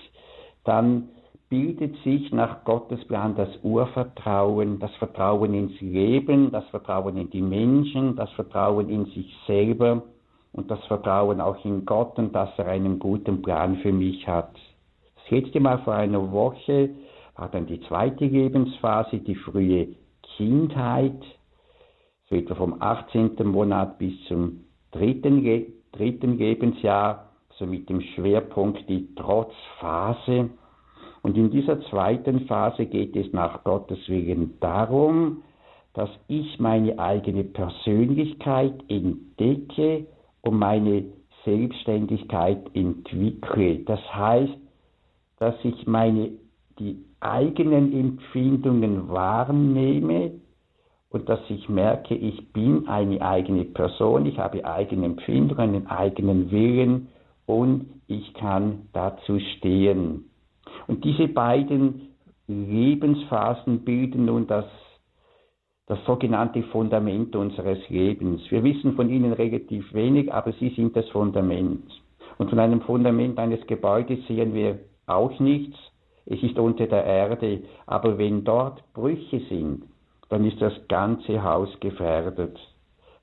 dann 0.63 1.09
bildet 1.55 1.95
sich 2.03 2.33
nach 2.33 2.65
Gottes 2.65 3.05
Plan 3.05 3.33
das 3.37 3.47
Urvertrauen, 3.63 4.77
das 4.79 4.93
Vertrauen 4.95 5.53
ins 5.53 5.79
Leben, 5.79 6.51
das 6.51 6.65
Vertrauen 6.65 7.15
in 7.15 7.29
die 7.29 7.41
Menschen, 7.41 8.17
das 8.17 8.29
Vertrauen 8.31 8.89
in 8.89 9.05
sich 9.05 9.33
selber 9.47 10.03
und 10.51 10.69
das 10.69 10.83
Vertrauen 10.87 11.39
auch 11.39 11.63
in 11.63 11.85
Gott 11.85 12.17
und 12.19 12.35
dass 12.35 12.49
er 12.57 12.67
einen 12.67 12.99
guten 12.99 13.41
Plan 13.41 13.77
für 13.77 13.93
mich 13.93 14.27
hat. 14.27 14.53
Das 15.15 15.31
letzte 15.31 15.61
Mal 15.61 15.77
vor 15.79 15.93
einer 15.93 16.29
Woche 16.33 16.89
war 17.37 17.47
dann 17.47 17.67
die 17.67 17.79
zweite 17.87 18.25
Lebensphase, 18.25 19.19
die 19.19 19.35
frühe 19.35 19.95
Kindheit, 20.35 21.23
so 22.29 22.35
etwa 22.35 22.55
vom 22.55 22.81
18. 22.81 23.37
Monat 23.45 23.97
bis 23.97 24.13
zum 24.27 24.65
dritten, 24.91 25.41
dritten 25.93 26.37
Lebensjahr, 26.37 27.29
so 27.57 27.65
mit 27.65 27.87
dem 27.87 28.01
Schwerpunkt 28.01 28.89
die 28.89 29.15
Trotzphase. 29.15 30.49
Und 31.25 31.37
in 31.37 31.49
dieser 31.49 31.81
zweiten 31.89 32.41
Phase 32.41 32.85
geht 32.85 33.15
es 33.15 33.33
nach 33.33 33.63
Gottes 33.63 33.97
Willen 34.07 34.59
darum, 34.59 35.41
dass 35.95 36.11
ich 36.27 36.59
meine 36.59 36.99
eigene 36.99 37.43
Persönlichkeit 37.43 38.75
entdecke 38.89 40.05
und 40.43 40.59
meine 40.59 41.05
Selbstständigkeit 41.43 42.59
entwickle. 42.75 43.77
Das 43.85 43.99
heißt, 44.13 44.53
dass 45.39 45.55
ich 45.63 45.87
meine, 45.87 46.29
die 46.77 47.03
eigenen 47.21 47.91
Empfindungen 47.99 49.09
wahrnehme 49.09 50.29
und 51.09 51.27
dass 51.27 51.39
ich 51.49 51.67
merke, 51.67 52.13
ich 52.13 52.53
bin 52.53 52.87
eine 52.87 53.19
eigene 53.23 53.65
Person, 53.65 54.27
ich 54.27 54.37
habe 54.37 54.63
eigene 54.63 55.07
Empfindungen, 55.07 55.73
einen 55.73 55.87
eigenen 55.87 56.51
Willen 56.51 57.07
und 57.47 57.87
ich 58.05 58.31
kann 58.35 58.89
dazu 58.93 59.39
stehen. 59.57 60.25
Und 60.87 61.03
diese 61.03 61.27
beiden 61.27 62.09
Lebensphasen 62.47 63.79
bilden 63.83 64.25
nun 64.25 64.47
das, 64.47 64.65
das 65.87 66.03
sogenannte 66.05 66.63
Fundament 66.63 67.35
unseres 67.35 67.79
Lebens. 67.89 68.41
Wir 68.49 68.63
wissen 68.63 68.95
von 68.95 69.09
ihnen 69.09 69.33
relativ 69.33 69.93
wenig, 69.93 70.31
aber 70.33 70.51
sie 70.53 70.69
sind 70.69 70.95
das 70.95 71.07
Fundament. 71.09 71.83
Und 72.37 72.49
von 72.49 72.59
einem 72.59 72.81
Fundament 72.81 73.39
eines 73.39 73.65
Gebäudes 73.67 74.19
sehen 74.27 74.53
wir 74.53 74.79
auch 75.07 75.39
nichts. 75.39 75.77
Es 76.25 76.41
ist 76.41 76.57
unter 76.57 76.87
der 76.87 77.03
Erde, 77.05 77.63
aber 77.85 78.17
wenn 78.17 78.43
dort 78.43 78.81
Brüche 78.93 79.39
sind, 79.49 79.83
dann 80.29 80.43
ist 80.43 80.59
das 80.61 80.73
ganze 80.87 81.43
Haus 81.43 81.69
gefährdet. 81.79 82.57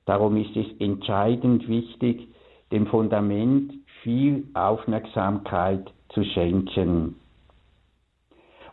Darum 0.05 0.37
ist 0.37 0.55
es 0.55 0.65
entscheidend 0.79 1.67
wichtig, 1.67 2.27
dem 2.71 2.87
Fundament 2.87 3.73
viel 4.01 4.47
Aufmerksamkeit 4.53 5.91
zu 6.09 6.23
schenken. 6.23 7.15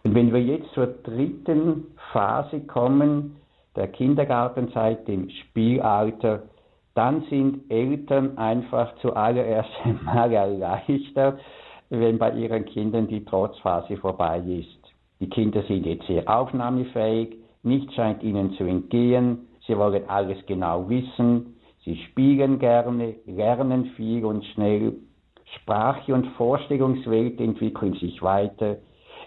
Und 0.02 0.14
wenn 0.14 0.32
wir 0.32 0.42
jetzt 0.42 0.72
zur 0.72 0.86
dritten 0.86 1.88
Phase 2.12 2.60
kommen, 2.60 3.36
der 3.76 3.88
Kindergartenzeit, 3.88 5.06
dem 5.06 5.28
Spielalter, 5.30 6.42
dann 6.94 7.22
sind 7.30 7.70
Eltern 7.70 8.36
einfach 8.38 8.94
zuallererst 8.96 9.70
einmal 9.84 10.32
erleichtert, 10.32 11.40
wenn 11.90 12.18
bei 12.18 12.32
ihren 12.32 12.64
Kindern 12.64 13.08
die 13.08 13.24
Trotzphase 13.24 13.96
vorbei 13.96 14.38
ist. 14.40 14.80
Die 15.20 15.28
Kinder 15.28 15.62
sind 15.64 15.86
jetzt 15.86 16.06
sehr 16.06 16.28
aufnahmefähig, 16.28 17.36
nichts 17.62 17.94
scheint 17.94 18.22
ihnen 18.22 18.52
zu 18.54 18.64
entgehen, 18.64 19.48
sie 19.66 19.76
wollen 19.76 20.08
alles 20.08 20.38
genau 20.46 20.88
wissen, 20.88 21.56
sie 21.84 21.96
spielen 22.08 22.58
gerne, 22.58 23.16
lernen 23.26 23.86
viel 23.96 24.24
und 24.24 24.44
schnell, 24.46 24.94
Sprache 25.56 26.14
und 26.14 26.26
Vorstellungswelt 26.36 27.40
entwickeln 27.40 27.94
sich 27.94 28.22
weiter. 28.22 28.76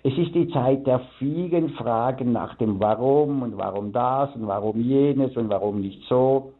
Es 0.05 0.17
ist 0.17 0.35
die 0.35 0.49
Zeit 0.49 0.85
der 0.85 0.99
vielen 1.17 1.69
Fragen 1.69 2.33
nach 2.33 2.55
dem 2.55 2.77
Warum 2.81 3.41
und 3.41 3.57
warum 3.57 3.93
das 3.93 4.35
und 4.35 4.47
warum 4.47 4.81
jenes 4.81 5.35
und 5.37 5.49
warum 5.49 5.79
nicht 5.79 6.03
so. 6.09 6.51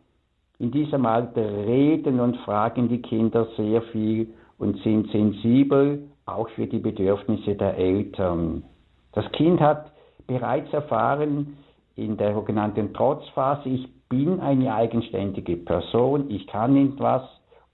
In 0.59 0.71
diesem 0.71 1.05
Alter 1.05 1.41
reden 1.41 2.21
und 2.21 2.37
fragen 2.37 2.87
die 2.87 3.01
Kinder 3.01 3.47
sehr 3.57 3.81
viel 3.81 4.33
und 4.59 4.77
sind 4.83 5.11
sensibel 5.11 6.07
auch 6.25 6.47
für 6.51 6.67
die 6.67 6.79
Bedürfnisse 6.79 7.55
der 7.55 7.77
Eltern. 7.77 8.63
Das 9.11 9.29
Kind 9.33 9.59
hat 9.59 9.91
bereits 10.25 10.71
erfahren 10.71 11.57
in 11.97 12.15
der 12.15 12.33
sogenannten 12.33 12.93
Trotzphase, 12.93 13.67
ich 13.67 13.89
bin 14.07 14.39
eine 14.39 14.73
eigenständige 14.73 15.57
Person, 15.57 16.29
ich 16.29 16.47
kann 16.47 16.77
etwas 16.77 17.23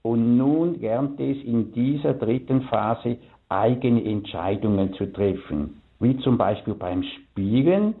und 0.02 0.36
nun 0.36 0.80
lernt 0.80 1.20
es 1.20 1.36
in 1.44 1.70
dieser 1.72 2.14
dritten 2.14 2.62
Phase 2.62 3.18
eigene 3.50 4.04
Entscheidungen 4.04 4.94
zu 4.94 5.12
treffen, 5.12 5.82
wie 5.98 6.16
zum 6.18 6.38
Beispiel 6.38 6.74
beim 6.74 7.02
Spielen 7.02 7.94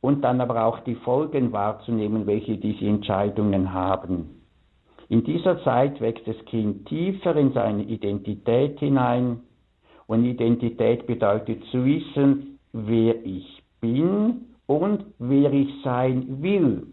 und 0.00 0.22
dann 0.22 0.40
aber 0.40 0.64
auch 0.64 0.80
die 0.80 0.96
Folgen 0.96 1.52
wahrzunehmen, 1.52 2.26
welche 2.26 2.56
diese 2.56 2.86
Entscheidungen 2.86 3.72
haben. 3.72 4.42
In 5.08 5.22
dieser 5.22 5.62
Zeit 5.62 6.00
wächst 6.00 6.26
das 6.26 6.42
Kind 6.46 6.86
tiefer 6.86 7.36
in 7.36 7.52
seine 7.52 7.82
Identität 7.84 8.80
hinein 8.80 9.40
und 10.06 10.24
Identität 10.24 11.06
bedeutet 11.06 11.62
zu 11.70 11.84
wissen, 11.84 12.58
wer 12.72 13.24
ich 13.24 13.62
bin 13.80 14.46
und 14.66 15.04
wer 15.18 15.52
ich 15.52 15.68
sein 15.82 16.42
will. 16.42 16.86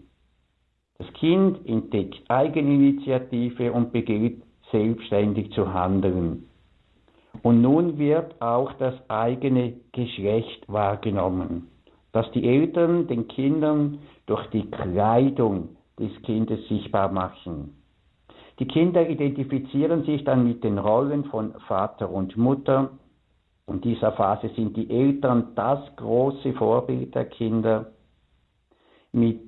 Das 0.97 1.11
Kind 1.13 1.65
entdeckt 1.67 2.21
Eigeninitiative 2.27 3.71
und 3.71 3.91
beginnt 3.91 4.43
selbstständig 4.71 5.51
zu 5.53 5.73
handeln. 5.73 6.47
Und 7.43 7.61
nun 7.61 7.97
wird 7.97 8.41
auch 8.41 8.73
das 8.73 8.95
eigene 9.09 9.73
Geschlecht 9.91 10.63
wahrgenommen 10.67 11.71
dass 12.11 12.29
die 12.31 12.47
Eltern 12.47 13.07
den 13.07 13.27
Kindern 13.27 13.99
durch 14.25 14.45
die 14.47 14.69
Kleidung 14.69 15.77
des 15.99 16.11
Kindes 16.23 16.67
sichtbar 16.67 17.11
machen. 17.11 17.75
Die 18.59 18.67
Kinder 18.67 19.07
identifizieren 19.07 20.03
sich 20.03 20.23
dann 20.23 20.47
mit 20.47 20.63
den 20.63 20.77
Rollen 20.77 21.25
von 21.25 21.53
Vater 21.67 22.11
und 22.11 22.37
Mutter. 22.37 22.91
In 23.67 23.81
dieser 23.81 24.11
Phase 24.11 24.49
sind 24.55 24.75
die 24.75 24.89
Eltern 24.89 25.55
das 25.55 25.79
große 25.95 26.53
Vorbild 26.53 27.15
der 27.15 27.25
Kinder. 27.25 27.91
Mit 29.13 29.41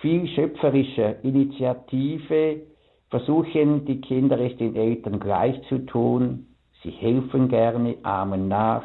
viel 0.00 0.26
schöpferischer 0.28 1.22
Initiative 1.24 2.62
versuchen 3.10 3.84
die 3.86 4.00
Kinder 4.00 4.38
es 4.40 4.56
den 4.58 4.76
Eltern 4.76 5.18
gleich 5.20 5.60
zu 5.68 5.78
tun. 5.86 6.47
Sie 6.82 6.90
helfen 6.90 7.48
gerne, 7.48 7.96
ahmen 8.02 8.48
nach, 8.48 8.84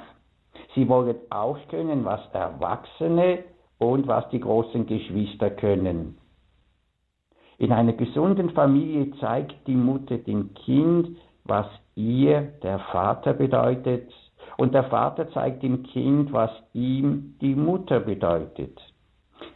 Sie 0.75 0.87
wollen 0.87 1.15
auch 1.29 1.57
können, 1.69 2.05
was 2.05 2.21
Erwachsene 2.31 3.43
und 3.77 4.07
was 4.07 4.27
die 4.29 4.39
großen 4.39 4.85
Geschwister 4.85 5.51
können. 5.51 6.17
In 7.57 7.71
einer 7.71 7.93
gesunden 7.93 8.49
Familie 8.51 9.11
zeigt 9.19 9.67
die 9.67 9.75
Mutter 9.75 10.17
dem 10.17 10.53
Kind, 10.53 11.17
was 11.43 11.67
ihr 11.95 12.53
der 12.63 12.79
Vater 12.91 13.33
bedeutet, 13.33 14.11
und 14.57 14.73
der 14.73 14.83
Vater 14.85 15.29
zeigt 15.31 15.63
dem 15.63 15.83
Kind, 15.83 16.33
was 16.33 16.51
ihm 16.73 17.35
die 17.41 17.55
Mutter 17.55 17.99
bedeutet. 17.99 18.79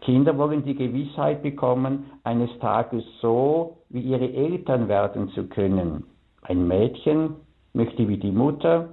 Kinder 0.02 0.38
wollen 0.38 0.63
die 0.63 0.76
Gewissheit 0.76 1.41
bekommen, 1.41 2.12
eines 2.23 2.50
Tages 2.60 3.04
so 3.21 3.78
wie 3.89 4.02
ihre 4.02 4.32
Eltern 4.32 4.88
werden 4.88 5.30
zu 5.30 5.47
können. 5.47 6.06
Ein 6.41 6.67
Mädchen 6.67 7.36
möchte 7.78 8.08
wie 8.08 8.18
die 8.18 8.32
Mutter 8.32 8.90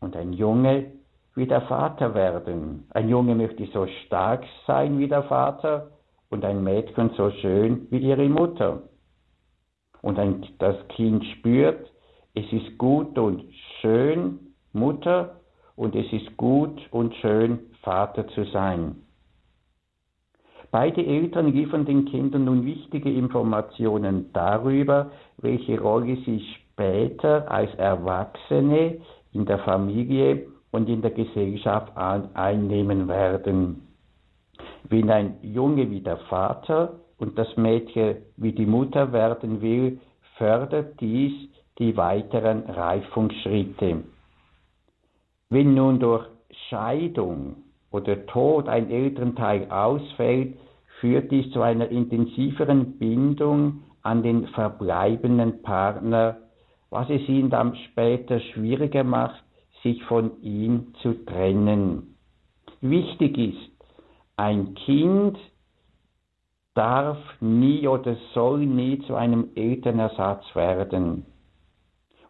und 0.00 0.14
ein 0.14 0.34
Junge 0.34 0.92
wie 1.34 1.46
der 1.46 1.62
Vater 1.62 2.14
werden. 2.14 2.86
Ein 2.90 3.08
Junge 3.08 3.34
möchte 3.34 3.66
so 3.72 3.86
stark 4.04 4.44
sein 4.66 4.98
wie 4.98 5.08
der 5.08 5.22
Vater 5.24 5.90
und 6.28 6.44
ein 6.44 6.62
Mädchen 6.62 7.10
so 7.16 7.30
schön 7.30 7.86
wie 7.90 7.98
ihre 7.98 8.28
Mutter. 8.28 8.82
Und 10.02 10.18
ein, 10.18 10.46
das 10.58 10.76
Kind 10.88 11.24
spürt, 11.36 11.90
es 12.34 12.44
ist 12.52 12.76
gut 12.78 13.18
und 13.18 13.42
schön, 13.80 14.38
Mutter, 14.72 15.40
und 15.74 15.94
es 15.94 16.10
ist 16.12 16.36
gut 16.36 16.80
und 16.90 17.14
schön, 17.16 17.58
Vater 17.82 18.28
zu 18.28 18.44
sein. 18.44 18.96
Beide 20.70 21.04
Eltern 21.04 21.52
liefern 21.52 21.86
den 21.86 22.04
Kindern 22.06 22.44
nun 22.44 22.66
wichtige 22.66 23.10
Informationen 23.10 24.30
darüber, 24.32 25.10
welche 25.38 25.80
Rolle 25.80 26.16
sie 26.26 26.44
später 26.76 27.50
als 27.50 27.74
Erwachsene 27.76 28.98
in 29.32 29.46
der 29.46 29.58
Familie 29.60 30.46
und 30.70 30.90
in 30.90 31.00
der 31.00 31.10
Gesellschaft 31.10 31.96
einnehmen 31.96 33.08
werden. 33.08 33.88
Wenn 34.84 35.10
ein 35.10 35.38
Junge 35.40 35.90
wie 35.90 36.02
der 36.02 36.18
Vater 36.28 37.00
und 37.18 37.38
das 37.38 37.56
Mädchen 37.56 38.16
wie 38.36 38.52
die 38.52 38.66
Mutter 38.66 39.10
werden 39.12 39.62
will, 39.62 39.98
fördert 40.36 41.00
dies 41.00 41.32
die 41.78 41.96
weiteren 41.96 42.64
Reifungsschritte. 42.64 44.04
Wenn 45.48 45.74
nun 45.74 45.98
durch 45.98 46.26
Scheidung 46.68 47.56
oder 47.90 48.26
Tod 48.26 48.68
ein 48.68 48.90
Elternteil 48.90 49.70
ausfällt, 49.70 50.58
führt 51.00 51.30
dies 51.30 51.50
zu 51.52 51.62
einer 51.62 51.88
intensiveren 51.88 52.98
Bindung 52.98 53.82
an 54.02 54.22
den 54.22 54.46
verbleibenden 54.48 55.62
Partner, 55.62 56.36
was 56.90 57.08
es 57.10 57.28
ihn 57.28 57.50
dann 57.50 57.76
später 57.90 58.40
schwieriger 58.40 59.04
macht, 59.04 59.42
sich 59.82 60.02
von 60.04 60.40
ihm 60.42 60.94
zu 61.02 61.24
trennen. 61.24 62.16
Wichtig 62.80 63.38
ist, 63.38 63.70
ein 64.36 64.74
Kind 64.74 65.38
darf 66.74 67.18
nie 67.40 67.88
oder 67.88 68.16
soll 68.34 68.66
nie 68.66 68.98
zu 69.06 69.14
einem 69.14 69.48
Elternersatz 69.54 70.44
werden. 70.54 71.24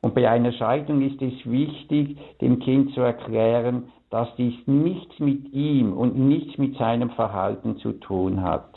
Und 0.01 0.15
bei 0.15 0.31
einer 0.31 0.53
Scheidung 0.53 1.03
ist 1.03 1.21
es 1.21 1.35
wichtig, 1.51 2.17
dem 2.41 2.61
Kind 2.61 2.95
zu 2.95 3.01
erklären, 3.01 3.91
dass 4.11 4.29
dies 4.37 4.55
nichts 4.67 5.19
mit 5.19 5.53
ihm 5.53 5.93
und 5.93 6.17
nichts 6.17 6.59
mit 6.59 6.77
seinem 6.77 7.11
Verhalten 7.11 7.79
zu 7.79 7.93
tun 7.93 8.43
hat. 8.43 8.73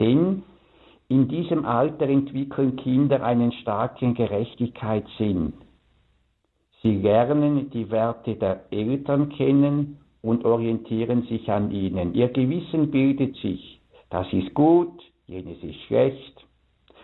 Denn 0.00 0.42
in 1.12 1.28
diesem 1.28 1.66
Alter 1.66 2.08
entwickeln 2.08 2.74
Kinder 2.76 3.22
einen 3.22 3.52
starken 3.52 4.14
Gerechtigkeitssinn. 4.14 5.52
Sie 6.82 6.96
lernen 7.02 7.68
die 7.68 7.90
Werte 7.90 8.34
der 8.36 8.64
Eltern 8.70 9.28
kennen 9.28 9.98
und 10.22 10.46
orientieren 10.46 11.24
sich 11.24 11.50
an 11.50 11.70
ihnen. 11.70 12.14
Ihr 12.14 12.28
Gewissen 12.28 12.90
bildet 12.90 13.36
sich. 13.36 13.78
Das 14.08 14.26
ist 14.32 14.54
gut, 14.54 15.02
jenes 15.26 15.62
ist 15.62 15.82
schlecht. 15.82 16.46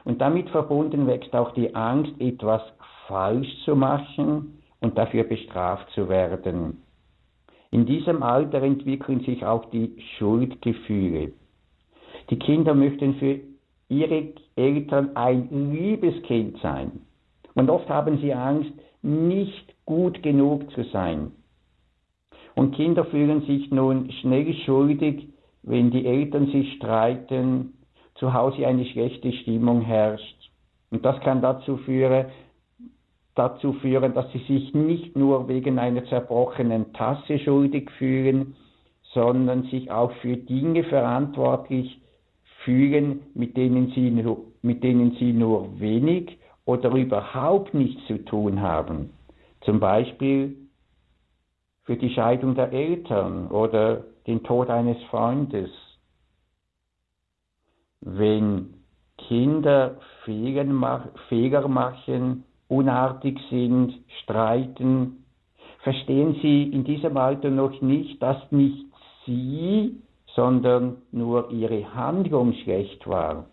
Und 0.06 0.22
damit 0.22 0.48
verbunden 0.48 1.06
wächst 1.06 1.34
auch 1.34 1.52
die 1.52 1.74
Angst, 1.74 2.18
etwas 2.18 2.62
falsch 3.08 3.62
zu 3.66 3.76
machen 3.76 4.58
und 4.80 4.96
dafür 4.96 5.24
bestraft 5.24 5.90
zu 5.90 6.08
werden. 6.08 6.82
In 7.70 7.84
diesem 7.84 8.22
Alter 8.22 8.62
entwickeln 8.62 9.20
sich 9.20 9.44
auch 9.44 9.66
die 9.66 9.94
Schuldgefühle. 10.16 11.32
Die 12.30 12.38
Kinder 12.38 12.74
möchten 12.74 13.14
für 13.16 13.40
ihre 13.88 14.34
Eltern 14.56 15.16
ein 15.16 15.72
liebes 15.72 16.22
Kind 16.22 16.58
sein. 16.60 17.00
Und 17.54 17.70
oft 17.70 17.88
haben 17.88 18.18
sie 18.18 18.32
Angst, 18.34 18.72
nicht 19.02 19.74
gut 19.84 20.22
genug 20.22 20.70
zu 20.72 20.84
sein. 20.84 21.32
Und 22.54 22.74
Kinder 22.74 23.04
fühlen 23.04 23.42
sich 23.42 23.70
nun 23.70 24.10
schnell 24.20 24.52
schuldig, 24.64 25.28
wenn 25.62 25.90
die 25.90 26.06
Eltern 26.06 26.46
sich 26.50 26.74
streiten, 26.74 27.74
zu 28.16 28.32
Hause 28.32 28.66
eine 28.66 28.84
schlechte 28.86 29.32
Stimmung 29.32 29.80
herrscht. 29.80 30.50
Und 30.90 31.04
das 31.04 31.20
kann 31.20 31.40
dazu 31.40 31.76
führen, 31.78 32.26
dazu 33.34 33.74
führen, 33.74 34.14
dass 34.14 34.30
sie 34.32 34.38
sich 34.38 34.74
nicht 34.74 35.16
nur 35.16 35.48
wegen 35.48 35.78
einer 35.78 36.04
zerbrochenen 36.06 36.92
Tasse 36.92 37.38
schuldig 37.38 37.90
fühlen, 37.92 38.56
sondern 39.14 39.64
sich 39.64 39.90
auch 39.90 40.10
für 40.20 40.36
Dinge 40.36 40.84
verantwortlich 40.84 42.00
fühlen, 42.68 43.22
mit 43.32 43.56
denen 43.56 43.92
sie, 43.94 44.10
mit 44.60 44.84
denen 44.84 45.12
sie 45.18 45.32
nur 45.32 45.80
wenig 45.80 46.38
oder 46.66 46.90
überhaupt 46.90 47.72
nichts 47.72 48.06
zu 48.06 48.22
tun 48.26 48.60
haben. 48.60 49.08
Zum 49.62 49.80
Beispiel 49.80 50.54
für 51.84 51.96
die 51.96 52.10
Scheidung 52.10 52.54
der 52.54 52.70
Eltern 52.70 53.48
oder 53.48 54.04
den 54.26 54.42
Tod 54.42 54.68
eines 54.68 55.02
Freundes. 55.04 55.70
Wenn 58.02 58.74
Kinder 59.16 59.98
Fehler 60.26 61.68
machen, 61.68 62.44
unartig 62.68 63.38
sind, 63.48 63.94
streiten, 64.22 65.24
verstehen 65.78 66.36
sie 66.42 66.64
in 66.64 66.84
diesem 66.84 67.16
Alter 67.16 67.48
noch 67.48 67.80
nicht, 67.80 68.22
dass 68.22 68.36
nicht 68.52 68.84
sie, 69.24 70.02
sondern 70.34 70.98
nur 71.10 71.50
ihre 71.50 71.94
Handlung 71.94 72.52
schlecht 72.52 73.06
war. 73.06 73.46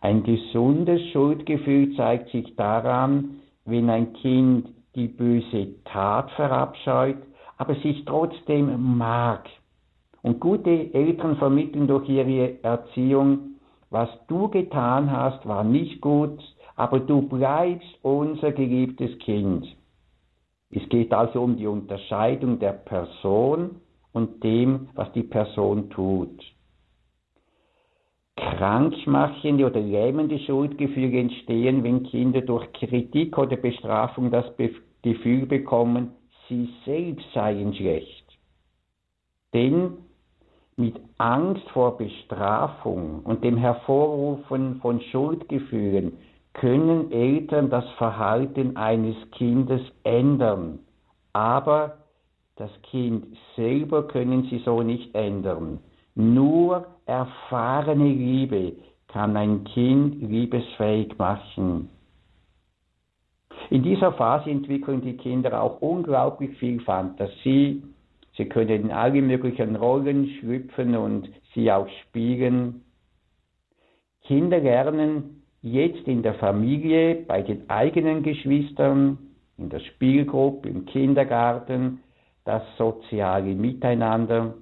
Ein 0.00 0.22
gesundes 0.22 1.02
Schuldgefühl 1.12 1.94
zeigt 1.96 2.30
sich 2.30 2.56
daran, 2.56 3.40
wenn 3.64 3.90
ein 3.90 4.12
Kind 4.14 4.68
die 4.94 5.08
böse 5.08 5.74
Tat 5.84 6.30
verabscheut, 6.32 7.18
aber 7.58 7.74
sich 7.76 8.04
trotzdem 8.06 8.96
mag. 8.96 9.48
Und 10.22 10.40
gute 10.40 10.92
Eltern 10.94 11.36
vermitteln 11.36 11.86
durch 11.86 12.08
ihre 12.08 12.62
Erziehung, 12.62 13.56
was 13.90 14.08
du 14.28 14.48
getan 14.48 15.10
hast, 15.10 15.46
war 15.46 15.64
nicht 15.64 16.00
gut, 16.00 16.38
aber 16.76 17.00
du 17.00 17.22
bleibst 17.22 17.88
unser 18.02 18.52
geliebtes 18.52 19.18
Kind. 19.18 19.66
Es 20.70 20.88
geht 20.88 21.12
also 21.12 21.42
um 21.42 21.56
die 21.56 21.66
Unterscheidung 21.66 22.58
der 22.58 22.72
Person 22.72 23.76
und 24.12 24.42
dem, 24.42 24.88
was 24.94 25.10
die 25.12 25.22
Person 25.22 25.90
tut. 25.90 26.40
Krankmachende 28.36 29.66
oder 29.66 29.80
lähmende 29.80 30.38
Schuldgefühle 30.38 31.20
entstehen, 31.20 31.84
wenn 31.84 32.04
Kinder 32.04 32.40
durch 32.40 32.72
Kritik 32.72 33.36
oder 33.36 33.56
Bestrafung 33.56 34.30
das 34.30 34.46
Gefühl 35.02 35.46
bekommen, 35.46 36.12
sie 36.48 36.68
selbst 36.84 37.26
seien 37.34 37.74
schlecht. 37.74 38.24
Denn 39.52 39.98
mit 40.76 40.98
Angst 41.18 41.68
vor 41.70 41.98
Bestrafung 41.98 43.20
und 43.24 43.44
dem 43.44 43.56
Hervorrufen 43.56 44.80
von 44.80 45.00
Schuldgefühlen 45.12 46.16
können 46.54 47.12
Eltern 47.12 47.70
das 47.70 47.88
Verhalten 47.98 48.76
eines 48.76 49.16
Kindes 49.32 49.82
ändern, 50.04 50.80
aber 51.32 51.98
das 52.60 52.70
Kind 52.82 53.24
selber 53.56 54.06
können 54.06 54.46
sie 54.50 54.58
so 54.66 54.82
nicht 54.82 55.14
ändern. 55.14 55.78
Nur 56.14 56.86
erfahrene 57.06 58.12
Liebe 58.12 58.74
kann 59.08 59.34
ein 59.34 59.64
Kind 59.64 60.20
liebesfähig 60.20 61.16
machen. 61.16 61.88
In 63.70 63.82
dieser 63.82 64.12
Phase 64.12 64.50
entwickeln 64.50 65.00
die 65.00 65.16
Kinder 65.16 65.62
auch 65.62 65.80
unglaublich 65.80 66.56
viel 66.58 66.80
Fantasie. 66.80 67.82
Sie 68.36 68.44
können 68.44 68.84
in 68.84 68.90
alle 68.90 69.22
möglichen 69.22 69.76
Rollen 69.76 70.28
schlüpfen 70.38 70.94
und 70.96 71.30
sie 71.54 71.72
auch 71.72 71.88
spielen. 72.02 72.82
Kinder 74.24 74.58
lernen 74.58 75.44
jetzt 75.62 76.06
in 76.06 76.22
der 76.22 76.34
Familie, 76.34 77.24
bei 77.26 77.40
den 77.40 77.70
eigenen 77.70 78.22
Geschwistern, 78.22 79.16
in 79.56 79.70
der 79.70 79.80
Spielgruppe, 79.80 80.68
im 80.68 80.84
Kindergarten, 80.84 82.00
das 82.44 82.62
soziale 82.78 83.54
Miteinander 83.54 84.54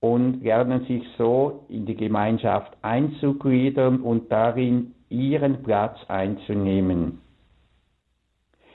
und 0.00 0.42
lernen 0.42 0.84
sich 0.86 1.02
so 1.18 1.66
in 1.68 1.86
die 1.86 1.96
Gemeinschaft 1.96 2.76
einzugliedern 2.82 4.00
und 4.00 4.30
darin 4.30 4.94
ihren 5.08 5.62
Platz 5.62 5.98
einzunehmen. 6.08 7.20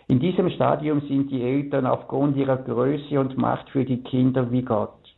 In 0.07 0.19
diesem 0.19 0.49
Stadium 0.49 1.01
sind 1.07 1.31
die 1.31 1.41
Eltern 1.41 1.85
aufgrund 1.85 2.35
ihrer 2.35 2.57
Größe 2.57 3.17
und 3.19 3.37
Macht 3.37 3.69
für 3.69 3.85
die 3.85 4.03
Kinder 4.03 4.51
wie 4.51 4.63
Gott. 4.63 5.15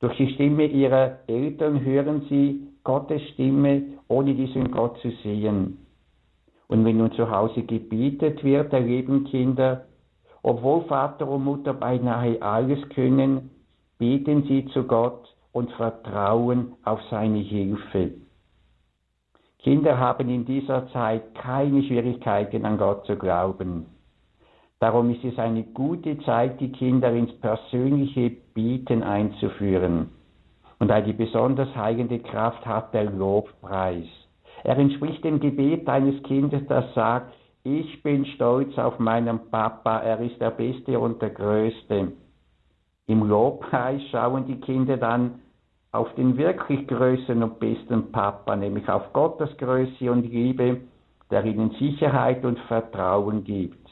Durch 0.00 0.16
die 0.16 0.34
Stimme 0.34 0.66
ihrer 0.66 1.20
Eltern 1.28 1.84
hören 1.84 2.26
sie 2.28 2.66
Gottes 2.82 3.22
Stimme, 3.30 3.84
ohne 4.08 4.34
diesen 4.34 4.70
Gott 4.70 4.98
zu 4.98 5.10
sehen. 5.22 5.78
Und 6.66 6.84
wenn 6.84 6.98
nun 6.98 7.12
zu 7.12 7.30
Hause 7.30 7.62
gebietet 7.62 8.42
wird, 8.42 8.72
erleben 8.72 9.24
Kinder, 9.24 9.86
obwohl 10.44 10.82
Vater 10.82 11.26
und 11.26 11.42
Mutter 11.42 11.72
beinahe 11.72 12.40
alles 12.42 12.78
können, 12.90 13.50
beten 13.98 14.42
sie 14.42 14.66
zu 14.66 14.84
Gott 14.84 15.34
und 15.52 15.70
vertrauen 15.72 16.74
auf 16.84 17.00
seine 17.10 17.38
Hilfe. 17.38 18.12
Kinder 19.58 19.98
haben 19.98 20.28
in 20.28 20.44
dieser 20.44 20.86
Zeit 20.88 21.34
keine 21.34 21.82
Schwierigkeiten 21.82 22.66
an 22.66 22.76
Gott 22.76 23.06
zu 23.06 23.16
glauben. 23.16 23.86
Darum 24.80 25.08
ist 25.08 25.24
es 25.24 25.38
eine 25.38 25.62
gute 25.62 26.18
Zeit, 26.20 26.60
die 26.60 26.72
Kinder 26.72 27.10
ins 27.10 27.32
persönliche 27.40 28.28
Bieten 28.52 29.02
einzuführen. 29.02 30.10
Und 30.78 30.90
eine 30.90 31.14
besonders 31.14 31.74
heilende 31.74 32.18
Kraft 32.18 32.66
hat 32.66 32.92
der 32.92 33.04
Lobpreis. 33.04 34.04
Er 34.62 34.76
entspricht 34.76 35.24
dem 35.24 35.40
Gebet 35.40 35.88
eines 35.88 36.22
Kindes, 36.24 36.66
das 36.68 36.84
sagt, 36.94 37.32
ich 37.64 38.02
bin 38.02 38.26
stolz 38.26 38.76
auf 38.78 38.98
meinen 38.98 39.50
Papa, 39.50 39.98
er 40.00 40.20
ist 40.20 40.38
der 40.40 40.50
Beste 40.50 40.98
und 40.98 41.20
der 41.22 41.30
Größte. 41.30 42.12
Im 43.06 43.26
Lobpreis 43.26 44.02
schauen 44.10 44.46
die 44.46 44.60
Kinder 44.60 44.98
dann 44.98 45.40
auf 45.90 46.14
den 46.14 46.36
wirklich 46.36 46.86
größten 46.86 47.42
und 47.42 47.58
besten 47.58 48.12
Papa, 48.12 48.54
nämlich 48.54 48.88
auf 48.88 49.12
Gottes 49.14 49.56
Größe 49.56 50.10
und 50.10 50.24
Liebe, 50.24 50.82
der 51.30 51.44
ihnen 51.44 51.70
Sicherheit 51.78 52.44
und 52.44 52.58
Vertrauen 52.60 53.44
gibt. 53.44 53.88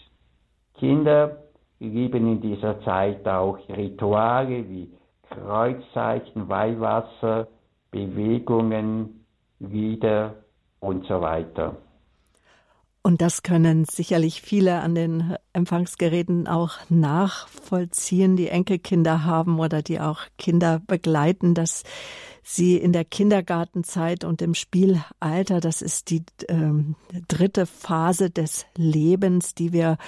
Kinder 0.74 1.38
lieben 1.78 2.30
in 2.30 2.40
dieser 2.40 2.80
Zeit 2.82 3.26
auch 3.26 3.58
Rituale 3.68 4.68
wie 4.68 4.92
Kreuzzeichen, 5.30 6.48
Weihwasser, 6.48 7.48
Bewegungen, 7.90 9.24
Lieder 9.60 10.34
und 10.80 11.06
so 11.06 11.20
weiter. 11.20 11.76
Und 13.05 13.20
das 13.20 13.42
können 13.42 13.84
sicherlich 13.84 14.42
viele 14.42 14.80
an 14.80 14.94
den 14.94 15.36
Empfangsgeräten 15.53 16.46
auch 16.46 16.78
nachvollziehen, 16.88 18.36
die 18.36 18.48
Enkelkinder 18.48 19.24
haben 19.24 19.59
oder 19.59 19.82
die 19.82 19.98
auch 19.98 20.20
Kinder 20.38 20.80
begleiten, 20.86 21.55
dass 21.55 21.82
sie 22.44 22.76
in 22.76 22.92
der 22.92 23.05
Kindergartenzeit 23.05 24.24
und 24.24 24.40
im 24.40 24.55
Spielalter, 24.55 25.61
das 25.61 25.82
ist 25.82 26.11
die 26.11 26.22
äh, 26.46 26.72
dritte 27.26 27.66
Phase 27.66 28.30
des 28.30 28.66
Lebens, 28.76 29.55
die 29.55 29.72
wir 29.72 29.98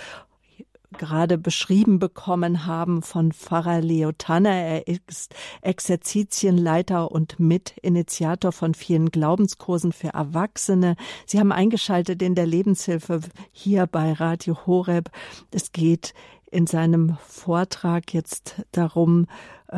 gerade 0.99 1.39
beschrieben 1.39 1.99
bekommen 1.99 2.67
haben 2.67 3.03
von 3.03 3.33
Pfarrer 3.33 3.81
Leo 3.81 4.13
Tanner. 4.13 4.55
Er 4.55 4.89
ist 4.89 5.35
Exerzitienleiter 5.63 7.11
und 7.11 7.39
Mitinitiator 7.39 8.53
von 8.53 8.75
vielen 8.75 9.11
Glaubenskursen 9.11 9.93
für 9.93 10.09
Erwachsene. 10.09 10.97
Sie 11.27 11.39
haben 11.39 11.53
eingeschaltet 11.53 12.23
in 12.23 12.35
der 12.35 12.47
Lebenshilfe 12.47 13.21
hier 13.53 13.87
bei 13.87 14.13
Radio 14.13 14.67
Horeb. 14.67 15.11
Es 15.51 15.73
geht 15.73 16.15
in 16.51 16.67
seinem 16.67 17.17
Vortrag 17.27 18.15
jetzt 18.15 18.63
darum, 18.73 19.27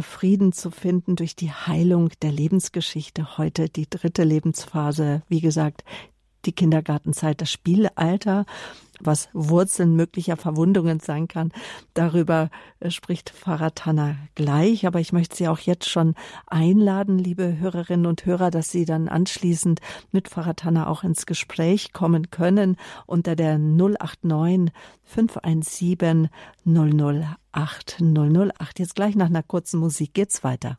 Frieden 0.01 0.53
zu 0.53 0.71
finden 0.71 1.17
durch 1.17 1.37
die 1.37 1.51
Heilung 1.51 2.11
der 2.21 2.33
Lebensgeschichte. 2.33 3.39
Heute 3.39 3.69
die 3.69 3.89
dritte 3.89 4.25
Lebensphase, 4.25 5.23
wie 5.29 5.41
gesagt, 5.41 5.85
die 6.45 6.53
Kindergartenzeit, 6.53 7.41
das 7.41 7.51
Spielalter 7.51 8.47
was 9.01 9.29
Wurzeln 9.33 9.95
möglicher 9.97 10.37
Verwundungen 10.37 11.01
sein 11.01 11.29
kann. 11.29 11.53
Darüber 11.95 12.51
äh, 12.81 12.91
spricht 12.91 13.31
Pfarrer 13.31 13.75
Tanner 13.75 14.17
gleich. 14.35 14.87
Aber 14.87 15.01
ich 15.01 15.13
möchte 15.13 15.37
Sie 15.37 15.49
auch 15.49 15.59
jetzt 15.59 15.89
schon 15.89 16.15
einladen, 16.47 17.19
liebe 17.19 17.59
Hörerinnen 17.59 18.07
und 18.07 18.25
Hörer, 18.27 18.51
dass 18.51 18.71
Sie 18.71 18.85
dann 18.85 19.09
anschließend 19.09 19.81
mit 20.13 20.29
Pfarrer 20.29 20.57
Tanner 20.57 20.89
auch 20.89 21.05
ins 21.05 21.27
Gespräch 21.27 21.93
kommen 21.93 22.31
können 22.31 22.77
unter 23.07 23.37
der 23.37 23.59
089 23.59 24.73
517 25.05 26.29
008 26.65 28.01
008. 28.01 28.79
Jetzt 28.79 28.95
gleich 28.95 29.17
nach 29.17 29.27
einer 29.27 29.43
kurzen 29.43 29.81
Musik 29.81 30.15
geht's 30.15 30.45
weiter. 30.45 30.79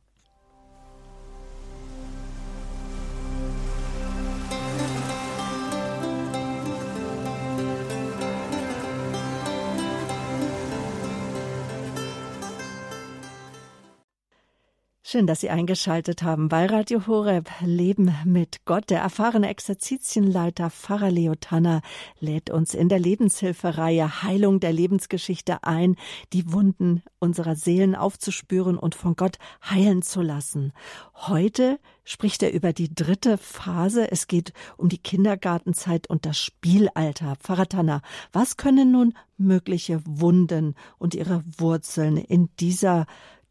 Schön, 15.09 15.25
dass 15.25 15.39
Sie 15.39 15.49
eingeschaltet 15.49 16.21
haben 16.21 16.49
bei 16.49 16.65
Radio 16.65 17.07
Horeb 17.07 17.49
Leben 17.61 18.13
mit 18.25 18.65
Gott. 18.65 18.89
Der 18.89 18.99
erfahrene 18.99 19.47
Exerzitienleiter 19.47 20.69
Pfarrer 20.69 21.09
Leo 21.09 21.33
Tanner 21.35 21.81
lädt 22.19 22.49
uns 22.49 22.73
in 22.73 22.89
der 22.89 22.99
Lebenshilfereihe 22.99 24.23
Heilung 24.23 24.59
der 24.59 24.73
Lebensgeschichte 24.73 25.63
ein, 25.63 25.95
die 26.33 26.51
Wunden 26.51 27.03
unserer 27.19 27.55
Seelen 27.55 27.95
aufzuspüren 27.95 28.77
und 28.77 28.95
von 28.95 29.15
Gott 29.15 29.37
heilen 29.63 30.01
zu 30.01 30.21
lassen. 30.21 30.73
Heute 31.13 31.79
spricht 32.03 32.43
er 32.43 32.51
über 32.51 32.73
die 32.73 32.93
dritte 32.93 33.37
Phase. 33.37 34.11
Es 34.11 34.27
geht 34.27 34.51
um 34.75 34.89
die 34.89 34.97
Kindergartenzeit 34.97 36.09
und 36.09 36.25
das 36.25 36.37
Spielalter. 36.37 37.37
Pfarrer 37.37 37.69
Tanner, 37.69 38.01
was 38.33 38.57
können 38.57 38.91
nun 38.91 39.13
mögliche 39.37 40.01
Wunden 40.05 40.75
und 40.97 41.15
ihre 41.15 41.45
Wurzeln 41.57 42.17
in 42.17 42.49
dieser 42.59 43.05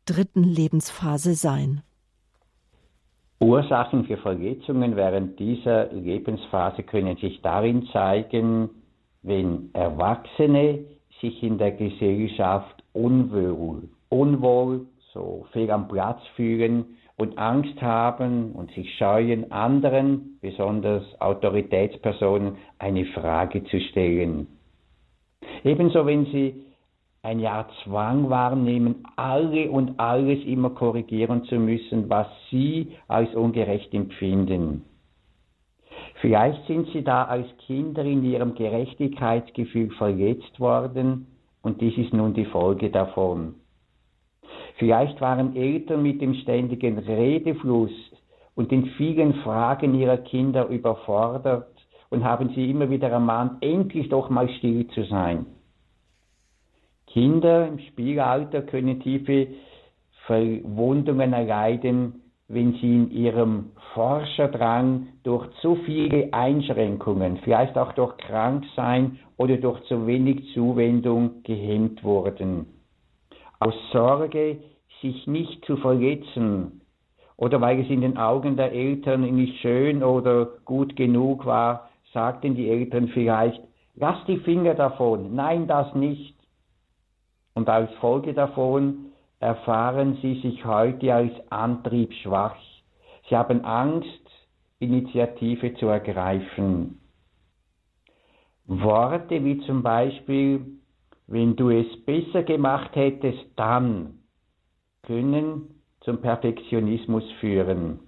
dritten 0.06 0.44
Lebensphase 0.44 1.34
sein? 1.34 1.82
Ursachen 3.40 4.04
für 4.06 4.16
Verletzungen 4.16 4.96
während 4.96 5.38
dieser 5.38 5.92
Lebensphase 5.92 6.82
können 6.82 7.16
sich 7.18 7.42
darin 7.42 7.86
zeigen, 7.92 8.70
wenn 9.22 9.70
Erwachsene 9.74 10.84
sich 11.20 11.42
in 11.42 11.58
der 11.58 11.72
Gesellschaft 11.72 12.82
unwohl, 12.92 13.88
unwohl, 14.08 14.86
so 15.12 15.46
fehl 15.52 15.70
am 15.70 15.88
Platz 15.88 16.20
fühlen 16.34 16.96
und 17.16 17.36
Angst 17.38 17.80
haben 17.82 18.52
und 18.52 18.70
sich 18.72 18.94
scheuen, 18.96 19.50
anderen, 19.50 20.38
besonders 20.40 21.02
Autoritätspersonen, 21.20 22.56
eine 22.78 23.06
Frage 23.06 23.64
zu 23.64 23.80
stellen. 23.80 24.46
Ebenso 25.64 26.06
wenn 26.06 26.26
sie 26.26 26.65
ein 27.26 27.40
Jahr 27.40 27.66
Zwang 27.82 28.30
wahrnehmen, 28.30 29.04
alle 29.16 29.68
und 29.68 29.98
alles 29.98 30.44
immer 30.44 30.70
korrigieren 30.70 31.42
zu 31.44 31.56
müssen, 31.56 32.08
was 32.08 32.28
sie 32.50 32.92
als 33.08 33.34
ungerecht 33.34 33.92
empfinden. 33.92 34.84
Vielleicht 36.20 36.64
sind 36.68 36.86
sie 36.92 37.02
da 37.02 37.24
als 37.24 37.46
Kinder 37.66 38.04
in 38.04 38.22
ihrem 38.22 38.54
Gerechtigkeitsgefühl 38.54 39.90
verletzt 39.98 40.60
worden 40.60 41.26
und 41.62 41.80
dies 41.80 41.98
ist 41.98 42.14
nun 42.14 42.32
die 42.32 42.44
Folge 42.44 42.90
davon. 42.90 43.56
Vielleicht 44.76 45.20
waren 45.20 45.56
Eltern 45.56 46.04
mit 46.04 46.20
dem 46.20 46.34
ständigen 46.34 46.96
Redefluss 46.98 47.90
und 48.54 48.70
den 48.70 48.86
vielen 48.96 49.34
Fragen 49.42 49.98
ihrer 49.98 50.18
Kinder 50.18 50.68
überfordert 50.68 51.74
und 52.08 52.22
haben 52.22 52.50
sie 52.54 52.70
immer 52.70 52.88
wieder 52.88 53.08
ermahnt, 53.08 53.64
endlich 53.64 54.08
doch 54.10 54.30
mal 54.30 54.48
still 54.48 54.86
zu 54.88 55.02
sein. 55.04 55.46
Kinder 57.16 57.68
im 57.68 57.78
Spielalter 57.78 58.60
können 58.60 59.00
tiefe 59.00 59.46
Verwundungen 60.26 61.32
erleiden, 61.32 62.20
wenn 62.46 62.74
sie 62.74 62.94
in 62.94 63.10
ihrem 63.10 63.70
Forscherdrang 63.94 65.06
durch 65.22 65.48
zu 65.62 65.76
viele 65.86 66.30
Einschränkungen, 66.34 67.38
vielleicht 67.38 67.78
auch 67.78 67.92
durch 67.92 68.18
Kranksein 68.18 69.18
oder 69.38 69.56
durch 69.56 69.82
zu 69.84 70.06
wenig 70.06 70.52
Zuwendung 70.52 71.42
gehemmt 71.42 72.04
wurden. 72.04 72.66
Aus 73.60 73.72
Sorge, 73.92 74.58
sich 75.00 75.26
nicht 75.26 75.64
zu 75.64 75.78
verletzen 75.78 76.82
oder 77.38 77.62
weil 77.62 77.80
es 77.80 77.88
in 77.88 78.02
den 78.02 78.18
Augen 78.18 78.58
der 78.58 78.72
Eltern 78.72 79.22
nicht 79.22 79.58
schön 79.60 80.02
oder 80.02 80.50
gut 80.66 80.94
genug 80.96 81.46
war, 81.46 81.88
sagten 82.12 82.56
die 82.56 82.68
Eltern 82.68 83.08
vielleicht, 83.08 83.62
lass 83.94 84.22
die 84.26 84.36
Finger 84.36 84.74
davon, 84.74 85.34
nein, 85.34 85.66
das 85.66 85.94
nicht. 85.94 86.35
Und 87.56 87.70
als 87.70 87.90
Folge 87.94 88.34
davon 88.34 89.12
erfahren 89.40 90.18
sie 90.20 90.34
sich 90.42 90.62
heute 90.66 91.14
als 91.14 91.32
antriebsschwach. 91.48 92.54
Sie 93.28 93.34
haben 93.34 93.64
Angst, 93.64 94.06
Initiative 94.78 95.72
zu 95.76 95.86
ergreifen. 95.86 97.00
Worte 98.66 99.42
wie 99.42 99.58
zum 99.60 99.82
Beispiel, 99.82 100.66
wenn 101.28 101.56
du 101.56 101.70
es 101.70 101.86
besser 102.04 102.42
gemacht 102.42 102.94
hättest, 102.94 103.46
dann 103.56 104.18
können 105.04 105.80
zum 106.00 106.20
Perfektionismus 106.20 107.24
führen. 107.40 108.00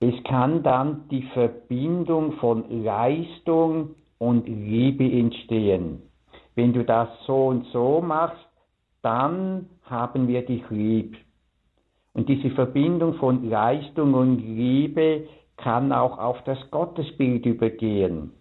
Es 0.00 0.14
kann 0.24 0.62
dann 0.62 1.06
die 1.10 1.24
Verbindung 1.34 2.32
von 2.38 2.82
Leistung 2.82 3.94
und 4.18 4.48
Liebe 4.48 5.04
entstehen 5.04 6.08
wenn 6.54 6.72
du 6.72 6.84
das 6.84 7.08
so 7.26 7.46
und 7.46 7.66
so 7.66 8.00
machst, 8.00 8.46
dann 9.02 9.68
haben 9.84 10.28
wir 10.28 10.44
dich 10.44 10.62
lieb. 10.70 11.16
Und 12.14 12.28
diese 12.28 12.50
Verbindung 12.50 13.14
von 13.14 13.48
Leistung 13.48 14.14
und 14.14 14.38
Liebe 14.38 15.26
kann 15.56 15.92
auch 15.92 16.18
auf 16.18 16.42
das 16.44 16.58
Gottesbild 16.70 17.46
übergehen. 17.46 18.32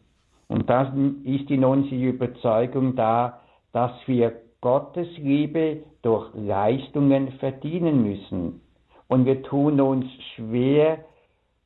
Und 0.48 0.70
dann 0.70 1.24
ist 1.24 1.50
in 1.50 1.64
uns 1.64 1.88
die 1.90 2.04
Überzeugung 2.04 2.96
da, 2.96 3.40
dass 3.72 3.92
wir 4.06 4.34
Gottes 4.60 5.08
Liebe 5.18 5.84
durch 6.02 6.30
Leistungen 6.36 7.32
verdienen 7.40 8.04
müssen. 8.04 8.62
Und 9.08 9.26
wir 9.26 9.42
tun 9.44 9.80
uns 9.80 10.06
schwer, 10.36 11.00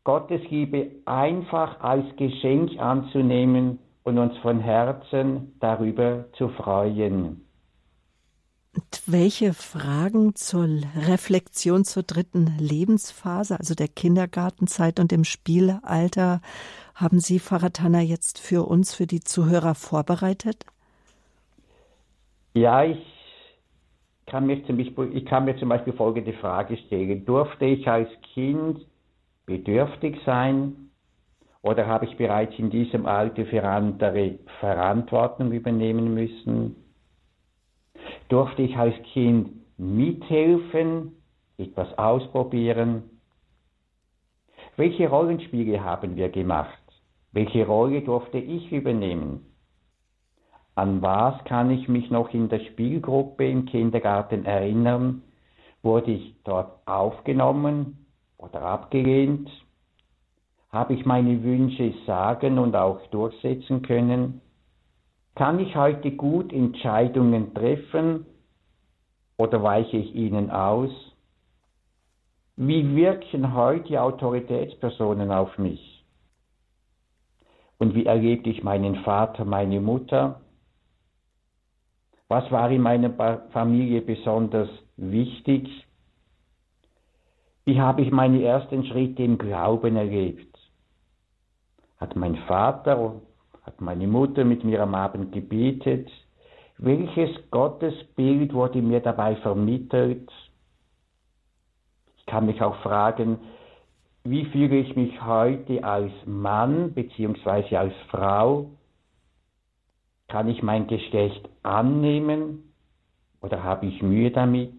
Gottes 0.03 0.41
Liebe 0.51 0.91
einfach 1.05 1.79
als 1.81 2.05
Geschenk 2.15 2.79
anzunehmen 2.79 3.79
und 4.05 4.19
uns 4.19 4.37
von 4.37 4.59
Herzen 4.59 5.55
darüber 5.59 6.25
zu 6.37 6.47
freuen. 6.49 7.41
Und 8.73 9.01
welche 9.07 9.53
Fragen 9.53 10.35
zur 10.35 10.67
Reflexion 11.07 11.85
zur 11.85 12.03
dritten 12.03 12.53
Lebensphase, 12.59 13.57
also 13.57 13.73
der 13.73 13.87
Kindergartenzeit 13.87 14.99
und 14.99 15.11
dem 15.11 15.23
Spielalter, 15.23 16.41
haben 16.93 17.19
Sie, 17.19 17.39
Pfarrer 17.39 17.73
Tanner, 17.73 18.01
jetzt 18.01 18.39
für 18.39 18.67
uns, 18.67 18.93
für 18.93 19.07
die 19.07 19.21
Zuhörer 19.21 19.75
vorbereitet? 19.75 20.65
Ja, 22.53 22.83
ich 22.83 22.99
kann 24.27 24.45
mir 24.45 24.65
zum 24.65 24.77
Beispiel, 24.77 25.11
ich 25.13 25.25
kann 25.25 25.45
mir 25.45 25.57
zum 25.57 25.69
Beispiel 25.69 25.93
folgende 25.93 26.33
Frage 26.33 26.77
stellen. 26.77 27.25
Durfte 27.25 27.65
ich 27.65 27.87
als 27.87 28.09
Kind 28.33 28.85
bedürftig 29.45 30.17
sein? 30.25 30.84
Oder 31.65 31.87
habe 31.87 32.05
ich 32.05 32.15
bereits 32.15 32.53
in 32.59 32.69
diesem 32.69 33.07
Alter 33.07 33.43
für 33.47 33.63
andere 33.63 34.37
Verantwortung 34.59 35.51
übernehmen 35.51 36.13
müssen? 36.13 36.75
Durfte 38.29 38.61
ich 38.61 38.77
als 38.77 38.93
Kind 39.13 39.49
mithelfen, 39.75 41.13
etwas 41.57 41.97
ausprobieren? 41.97 43.09
Welche 44.77 45.09
Rollenspiele 45.09 45.83
haben 45.83 46.15
wir 46.15 46.29
gemacht? 46.29 46.77
Welche 47.31 47.65
Rolle 47.65 48.03
durfte 48.03 48.37
ich 48.37 48.71
übernehmen? 48.71 49.47
An 50.75 51.01
was 51.01 51.43
kann 51.45 51.71
ich 51.71 51.87
mich 51.87 52.11
noch 52.11 52.31
in 52.31 52.47
der 52.47 52.59
Spielgruppe 52.59 53.49
im 53.49 53.65
Kindergarten 53.65 54.45
erinnern? 54.45 55.23
Wurde 55.81 56.11
ich 56.11 56.35
dort 56.43 56.87
aufgenommen 56.87 58.05
oder 58.37 58.61
abgelehnt? 58.61 59.49
Habe 60.75 60.93
ich 60.93 61.05
meine 61.05 61.41
Wünsche 61.41 61.93
sagen 62.05 62.59
und 62.59 62.75
auch 62.75 63.07
durchsetzen 63.07 63.81
können? 63.81 64.41
Kann 65.33 65.57
ich 65.61 65.73
heute 65.77 66.11
gut 66.11 66.51
Entscheidungen 66.51 67.53
treffen 67.53 68.25
oder 69.37 69.63
weiche 69.63 69.95
ich 69.95 70.13
ihnen 70.13 70.51
aus? 70.51 70.91
Wie 72.57 72.93
wirken 72.93 73.53
heute 73.53 74.01
Autoritätspersonen 74.01 75.31
auf 75.31 75.57
mich? 75.57 76.03
Und 77.77 77.95
wie 77.95 78.05
erlebte 78.05 78.49
ich 78.49 78.61
meinen 78.61 78.95
Vater, 78.97 79.45
meine 79.45 79.79
Mutter? 79.79 80.41
Was 82.27 82.51
war 82.51 82.69
in 82.69 82.81
meiner 82.81 83.11
Familie 83.53 84.01
besonders 84.01 84.67
wichtig? 84.97 85.69
Wie 87.63 87.79
habe 87.79 88.01
ich 88.01 88.11
meine 88.11 88.43
ersten 88.43 88.83
Schritte 88.87 89.23
im 89.23 89.37
Glauben 89.37 89.95
erlebt? 89.95 90.54
Hat 91.97 92.15
mein 92.15 92.35
Vater, 92.47 93.21
hat 93.63 93.81
meine 93.81 94.07
Mutter 94.07 94.43
mit 94.43 94.63
mir 94.63 94.81
am 94.83 94.95
Abend 94.95 95.31
gebetet. 95.31 96.09
Welches 96.77 97.29
Gottesbild 97.51 98.53
wurde 98.53 98.81
mir 98.81 98.99
dabei 98.99 99.35
vermittelt? 99.37 100.29
Ich 102.17 102.25
kann 102.25 102.45
mich 102.45 102.61
auch 102.61 102.75
fragen, 102.81 103.39
wie 104.23 104.45
fühle 104.45 104.77
ich 104.77 104.95
mich 104.95 105.21
heute 105.23 105.83
als 105.83 106.11
Mann 106.25 106.93
bzw. 106.93 107.75
als 107.77 107.93
Frau? 108.09 108.71
Kann 110.27 110.49
ich 110.49 110.63
mein 110.63 110.87
Geschlecht 110.87 111.47
annehmen 111.61 112.73
oder 113.41 113.63
habe 113.63 113.85
ich 113.85 114.01
Mühe 114.01 114.31
damit? 114.31 114.73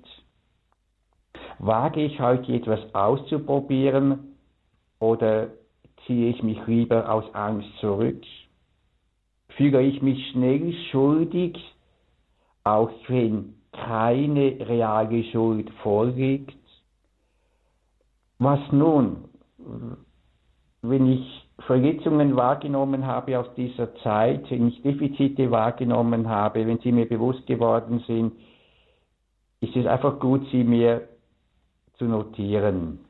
Wage 1.59 2.03
ich 2.03 2.21
heute 2.21 2.53
etwas 2.53 2.95
auszuprobieren 2.95 4.37
oder 4.99 5.49
ziehe 6.07 6.31
ich 6.31 6.43
mich 6.43 6.59
lieber 6.67 7.11
aus 7.11 7.25
Angst 7.35 7.69
zurück? 7.81 8.23
Fühle 9.57 9.83
ich 9.83 10.03
mich 10.03 10.31
schnell 10.31 10.73
schuldig, 10.91 11.57
auch 12.65 12.91
wenn 13.09 13.55
keine 13.73 14.59
reale 14.69 15.25
Schuld 15.25 15.71
vorliegt? 15.83 16.57
Was 18.39 18.61
nun, 18.71 19.29
wenn 20.83 21.11
ich 21.11 21.47
Verletzungen 21.61 22.37
wahrgenommen 22.37 23.07
habe 23.07 23.39
aus 23.39 23.47
dieser 23.57 23.95
Zeit, 23.97 24.51
wenn 24.51 24.69
ich 24.69 24.83
Defizite 24.83 25.51
wahrgenommen 25.51 26.29
habe, 26.29 26.67
wenn 26.67 26.79
sie 26.79 26.93
mir 26.93 27.09
bewusst 27.09 27.47
geworden 27.47 28.05
sind, 28.07 28.33
ist 29.61 29.75
es 29.75 29.87
einfach 29.87 30.21
gut, 30.21 30.47
sie 30.53 30.65
mir 30.65 31.09
zu 31.99 32.05
notieren. 32.05 33.06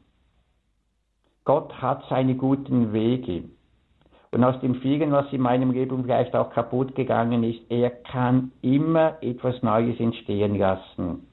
Gott 1.47 1.81
hat 1.81 2.05
seine 2.11 2.35
guten 2.35 2.93
Wege. 2.93 3.45
Und 4.33 4.45
aus 4.45 4.61
dem 4.61 4.75
vielen, 4.77 5.13
was 5.13 5.33
in 5.33 5.41
meinem 5.41 5.71
Leben 5.71 6.03
vielleicht 6.03 6.35
auch 6.35 6.51
kaputt 6.51 6.95
gegangen 6.95 7.45
ist, 7.45 7.61
er 7.71 7.89
kann 7.89 8.53
immer 8.61 9.15
etwas 9.23 9.63
Neues 9.63 9.99
entstehen 9.99 10.59
lassen. 10.59 11.27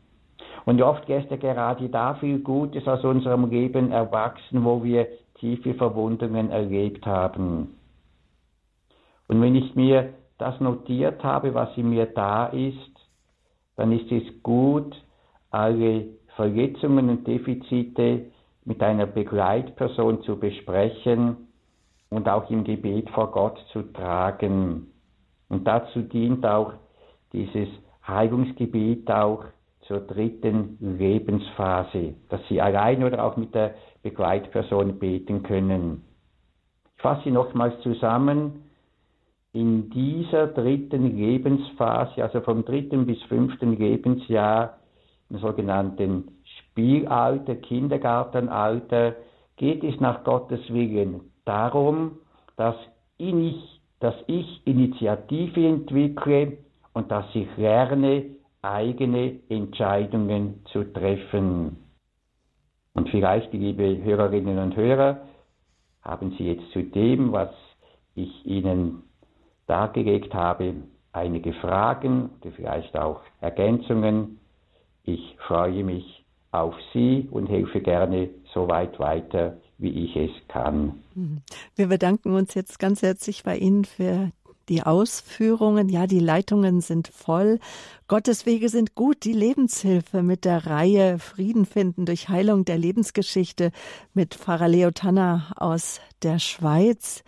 Und 0.66 0.82
oft 0.82 1.10
ist 1.10 1.30
er 1.32 1.38
gerade 1.38 1.90
da 1.90 2.14
viel 2.14 2.40
Gutes 2.40 2.88
aus 2.88 3.04
unserem 3.04 3.50
Leben 3.50 3.92
erwachsen, 3.92 4.64
wo 4.64 4.84
wir 4.84 5.08
tiefe 5.40 5.74
Verwundungen 5.74 6.52
erlebt 6.52 7.06
haben. 7.06 7.76
Und 9.28 9.42
wenn 9.42 9.56
ich 9.56 9.76
mir 9.76 10.14
das 10.38 10.60
notiert 10.62 11.24
habe, 11.24 11.54
was 11.56 11.76
in 11.76 11.90
mir 11.90 12.06
da 12.06 12.46
ist, 12.46 12.78
dann 13.76 13.92
ist 13.92 14.12
es 14.12 14.44
gut, 14.44 14.96
alle 15.50 16.06
Verletzungen 16.36 17.10
und 17.10 17.28
Defizite 17.28 18.28
mit 18.66 18.82
einer 18.82 19.06
Begleitperson 19.06 20.22
zu 20.24 20.38
besprechen 20.40 21.48
und 22.10 22.30
auch 22.30 22.50
im 22.50 22.64
Gebet 22.64 23.10
vor 23.10 23.32
Gott 23.32 23.58
zu 23.72 23.84
tragen. 23.94 24.88
Und 25.50 25.66
dazu 25.68 26.02
dient 26.02 26.46
auch 26.46 26.74
dieses 27.34 27.68
Heilungsgebet 28.08 29.10
auch 29.12 29.46
zur 29.82 30.00
dritten 30.02 30.78
Lebensphase, 30.80 32.16
dass 32.30 32.42
Sie 32.48 32.62
allein 32.62 33.04
oder 33.04 33.24
auch 33.24 33.38
mit 33.38 33.54
der 33.54 33.76
Begleitperson 34.02 35.00
beten 35.00 35.44
können. 35.44 36.04
Ich 36.96 37.02
fasse 37.02 37.30
nochmals 37.30 37.82
zusammen. 37.82 38.64
In 39.52 39.90
dieser 39.92 40.48
dritten 40.48 41.16
Lebensphase, 41.16 42.24
also 42.24 42.42
vom 42.42 42.66
dritten 42.66 43.06
bis 43.06 43.22
fünften 43.24 43.78
Lebensjahr, 43.78 44.80
im 45.30 45.38
sogenannten 45.40 46.43
Spielalter, 46.74 47.56
Kindergartenalter, 47.56 49.16
geht 49.58 49.84
es 49.84 50.00
nach 50.00 50.24
Gottes 50.24 50.62
Willen 50.74 51.22
darum, 51.46 52.18
dass 52.58 52.76
ich, 53.18 53.80
dass 54.00 54.16
ich 54.26 54.66
Initiative 54.66 55.68
entwickle 55.68 56.58
und 56.94 57.12
dass 57.12 57.26
ich 57.36 57.48
lerne, 57.58 58.26
eigene 58.64 59.40
Entscheidungen 59.50 60.66
zu 60.72 60.84
treffen. 60.94 61.78
Und 62.96 63.10
vielleicht, 63.10 63.54
liebe 63.54 64.04
Hörerinnen 64.04 64.58
und 64.58 64.76
Hörer, 64.76 65.22
haben 66.02 66.34
Sie 66.38 66.46
jetzt 66.46 66.72
zu 66.72 66.82
dem, 66.82 67.32
was 67.32 67.52
ich 68.16 68.46
Ihnen 68.46 69.04
dargelegt 69.68 70.34
habe, 70.34 70.74
einige 71.12 71.54
Fragen 71.54 72.32
oder 72.42 72.52
vielleicht 72.52 72.98
auch 72.98 73.22
Ergänzungen. 73.42 74.40
Ich 75.04 75.36
freue 75.48 75.84
mich 75.84 76.23
auf 76.54 76.76
Sie 76.94 77.28
und 77.32 77.48
helfe 77.48 77.82
gerne 77.82 78.30
so 78.54 78.68
weit 78.68 79.00
weiter, 79.00 79.58
wie 79.80 80.06
ich 80.06 80.16
es 80.16 80.32
kann. 80.48 81.04
Mhm. 81.16 81.42
Wir 81.76 81.88
bedanken 81.88 82.34
uns 82.34 82.54
jetzt 82.54 82.80
ganz 82.80 83.02
herzlich 83.02 83.44
bei 83.44 83.58
Ihnen 83.58 83.86
für 83.86 84.32
die 84.70 84.84
Ausführungen. 84.84 85.90
Ja, 85.90 86.08
die 86.08 86.20
Leitungen 86.20 86.80
sind 86.80 87.08
voll. 87.08 87.60
Gottes 88.08 88.46
Wege 88.46 88.70
sind 88.70 88.96
gut. 88.96 89.24
Die 89.24 89.34
Lebenshilfe 89.34 90.22
mit 90.24 90.46
der 90.46 90.68
Reihe 90.68 91.20
Frieden 91.20 91.66
finden 91.66 92.06
durch 92.06 92.30
Heilung 92.30 92.64
der 92.64 92.78
Lebensgeschichte 92.78 93.72
mit 94.14 94.36
Pfarrer 94.36 94.70
Leo 94.70 94.92
Tanner 94.92 95.54
aus 95.58 96.00
der 96.22 96.40
Schweiz 96.40 97.24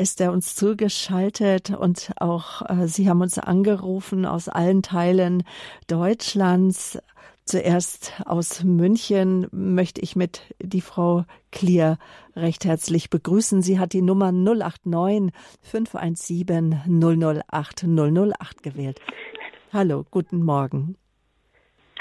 ist 0.00 0.20
er 0.22 0.32
uns 0.32 0.56
zugeschaltet 0.56 1.70
und 1.70 2.12
auch 2.16 2.62
äh, 2.62 2.86
Sie 2.86 3.08
haben 3.08 3.20
uns 3.20 3.38
angerufen 3.38 4.24
aus 4.24 4.48
allen 4.48 4.82
Teilen 4.82 5.42
Deutschlands. 5.88 6.98
Zuerst 7.50 8.12
aus 8.26 8.62
München 8.62 9.48
möchte 9.50 10.00
ich 10.02 10.14
mit 10.14 10.54
die 10.62 10.80
Frau 10.80 11.24
Klier 11.50 11.98
recht 12.36 12.64
herzlich 12.64 13.10
begrüßen. 13.10 13.60
Sie 13.60 13.80
hat 13.80 13.92
die 13.92 14.02
Nummer 14.02 14.30
089 14.30 15.32
517 15.60 16.82
008 16.86 17.86
008 17.88 18.62
gewählt. 18.62 19.00
Hallo, 19.72 20.06
guten 20.12 20.44
Morgen. 20.44 20.94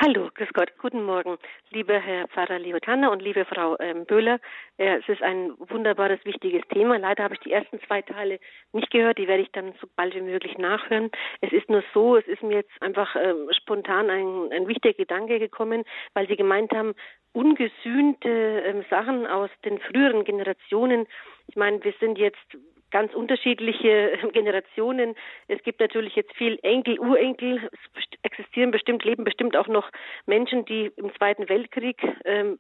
Hallo, 0.01 0.29
grüß 0.33 0.47
Gott, 0.53 0.71
guten 0.77 1.03
Morgen, 1.03 1.37
lieber 1.71 1.99
Herr 1.99 2.29
Pfarrer 2.29 2.57
Leotanner 2.57 3.11
und 3.11 3.21
liebe 3.21 3.43
Frau 3.43 3.77
ähm, 3.81 4.05
Böhler. 4.05 4.39
Äh, 4.77 4.99
es 4.99 5.09
ist 5.09 5.21
ein 5.21 5.51
wunderbares, 5.57 6.23
wichtiges 6.23 6.61
Thema. 6.69 6.97
Leider 6.97 7.25
habe 7.25 7.33
ich 7.33 7.41
die 7.41 7.51
ersten 7.51 7.81
zwei 7.81 8.01
Teile 8.01 8.39
nicht 8.71 8.89
gehört, 8.91 9.17
die 9.17 9.27
werde 9.27 9.43
ich 9.43 9.51
dann 9.51 9.73
so 9.81 9.87
bald 9.97 10.15
wie 10.15 10.21
möglich 10.21 10.57
nachhören. 10.57 11.11
Es 11.41 11.51
ist 11.51 11.69
nur 11.69 11.83
so, 11.93 12.15
es 12.15 12.25
ist 12.27 12.41
mir 12.41 12.59
jetzt 12.59 12.81
einfach 12.81 13.13
ähm, 13.17 13.49
spontan 13.51 14.09
ein, 14.09 14.53
ein 14.53 14.69
wichtiger 14.69 14.93
Gedanke 14.93 15.37
gekommen, 15.37 15.83
weil 16.13 16.29
Sie 16.29 16.37
gemeint 16.37 16.71
haben, 16.71 16.95
ungesühnte 17.33 18.29
ähm, 18.29 18.85
Sachen 18.89 19.27
aus 19.27 19.49
den 19.65 19.79
früheren 19.79 20.23
Generationen. 20.23 21.07
Ich 21.47 21.57
meine, 21.57 21.83
wir 21.83 21.93
sind 21.99 22.17
jetzt 22.17 22.57
ganz 22.91 23.13
unterschiedliche 23.13 24.17
Generationen. 24.33 25.15
Es 25.47 25.61
gibt 25.63 25.79
natürlich 25.79 26.15
jetzt 26.15 26.33
viel 26.35 26.59
Enkel, 26.63 26.99
Urenkel. 26.99 27.69
Es 27.71 28.03
existieren 28.23 28.71
bestimmt, 28.71 29.03
leben 29.03 29.23
bestimmt 29.23 29.55
auch 29.55 29.67
noch 29.67 29.89
Menschen, 30.25 30.65
die 30.65 30.91
im 30.95 31.13
Zweiten 31.15 31.49
Weltkrieg 31.49 31.97
ähm, 32.25 32.59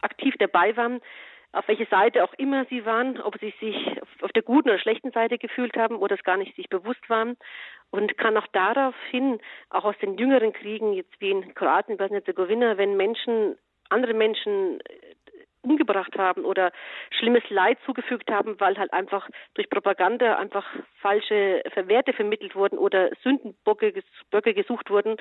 aktiv 0.00 0.34
dabei 0.38 0.76
waren. 0.76 1.00
Auf 1.52 1.66
welche 1.66 1.86
Seite 1.86 2.24
auch 2.24 2.34
immer 2.34 2.66
sie 2.66 2.84
waren, 2.84 3.20
ob 3.20 3.38
sie 3.40 3.54
sich 3.58 3.76
auf 4.20 4.32
der 4.32 4.42
guten 4.42 4.68
oder 4.68 4.78
schlechten 4.78 5.12
Seite 5.12 5.38
gefühlt 5.38 5.76
haben 5.76 5.96
oder 5.96 6.14
es 6.14 6.22
gar 6.22 6.36
nicht 6.36 6.54
sich 6.56 6.68
bewusst 6.68 7.08
waren 7.08 7.36
und 7.90 8.18
kann 8.18 8.36
auch 8.36 8.46
daraufhin, 8.52 9.40
auch 9.70 9.84
aus 9.84 9.96
den 10.02 10.18
jüngeren 10.18 10.52
Kriegen, 10.52 10.92
jetzt 10.92 11.18
wie 11.20 11.30
in 11.30 11.54
Kroatien, 11.54 11.96
Bosnien-Herzegowina, 11.96 12.76
wenn 12.76 12.98
Menschen 12.98 13.56
andere 13.88 14.14
Menschen 14.14 14.80
umgebracht 15.68 16.16
haben 16.16 16.44
oder 16.44 16.72
schlimmes 17.10 17.42
Leid 17.50 17.78
zugefügt 17.84 18.30
haben, 18.30 18.58
weil 18.60 18.78
halt 18.78 18.92
einfach 18.92 19.28
durch 19.54 19.68
Propaganda 19.68 20.36
einfach 20.36 20.66
falsche 21.00 21.62
Verwerte 21.72 22.12
vermittelt 22.12 22.54
wurden 22.54 22.78
oder 22.78 23.10
Sündenböcke 23.22 23.92
gesucht 24.54 24.90
wurden, 24.90 25.16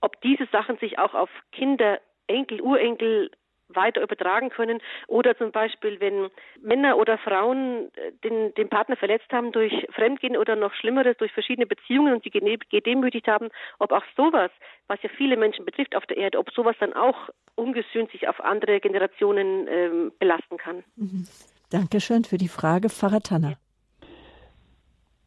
ob 0.00 0.20
diese 0.22 0.46
Sachen 0.46 0.78
sich 0.78 0.98
auch 0.98 1.14
auf 1.14 1.30
Kinder, 1.52 1.98
Enkel, 2.26 2.60
Urenkel 2.60 3.30
weiter 3.74 4.02
übertragen 4.02 4.50
können. 4.50 4.80
Oder 5.06 5.36
zum 5.36 5.52
Beispiel, 5.52 6.00
wenn 6.00 6.30
Männer 6.62 6.96
oder 6.96 7.18
Frauen 7.18 7.90
äh, 7.96 8.12
den, 8.24 8.54
den 8.54 8.68
Partner 8.68 8.96
verletzt 8.96 9.30
haben 9.32 9.52
durch 9.52 9.72
Fremdgehen 9.94 10.36
oder 10.36 10.56
noch 10.56 10.74
Schlimmeres, 10.74 11.16
durch 11.18 11.32
verschiedene 11.32 11.66
Beziehungen 11.66 12.14
und 12.14 12.24
sie 12.24 12.30
gedemütigt 12.30 13.28
haben, 13.28 13.48
ob 13.78 13.92
auch 13.92 14.04
sowas, 14.16 14.50
was 14.88 15.02
ja 15.02 15.10
viele 15.16 15.36
Menschen 15.36 15.64
betrifft 15.64 15.96
auf 15.96 16.06
der 16.06 16.16
Erde, 16.16 16.38
ob 16.38 16.50
sowas 16.52 16.76
dann 16.80 16.92
auch 16.92 17.30
ungesühnt 17.54 18.10
sich 18.10 18.28
auf 18.28 18.42
andere 18.42 18.80
Generationen 18.80 19.68
ähm, 19.68 20.12
belasten 20.18 20.56
kann. 20.56 20.82
Mhm. 20.96 21.26
Dankeschön 21.70 22.24
für 22.24 22.38
die 22.38 22.48
Frage, 22.48 22.88
Pfarrer 22.88 23.20
Tanner. 23.20 23.56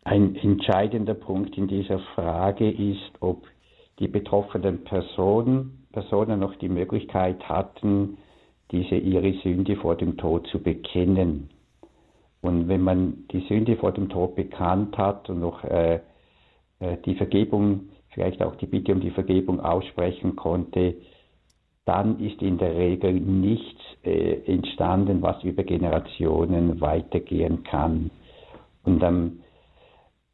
Ein 0.04 0.36
entscheidender 0.36 1.14
Punkt 1.14 1.58
in 1.58 1.68
dieser 1.68 2.00
Frage 2.14 2.70
ist, 2.70 3.12
ob 3.22 3.48
die 4.00 4.08
betroffenen 4.08 4.84
Personen, 4.84 5.88
Personen 5.94 6.40
noch 6.40 6.56
die 6.56 6.68
Möglichkeit 6.68 7.48
hatten, 7.48 8.18
diese 8.74 8.96
ihre 8.96 9.32
Sünde 9.44 9.78
vor 9.78 9.96
dem 9.96 10.18
Tod 10.18 10.48
zu 10.48 10.60
bekennen. 10.60 11.50
Und 12.42 12.68
wenn 12.68 12.82
man 12.82 13.26
die 13.32 13.46
Sünde 13.48 13.78
vor 13.78 13.94
dem 13.94 14.10
Tod 14.10 14.36
bekannt 14.36 14.98
hat 14.98 15.30
und 15.30 15.40
noch 15.40 15.64
äh, 15.64 16.02
äh, 16.80 16.98
die 17.06 17.16
Vergebung, 17.16 17.90
vielleicht 18.10 18.42
auch 18.42 18.56
die 18.56 18.66
Bitte 18.66 18.92
um 18.92 19.00
die 19.00 19.12
Vergebung 19.12 19.62
aussprechen 19.62 20.36
konnte, 20.36 20.96
dann 21.86 22.20
ist 22.20 22.42
in 22.42 22.58
der 22.58 22.76
Regel 22.76 23.14
nichts 23.14 23.82
äh, 24.04 24.42
entstanden, 24.46 25.22
was 25.22 25.42
über 25.44 25.64
Generationen 25.64 26.82
weitergehen 26.82 27.64
kann. 27.64 28.10
Und 28.84 29.04
ähm, 29.04 29.40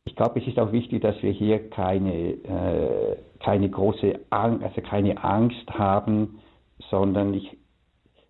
ich 0.06 0.16
glaube, 0.16 0.40
es 0.40 0.48
ist 0.48 0.60
auch 0.60 0.72
wichtig, 0.72 1.02
dass 1.02 1.22
wir 1.22 1.32
hier 1.32 1.70
keine, 1.70 2.14
äh, 2.14 3.18
keine 3.40 3.70
große 3.70 4.20
Angst, 4.30 4.64
also 4.64 4.82
keine 4.82 5.24
Angst 5.24 5.70
haben, 5.72 6.40
sondern 6.90 7.34
ich 7.34 7.59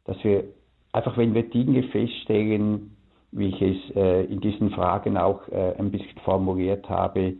dass 0.09 0.23
wir 0.23 0.45
einfach, 0.91 1.15
wenn 1.17 1.35
wir 1.35 1.43
Dinge 1.43 1.83
feststellen, 1.83 2.97
wie 3.31 3.49
ich 3.49 3.61
es 3.61 3.95
äh, 3.95 4.23
in 4.23 4.39
diesen 4.41 4.71
Fragen 4.71 5.17
auch 5.17 5.47
äh, 5.49 5.75
ein 5.77 5.91
bisschen 5.91 6.17
formuliert 6.25 6.89
habe, 6.89 7.35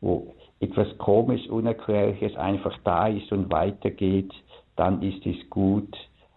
wo 0.00 0.32
etwas 0.60 0.86
komisch, 0.98 1.48
unerklärliches 1.48 2.36
einfach 2.36 2.78
da 2.84 3.08
ist 3.08 3.32
und 3.32 3.50
weitergeht, 3.50 4.32
dann 4.76 5.02
ist 5.02 5.26
es 5.26 5.50
gut, 5.50 5.92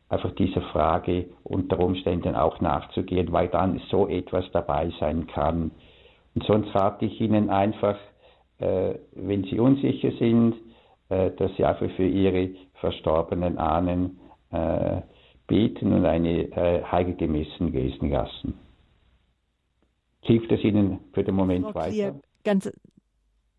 einfach 0.10 0.32
dieser 0.32 0.62
Frage 0.62 1.26
unter 1.44 1.80
Umständen 1.80 2.36
auch 2.36 2.60
nachzugehen, 2.62 3.32
weil 3.32 3.50
dann 3.50 3.80
so 3.92 4.08
etwas 4.08 4.46
dabei 4.54 4.92
sein 5.00 5.28
kann. 5.28 5.70
Und 6.34 6.44
sonst 6.46 6.74
rate 6.74 7.06
ich 7.06 7.22
Ihnen 7.22 7.52
einfach, 7.52 7.98
äh, 8.58 8.96
wenn 9.14 9.44
Sie 9.44 9.60
unsicher 9.60 10.14
sind, 10.18 10.56
äh, 11.10 11.30
dass 11.30 11.56
Sie 11.58 11.64
einfach 11.64 11.92
für 11.92 12.08
Ihre 12.08 12.50
verstorbenen 12.80 13.60
Ahnen 13.60 14.20
äh, 14.52 15.02
beten 15.48 15.93
und 15.93 16.06
eine 16.06 16.52
äh, 16.52 16.84
heilige 16.84 17.28
Messen 17.28 17.72
lesen 17.72 18.12
lassen. 18.12 18.60
Hilft 20.22 20.52
es 20.52 20.64
Ihnen 20.64 21.00
für 21.14 21.24
den 21.24 21.36
Moment 21.36 21.66
Frau 21.66 21.76
weiter? 21.76 22.20
Ganz 22.43 22.72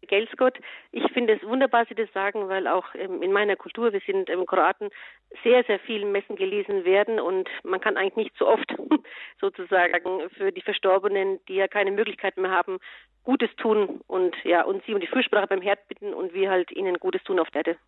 Gelsgott. 0.07 0.59
Ich 0.93 1.03
finde 1.13 1.35
es 1.35 1.43
wunderbar, 1.43 1.85
Sie 1.89 1.95
das 1.95 2.13
sagen, 2.13 2.49
weil 2.49 2.67
auch 2.67 2.87
ähm, 2.95 3.23
in 3.23 3.33
meiner 3.33 3.57
Kultur, 3.57 3.93
wir 3.93 4.01
sind 4.01 4.31
im 4.31 4.47
Kroaten, 4.47 4.91
sehr, 5.43 5.65
sehr 5.65 5.79
viele 5.81 6.07
Messen 6.07 6.37
gelesen 6.37 6.85
werden 6.85 7.21
und 7.21 7.49
man 7.65 7.81
kann 7.81 7.97
eigentlich 7.97 8.17
nicht 8.17 8.39
so 8.39 8.47
oft 8.47 8.73
sozusagen 9.41 10.31
für 10.31 10.53
die 10.53 10.63
Verstorbenen, 10.63 11.41
die 11.49 11.55
ja 11.55 11.69
keine 11.69 11.91
Möglichkeit 11.91 12.37
mehr 12.37 12.51
haben, 12.51 12.79
Gutes 13.25 13.51
tun 13.57 14.01
und 14.07 14.37
ja, 14.45 14.63
und 14.63 14.85
sie 14.85 14.95
um 14.95 15.01
die 15.01 15.09
Fürsprache 15.09 15.49
beim 15.49 15.63
Herd 15.63 15.87
bitten 15.89 16.15
und 16.15 16.33
wir 16.33 16.51
halt 16.51 16.71
ihnen 16.71 16.99
Gutes 16.99 17.23
tun 17.25 17.41
auf 17.41 17.51
der 17.51 17.67
Erde. 17.67 17.79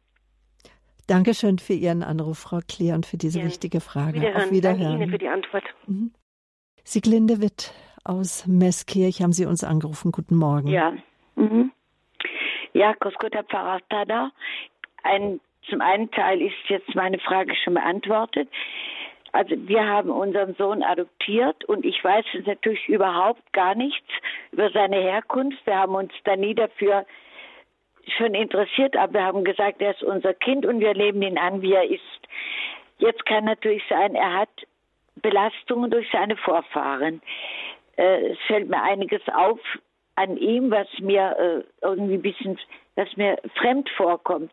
Dankeschön 1.09 1.59
für 1.59 1.72
Ihren 1.72 2.02
Anruf, 2.02 2.38
Frau 2.38 2.61
Klier, 2.68 2.94
und 2.94 3.06
für 3.06 3.16
diese 3.16 3.38
Gern. 3.38 3.48
wichtige 3.48 3.80
Frage. 3.80 4.20
Wiederhören. 4.20 4.42
Auf 4.42 4.50
Wiederhören. 4.50 4.80
Danke 4.80 5.02
Ihnen 5.02 5.11
für 5.11 5.18
die 5.18 5.28
Antwort. 5.28 5.64
Mhm. 5.86 6.12
Sieglinde 6.84 7.40
Witt 7.40 7.72
aus 8.04 8.46
Meßkirch 8.46 9.22
haben 9.22 9.32
Sie 9.32 9.46
uns 9.46 9.64
angerufen. 9.64 10.12
Guten 10.12 10.36
Morgen. 10.36 10.68
Ja. 10.68 10.92
Mhm. 11.34 11.72
Ja, 12.74 12.92
Grüß 12.92 13.14
Gott, 13.18 13.34
Herr 13.34 13.44
Pfarrer 13.44 13.80
Tada. 13.88 14.30
Ein, 15.02 15.40
zum 15.68 15.80
einen 15.80 16.11
Teil 16.11 16.42
ist 16.42 16.54
jetzt 16.68 16.94
meine 16.94 17.18
Frage 17.18 17.54
schon 17.56 17.74
beantwortet. 17.74 18.48
Also 19.32 19.56
wir 19.68 19.84
haben 19.84 20.11
unseren 20.11 20.54
Sohn 20.54 20.82
adoptiert 20.82 21.64
und 21.64 21.84
ich 21.84 22.02
weiß 22.02 22.24
natürlich 22.46 22.88
überhaupt 22.88 23.52
gar 23.52 23.74
nichts 23.74 24.09
über 24.52 24.70
seine 24.70 24.96
Herkunft. 24.96 25.59
Wir 25.66 25.76
haben 25.76 25.94
uns 25.94 26.12
da 26.24 26.36
nie 26.36 26.54
dafür 26.54 27.04
schon 28.16 28.34
interessiert, 28.34 28.96
aber 28.96 29.14
wir 29.14 29.24
haben 29.24 29.44
gesagt, 29.44 29.80
er 29.80 29.92
ist 29.92 30.03
unser 30.03 30.34
Kind 30.34 30.66
und 30.66 30.80
wir 30.80 30.94
nehmen 30.94 31.22
ihn 31.22 31.38
an, 31.38 31.62
wie 31.62 31.72
er 31.72 31.88
ist. 31.88 32.28
Jetzt 32.99 33.24
kann 33.26 33.44
natürlich 33.44 33.82
sein, 33.88 34.14
er 34.14 34.34
hat 34.34 34.49
Belastungen 35.16 35.90
durch 35.90 36.09
seine 36.11 36.36
Vorfahren. 36.36 37.20
Äh, 37.96 38.30
es 38.30 38.38
fällt 38.46 38.68
mir 38.68 38.82
einiges 38.82 39.22
auf 39.28 39.61
an 40.16 40.36
ihm, 40.36 40.70
was 40.70 40.88
mir 41.01 41.36
äh, 41.38 41.86
irgendwie 41.86 42.14
ein 42.14 42.22
bisschen, 42.22 42.59
was 42.96 43.16
mir 43.16 43.38
fremd 43.55 43.88
vorkommt. 43.90 44.51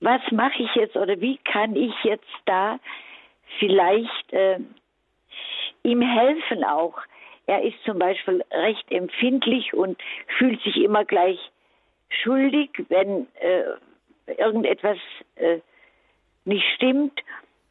Was 0.00 0.20
mache 0.30 0.62
ich 0.62 0.74
jetzt 0.74 0.96
oder 0.96 1.20
wie 1.20 1.38
kann 1.38 1.76
ich 1.76 1.94
jetzt 2.04 2.28
da 2.46 2.78
vielleicht 3.58 4.32
äh, 4.32 4.58
ihm 5.82 6.02
helfen 6.02 6.64
auch? 6.64 6.98
Er 7.46 7.62
ist 7.62 7.82
zum 7.84 7.98
Beispiel 7.98 8.44
recht 8.50 8.90
empfindlich 8.90 9.74
und 9.74 9.98
fühlt 10.38 10.62
sich 10.62 10.76
immer 10.76 11.04
gleich 11.04 11.38
schuldig, 12.10 12.70
wenn 12.88 13.26
äh, 13.40 14.32
irgendetwas 14.32 14.98
äh, 15.36 15.58
nicht 16.44 16.64
stimmt. 16.74 17.20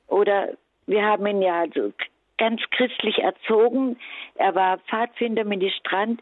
Oder 0.07 0.53
wir 0.87 1.03
haben 1.03 1.25
ihn 1.27 1.41
ja 1.41 1.61
also 1.61 1.93
ganz 2.37 2.61
christlich 2.71 3.19
erzogen. 3.19 3.97
Er 4.35 4.55
war 4.55 4.79
Pfadfinder, 4.79 5.43
Ministrant, 5.43 6.21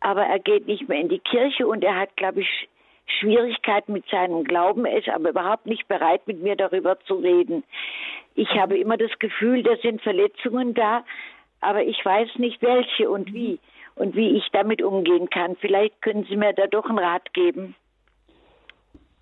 aber 0.00 0.24
er 0.24 0.38
geht 0.38 0.66
nicht 0.66 0.88
mehr 0.88 1.00
in 1.00 1.08
die 1.08 1.20
Kirche 1.20 1.66
und 1.66 1.82
er 1.84 1.96
hat, 1.96 2.16
glaube 2.16 2.40
ich, 2.40 2.68
Schwierigkeiten 3.06 3.92
mit 3.92 4.06
seinem 4.08 4.44
Glauben. 4.44 4.84
Er 4.84 4.98
ist 4.98 5.08
aber 5.08 5.30
überhaupt 5.30 5.66
nicht 5.66 5.88
bereit, 5.88 6.26
mit 6.26 6.42
mir 6.42 6.56
darüber 6.56 6.98
zu 7.00 7.14
reden. 7.14 7.64
Ich 8.34 8.48
habe 8.50 8.78
immer 8.78 8.96
das 8.96 9.16
Gefühl, 9.18 9.62
da 9.62 9.76
sind 9.76 10.02
Verletzungen 10.02 10.74
da, 10.74 11.04
aber 11.60 11.82
ich 11.82 12.04
weiß 12.04 12.36
nicht 12.36 12.62
welche 12.62 13.10
und 13.10 13.32
wie 13.32 13.58
und 13.94 14.16
wie 14.16 14.36
ich 14.36 14.48
damit 14.52 14.82
umgehen 14.82 15.28
kann. 15.30 15.56
Vielleicht 15.56 16.00
können 16.02 16.24
Sie 16.28 16.36
mir 16.36 16.52
da 16.52 16.66
doch 16.66 16.88
einen 16.88 16.98
Rat 16.98 17.32
geben. 17.34 17.74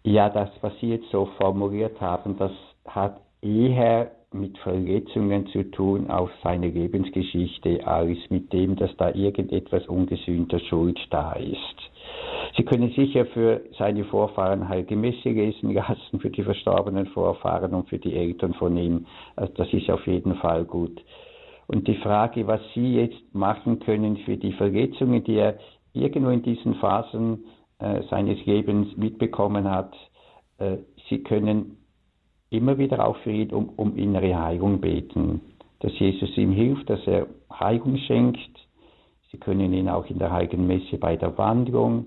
Ja, 0.03 0.29
das, 0.31 0.51
was 0.63 0.73
Sie 0.81 0.91
jetzt 0.91 1.11
so 1.11 1.27
formuliert 1.39 2.01
haben, 2.01 2.39
das 2.39 2.53
hat 2.87 3.21
eher 3.43 4.11
mit 4.33 4.57
Verletzungen 4.59 5.47
zu 5.49 5.69
tun 5.73 6.09
auf 6.09 6.31
seine 6.43 6.69
Lebensgeschichte, 6.69 7.85
als 7.87 8.19
mit 8.29 8.53
dem, 8.53 8.77
dass 8.77 8.97
da 8.97 9.13
irgendetwas 9.13 9.87
ungesühnter 9.89 10.61
Schuld 10.61 10.99
da 11.11 11.33
ist. 11.33 11.91
Sie 12.57 12.65
können 12.65 12.91
sicher 12.93 13.27
für 13.27 13.63
seine 13.79 14.05
Vorfahren 14.05 14.69
heilige 14.69 14.97
Messe 14.97 15.31
lesen 15.31 15.73
lassen, 15.75 16.21
für 16.21 16.31
die 16.31 16.43
verstorbenen 16.43 17.07
Vorfahren 17.07 17.75
und 17.75 17.89
für 17.89 17.99
die 17.99 18.15
Eltern 18.15 18.55
von 18.55 18.77
ihm. 18.77 19.07
Also 19.37 19.53
das 19.55 19.73
ist 19.73 19.91
auf 19.91 20.07
jeden 20.07 20.37
Fall 20.37 20.65
gut. 20.65 21.01
Und 21.71 21.87
die 21.87 21.95
Frage, 21.99 22.49
was 22.49 22.61
Sie 22.75 22.97
jetzt 22.97 23.33
machen 23.33 23.79
können 23.79 24.17
für 24.25 24.37
die 24.37 24.53
Verletzungen, 24.55 25.23
die 25.23 25.37
er 25.37 25.57
irgendwo 25.93 26.31
in 26.31 26.43
diesen 26.43 26.75
Phasen 26.75 27.45
äh, 27.79 28.03
seines 28.11 28.45
Lebens 28.45 28.97
mitbekommen 28.97 29.71
hat, 29.71 29.95
äh, 30.59 30.79
Sie 31.09 31.23
können 31.23 31.77
immer 32.51 32.77
wieder 32.77 33.07
auch 33.07 33.17
für 33.19 33.31
ihn 33.31 33.53
um, 33.53 33.69
um 33.77 33.97
innere 33.97 34.37
Heilung 34.37 34.81
beten, 34.81 35.43
dass 35.79 35.97
Jesus 35.97 36.37
ihm 36.37 36.51
hilft, 36.51 36.91
dass 36.91 37.07
er 37.07 37.29
Heilung 37.53 37.99
schenkt. 37.99 38.51
Sie 39.31 39.39
können 39.39 39.73
ihn 39.73 39.89
auch 39.89 40.07
in 40.07 40.19
der 40.19 40.33
Heiligen 40.33 40.67
Messe 40.67 40.99
bei 40.99 41.15
der 41.15 41.39
Wanderung 41.39 42.07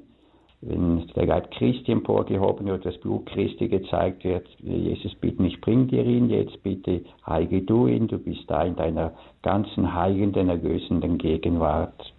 wenn 0.66 1.08
der 1.16 1.26
Leib 1.26 1.52
Christi 1.52 1.92
emporgehoben 1.92 2.68
wird, 2.68 2.86
das 2.86 2.98
Blut 3.00 3.26
Christi 3.26 3.68
gezeigt 3.68 4.24
wird, 4.24 4.48
Jesus 4.60 5.14
bitten, 5.16 5.46
ich 5.46 5.60
bring 5.60 5.88
dir 5.88 6.06
ihn 6.06 6.30
jetzt, 6.30 6.62
bitte 6.64 7.02
heige 7.26 7.62
du 7.62 7.88
ihn, 7.88 8.08
du 8.08 8.18
bist 8.18 8.44
da 8.48 8.64
in 8.64 8.76
deiner 8.76 9.14
ganzen 9.42 9.94
heilenden, 9.94 10.50
erlösenden 10.50 11.18
Gegenwart. 11.18 12.14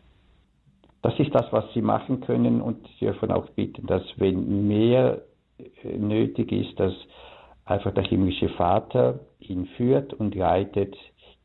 Das 1.02 1.18
ist 1.18 1.34
das, 1.34 1.46
was 1.52 1.64
Sie 1.74 1.82
machen 1.82 2.20
können 2.20 2.60
und 2.60 2.86
Sie 2.98 3.06
dürfen 3.06 3.30
auch 3.30 3.48
bitten, 3.50 3.86
dass 3.86 4.02
wenn 4.16 4.66
mehr 4.66 5.22
äh, 5.58 5.96
nötig 5.96 6.52
ist, 6.52 6.78
dass 6.78 6.94
einfach 7.64 7.92
der 7.92 8.04
himmlische 8.04 8.48
Vater 8.50 9.20
ihn 9.40 9.66
führt 9.76 10.12
und 10.14 10.34
leitet 10.34 10.96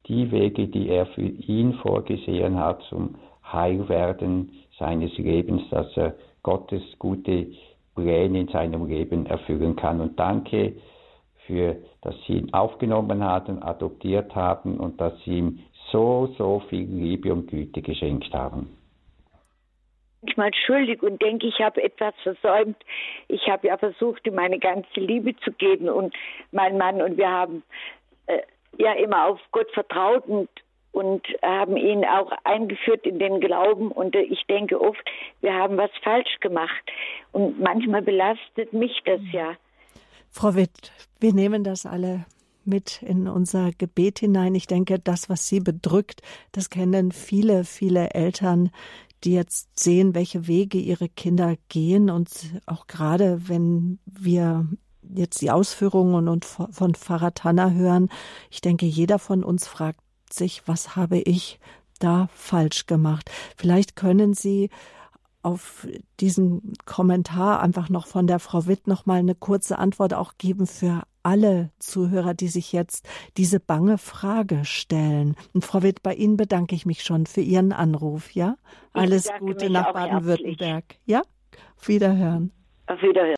die 0.08 0.32
Wege, 0.32 0.68
die 0.68 0.90
er 0.90 1.06
für 1.08 1.22
ihn 1.22 1.74
vorgesehen 1.76 2.58
hat 2.58 2.82
zum 2.90 3.16
Heilwerden 3.52 4.52
seines 4.78 5.18
Lebens, 5.18 5.62
dass 5.70 5.96
er 5.98 6.16
Gottes 6.44 6.82
gute 7.00 7.48
Pläne 7.96 8.42
in 8.42 8.48
seinem 8.48 8.88
Leben 8.88 9.26
erfüllen 9.26 9.76
kann. 9.76 10.02
Und 10.02 10.20
danke 10.20 10.74
für, 11.46 11.78
dass 12.02 12.16
Sie 12.26 12.34
ihn 12.34 12.54
aufgenommen 12.54 13.24
haben, 13.24 13.62
adoptiert 13.62 14.36
haben 14.36 14.78
und 14.78 15.02
dass 15.02 15.14
Sie 15.24 15.38
ihm 15.40 15.60
so, 15.92 16.34
so 16.38 16.62
viel 16.70 16.86
Liebe 16.86 17.34
und 17.34 17.48
Güte 17.48 17.82
geschenkt 17.82 18.34
haben. 18.34 18.78
Manchmal 20.22 20.52
schuldig 20.54 21.02
und 21.02 21.22
denke, 21.22 21.48
ich 21.48 21.60
habe 21.62 21.82
etwas 21.82 22.14
versäumt. 22.24 22.78
Ich 23.30 23.48
habe 23.48 23.68
ja 23.68 23.78
versucht, 23.78 24.28
ihm 24.28 24.36
meine 24.36 24.60
ganze 24.60 25.00
Liebe 25.00 25.36
zu 25.38 25.52
geben 25.54 25.90
und 25.90 26.14
mein 26.52 26.78
Mann 26.78 27.02
und 27.02 27.18
wir 27.18 27.30
haben 27.30 27.64
äh, 28.28 28.42
ja 28.78 28.94
immer 28.94 29.28
auf 29.28 29.40
Gott 29.52 29.72
vertraut 29.72 30.28
und 30.28 30.50
und 31.00 31.26
haben 31.42 31.78
ihn 31.78 32.04
auch 32.04 32.32
eingeführt 32.44 33.06
in 33.06 33.20
den 33.20 33.40
Glauben. 33.40 33.90
Und 33.90 34.16
ich 34.18 34.44
denke 34.50 34.82
oft, 34.82 35.02
wir 35.40 35.54
haben 35.54 35.78
was 35.78 35.92
falsch 36.04 36.40
gemacht. 36.42 36.84
Und 37.32 37.60
manchmal 37.60 38.02
belastet 38.02 38.74
mich 38.74 39.00
das 39.06 39.22
ja. 39.32 39.54
Frau 40.30 40.56
Witt, 40.56 40.92
wir 41.22 41.34
nehmen 41.34 41.64
das 41.64 41.86
alle 41.86 42.26
mit 42.66 43.02
in 43.02 43.30
unser 43.30 43.72
Gebet 43.78 44.20
hinein. 44.20 44.56
Ich 44.56 44.68
denke, 44.68 45.00
das, 45.00 45.30
was 45.30 45.48
Sie 45.48 45.62
bedrückt, 45.62 46.22
das 46.52 46.70
kennen 46.70 47.14
viele, 47.14 47.64
viele 47.64 48.10
Eltern, 48.10 48.70
die 49.24 49.34
jetzt 49.34 49.80
sehen, 49.80 50.16
welche 50.16 50.48
Wege 50.48 50.80
ihre 50.80 51.08
Kinder 51.08 51.56
gehen. 51.70 52.10
Und 52.10 52.30
auch 52.66 52.88
gerade, 52.88 53.48
wenn 53.48 54.00
wir 54.06 54.68
jetzt 55.16 55.42
die 55.42 55.50
Ausführungen 55.50 56.42
von 56.42 56.94
Pfarrer 56.94 57.34
Tanner 57.34 57.74
hören, 57.74 58.10
ich 58.52 58.60
denke, 58.60 58.86
jeder 58.86 59.18
von 59.18 59.46
uns 59.46 59.66
fragt 59.66 60.02
sich, 60.34 60.64
was 60.68 60.96
habe 60.96 61.20
ich 61.20 61.60
da 62.00 62.30
falsch 62.34 62.86
gemacht? 62.86 63.30
Vielleicht 63.58 63.96
können 63.96 64.34
Sie 64.34 64.70
auf 65.42 65.88
diesen 66.20 66.74
Kommentar 66.86 67.62
einfach 67.62 67.90
noch 67.90 68.08
von 68.08 68.28
der 68.28 68.40
Frau 68.40 68.68
Witt 68.68 68.88
noch 68.88 69.06
mal 69.06 69.20
eine 69.20 69.36
kurze 69.36 69.80
Antwort 69.80 70.14
auch 70.14 70.34
geben 70.38 70.68
für 70.68 71.04
alle 71.24 71.72
Zuhörer, 71.80 72.34
die 72.34 72.48
sich 72.48 72.74
jetzt 72.74 73.08
diese 73.38 73.60
bange 73.60 73.98
Frage 73.98 74.66
stellen. 74.66 75.36
Und 75.54 75.64
Frau 75.64 75.82
Witt, 75.84 76.04
bei 76.04 76.14
Ihnen 76.14 76.38
bedanke 76.38 76.76
ich 76.76 76.86
mich 76.86 77.04
schon 77.04 77.26
für 77.26 77.42
Ihren 77.42 77.72
Anruf, 77.72 78.32
ja? 78.32 78.56
Alles 78.94 79.30
Gute 79.40 79.70
nach 79.70 79.94
Baden-Württemberg, 79.94 80.84
ja? 81.06 81.22
Auf 81.78 81.88
Wiederhören. 81.88 82.52
Auf 82.88 83.02
Wiederhören. 83.02 83.36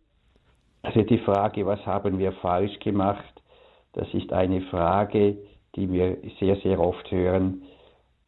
Also 0.83 1.01
die 1.03 1.19
Frage, 1.19 1.65
was 1.65 1.79
haben 1.85 2.17
wir 2.17 2.31
falsch 2.33 2.79
gemacht, 2.79 3.41
das 3.93 4.07
ist 4.13 4.31
eine 4.31 4.61
Frage, 4.61 5.37
die 5.75 5.91
wir 5.91 6.17
sehr, 6.39 6.55
sehr 6.57 6.79
oft 6.79 7.09
hören. 7.11 7.63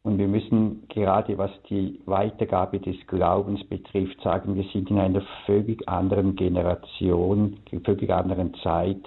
Und 0.03 0.17
wir 0.17 0.27
müssen 0.27 0.85
gerade 0.89 1.37
was 1.37 1.51
die 1.69 1.99
Weitergabe 2.05 2.79
des 2.79 2.95
Glaubens 3.07 3.63
betrifft 3.65 4.19
sagen, 4.21 4.55
wir 4.55 4.65
sind 4.73 4.89
in 4.89 4.99
einer 4.99 5.23
völlig 5.45 5.87
anderen 5.87 6.35
Generation, 6.35 7.57
völlig 7.85 8.09
anderen 8.11 8.53
Zeit, 8.55 9.01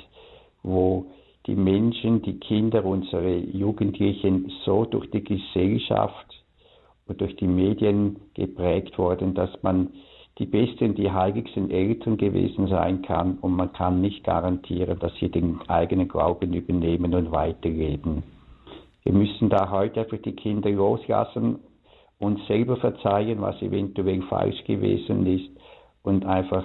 wo 0.62 1.07
die 1.47 1.55
Menschen, 1.55 2.22
die 2.22 2.41
Kinder, 2.41 2.84
unsere 2.84 3.37
Jugendlichen 3.37 4.51
so 4.64 4.84
durch 4.84 5.11
die 5.11 5.22
Gesellschaft 5.22 6.26
und 7.07 7.20
durch 7.20 7.37
die 7.37 7.47
Medien 7.47 8.16
geprägt 8.34 8.99
wurden, 8.99 9.34
dass 9.34 9.51
man 9.62 9.91
die 10.39 10.47
besten, 10.47 10.95
die 10.95 11.11
heiligsten 11.11 11.70
Eltern 11.70 12.18
gewesen 12.18 12.68
sein 12.68 13.03
kann 13.03 13.39
und 13.41 13.53
man 13.53 13.72
kann 13.72 14.01
nicht 14.01 14.22
garantieren, 14.24 14.99
dass 14.99 15.14
sie 15.16 15.30
den 15.30 15.61
eigenen 15.68 16.09
Glauben 16.09 16.53
übernehmen 16.53 17.14
und 17.14 17.32
weitergeben. 17.32 18.22
Wir 19.03 19.12
müssen 19.12 19.49
da 19.49 19.70
heute 19.70 20.01
einfach 20.01 20.18
die 20.18 20.34
Kinder 20.34 20.68
loslassen, 20.70 21.61
uns 22.18 22.45
selber 22.47 22.76
verzeihen, 22.76 23.41
was 23.41 23.61
eventuell 23.62 24.22
falsch 24.22 24.62
gewesen 24.64 25.26
ist 25.26 25.49
und 26.03 26.26
einfach 26.26 26.64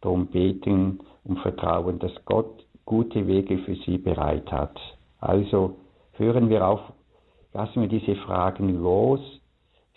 darum 0.00 0.26
beten 0.26 1.00
und 1.24 1.38
vertrauen, 1.40 1.98
dass 1.98 2.12
Gott 2.24 2.64
gute 2.84 3.26
Wege 3.26 3.58
für 3.58 3.76
sie 3.86 3.98
bereit 3.98 4.50
hat. 4.50 4.78
Also 5.20 5.76
hören 6.14 6.48
wir 6.50 6.66
auf, 6.66 6.80
lassen 7.52 7.82
wir 7.82 7.88
diese 7.88 8.16
Fragen 8.16 8.82
los. 8.82 9.20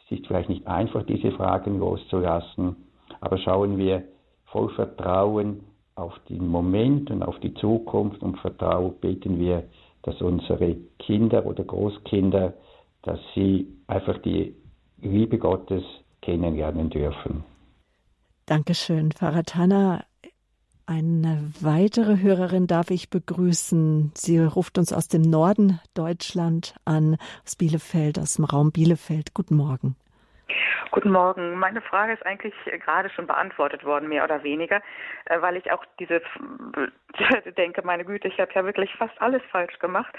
Es 0.06 0.20
ist 0.20 0.28
vielleicht 0.28 0.50
nicht 0.50 0.68
einfach, 0.68 1.04
diese 1.04 1.32
Fragen 1.32 1.80
loszulassen, 1.80 2.76
aber 3.22 3.38
schauen 3.38 3.78
wir 3.78 4.04
voll 4.46 4.70
Vertrauen 4.76 5.62
auf 5.96 6.14
den 6.30 6.48
Moment 6.48 7.10
und 7.10 7.24
auf 7.24 7.40
die 7.40 7.54
Zukunft 7.56 8.22
und 8.22 8.38
Vertrauen 8.40 8.96
beten 9.00 9.40
wir, 9.40 9.64
dass 10.04 10.22
unsere 10.22 10.76
Kinder 11.00 11.46
oder 11.46 11.64
Großkinder, 11.64 12.54
dass 13.02 13.20
sie 13.34 13.68
einfach 13.88 14.18
die 14.20 14.56
Liebe 15.02 15.38
Gottes 15.38 15.84
kennenlernen 16.22 16.90
dürfen. 16.90 17.44
Dankeschön, 18.46 19.12
Pfarrer 19.12 19.44
Tanner. 19.44 20.06
Eine 20.88 21.52
weitere 21.62 22.22
Hörerin 22.22 22.68
darf 22.68 22.92
ich 22.92 23.10
begrüßen. 23.10 24.12
Sie 24.14 24.38
ruft 24.38 24.78
uns 24.78 24.94
aus 24.94 25.08
dem 25.08 25.24
Norden 25.24 25.80
Deutschland 25.96 26.76
an, 26.86 27.18
aus 27.44 27.56
Bielefeld, 27.56 28.20
aus 28.20 28.36
dem 28.36 28.46
Raum 28.46 28.72
Bielefeld. 28.72 29.34
Guten 29.34 29.56
Morgen. 29.56 29.96
Guten 30.92 31.12
Morgen. 31.12 31.58
Meine 31.60 31.82
Frage 31.82 32.14
ist 32.14 32.26
eigentlich 32.26 32.54
gerade 32.84 33.10
schon 33.10 33.28
beantwortet 33.28 33.84
worden, 33.84 34.10
mehr 34.10 34.24
oder 34.24 34.44
weniger, 34.44 34.82
äh, 35.26 35.42
weil 35.42 35.58
ich 35.58 35.72
auch 35.72 35.84
diese 36.00 36.22
denke, 37.58 37.82
meine 37.84 38.06
Güte, 38.06 38.28
ich 38.28 38.40
habe 38.40 38.52
ja 38.54 38.64
wirklich 38.64 38.94
fast 38.96 39.20
alles 39.22 39.42
falsch 39.52 39.78
gemacht. 39.80 40.14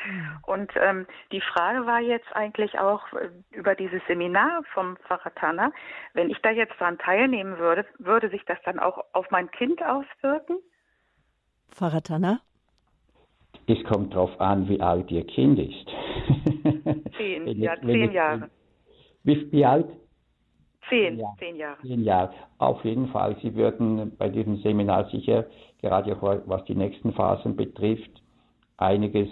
Und 0.47 0.71
ähm, 0.77 1.07
die 1.33 1.41
Frage 1.41 1.87
war 1.87 2.01
jetzt 2.01 2.35
eigentlich 2.35 2.79
auch 2.79 3.12
äh, 3.12 3.31
über 3.51 3.75
dieses 3.75 4.01
Seminar 4.07 4.62
vom 4.75 4.97
Tanner. 5.37 5.73
Wenn 6.14 6.31
ich 6.31 6.39
da 6.43 6.51
jetzt 6.51 6.75
daran 6.79 6.99
teilnehmen 6.99 7.59
würde, 7.59 7.85
würde 7.99 8.29
sich 8.29 8.45
das 8.45 8.59
dann 8.64 8.79
auch 8.79 9.05
auf 9.12 9.31
mein 9.31 9.51
Kind 9.51 9.83
auswirken? 9.83 10.59
Tanner? 12.03 12.41
Es 13.67 13.83
kommt 13.85 14.14
darauf 14.14 14.41
an, 14.41 14.69
wie 14.69 14.81
alt 14.81 15.11
Ihr 15.11 15.27
Kind 15.27 15.59
ist. 15.59 15.89
Zehn, 17.17 17.47
ja, 17.61 17.77
zehn 17.81 18.12
Jahre. 18.12 18.51
Wie, 19.25 19.51
wie 19.51 19.64
alt? 19.64 19.89
Zehn, 20.89 21.18
ja. 21.18 21.34
zehn 21.39 21.57
Jahre. 21.57 21.80
Zehn 21.82 22.05
Jahre. 22.05 22.32
Auf 22.59 22.84
jeden 22.84 23.09
Fall. 23.09 23.37
Sie 23.43 23.55
würden 23.55 24.16
bei 24.16 24.28
diesem 24.28 24.57
Seminar 24.59 25.09
sicher, 25.11 25.47
gerade 25.80 26.16
auch 26.16 26.39
was 26.47 26.64
die 26.64 26.74
nächsten 26.74 27.12
Phasen 27.12 27.57
betrifft, 27.57 28.22
einiges 28.76 29.28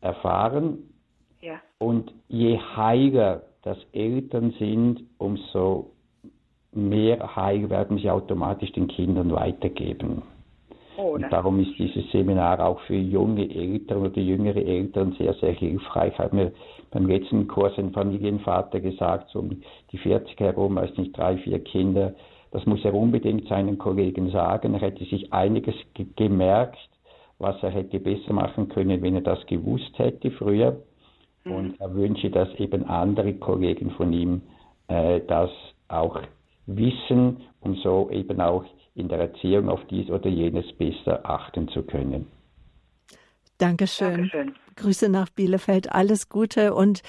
erfahren. 0.00 0.78
Ja. 1.40 1.60
Und 1.78 2.12
je 2.28 2.58
heiler 2.58 3.42
das 3.62 3.78
Eltern 3.92 4.52
sind, 4.58 5.04
umso 5.18 5.90
mehr 6.72 7.36
Heil 7.36 7.70
werden 7.70 7.98
sie 7.98 8.10
automatisch 8.10 8.72
den 8.72 8.88
Kindern 8.88 9.32
weitergeben. 9.32 10.22
Oh, 10.96 11.14
und 11.14 11.30
darum 11.30 11.60
ist 11.60 11.76
dieses 11.78 12.10
Seminar 12.12 12.60
auch 12.60 12.80
für 12.82 12.94
junge 12.94 13.50
Eltern 13.52 14.06
oder 14.06 14.20
jüngere 14.20 14.64
Eltern 14.64 15.14
sehr, 15.18 15.34
sehr 15.34 15.52
hilfreich. 15.52 16.16
Hat 16.18 16.32
mir 16.32 16.52
beim 16.90 17.06
letzten 17.06 17.48
Kurs 17.48 17.72
ein 17.78 17.92
Familienvater 17.92 18.80
gesagt, 18.80 19.30
so 19.30 19.40
um 19.40 19.62
die 19.90 19.98
40 19.98 20.38
herum, 20.38 20.76
weiß 20.76 20.96
nicht, 20.96 21.16
drei, 21.16 21.36
vier 21.38 21.58
Kinder. 21.58 22.14
Das 22.52 22.64
muss 22.66 22.84
er 22.84 22.94
unbedingt 22.94 23.48
seinen 23.48 23.78
Kollegen 23.78 24.30
sagen. 24.30 24.74
Er 24.74 24.80
hätte 24.80 25.04
sich 25.04 25.32
einiges 25.32 25.74
ge 25.94 26.06
gemerkt, 26.14 26.78
was 27.38 27.60
er 27.62 27.70
hätte 27.70 27.98
besser 27.98 28.32
machen 28.32 28.68
können, 28.68 29.02
wenn 29.02 29.16
er 29.16 29.22
das 29.22 29.44
gewusst 29.46 29.98
hätte 29.98 30.30
früher. 30.30 30.76
Mhm. 31.44 31.52
Und 31.52 31.80
er 31.80 31.92
wünsche, 31.94 32.30
dass 32.30 32.48
eben 32.60 32.84
andere 32.84 33.34
Kollegen 33.34 33.90
von 33.90 34.12
ihm 34.12 34.42
äh, 34.86 35.20
das 35.26 35.50
auch 35.88 36.20
wissen, 36.66 37.38
um 37.60 37.74
so 37.76 38.08
eben 38.10 38.40
auch 38.40 38.64
in 38.94 39.08
der 39.08 39.18
Erziehung 39.18 39.68
auf 39.68 39.80
dies 39.90 40.08
oder 40.10 40.28
jenes 40.28 40.70
besser 40.76 41.28
achten 41.28 41.68
zu 41.68 41.82
können. 41.82 42.26
Dankeschön. 43.58 44.28
Dankeschön. 44.30 44.54
Grüße 44.76 45.08
nach 45.08 45.30
Bielefeld, 45.30 45.92
alles 45.92 46.28
Gute 46.28 46.74
und 46.74 47.02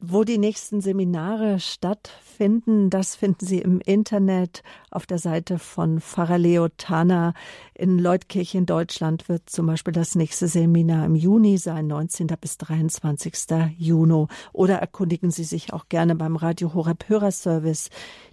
wo 0.00 0.24
die 0.24 0.38
nächsten 0.38 0.80
Seminare 0.80 1.60
stattfinden, 1.60 2.88
das 2.88 3.16
finden 3.16 3.44
Sie 3.44 3.58
im 3.58 3.80
Internet 3.84 4.62
auf 4.90 5.04
der 5.04 5.18
Seite 5.18 5.58
von 5.58 6.00
Pfarrer 6.00 6.38
Leo 6.38 6.68
Tana. 6.68 7.34
In 7.74 7.98
Leutkirchen, 7.98 8.64
Deutschland 8.64 9.28
wird 9.28 9.50
zum 9.50 9.66
Beispiel 9.66 9.92
das 9.92 10.14
nächste 10.14 10.48
Seminar 10.48 11.04
im 11.04 11.16
Juni 11.16 11.58
sein, 11.58 11.86
19. 11.86 12.28
bis 12.40 12.56
23. 12.56 13.34
Juni. 13.76 14.26
Oder 14.54 14.76
erkundigen 14.76 15.30
Sie 15.30 15.44
sich 15.44 15.74
auch 15.74 15.90
gerne 15.90 16.14
beim 16.14 16.36
Radio 16.36 16.72
Horeb 16.72 17.08
Hörerservice. 17.08 17.90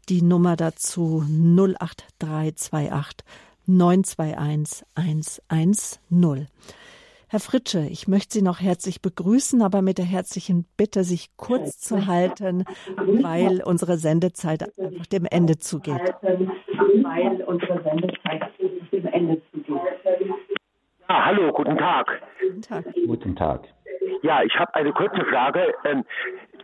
Die 0.08 0.22
Nummer 0.22 0.56
dazu 0.56 1.26
08328 1.28 3.26
921 3.66 4.86
110. 4.96 6.48
Herr 7.30 7.42
Fritsche, 7.42 7.80
ich 7.80 8.08
möchte 8.08 8.36
Sie 8.36 8.42
noch 8.42 8.62
herzlich 8.62 9.02
begrüßen, 9.02 9.62
aber 9.62 9.82
mit 9.82 9.98
der 9.98 10.06
herzlichen 10.06 10.66
Bitte, 10.78 11.04
sich 11.04 11.36
kurz 11.36 11.78
zu 11.78 12.08
halten, 12.08 12.64
weil 12.96 13.62
unsere 13.66 13.98
Sendezeit 13.98 14.64
einfach 14.80 15.06
dem 15.08 15.26
Ende 15.26 15.58
zugeht. 15.58 16.00
Weil 16.22 17.44
unsere 17.44 17.84
Sendezeit 17.84 18.44
dem 18.94 19.06
Ende 19.08 19.42
zugeht. 19.52 19.82
Ja, 21.10 21.26
hallo, 21.26 21.52
guten 21.52 21.78
Tag. 21.78 22.22
Guten 22.40 22.62
Tag. 22.62 22.86
Guten 23.06 23.36
Tag. 23.36 23.68
Ja, 24.22 24.42
ich 24.44 24.58
habe 24.58 24.74
eine 24.76 24.94
kurze 24.94 25.26
Frage. 25.26 25.74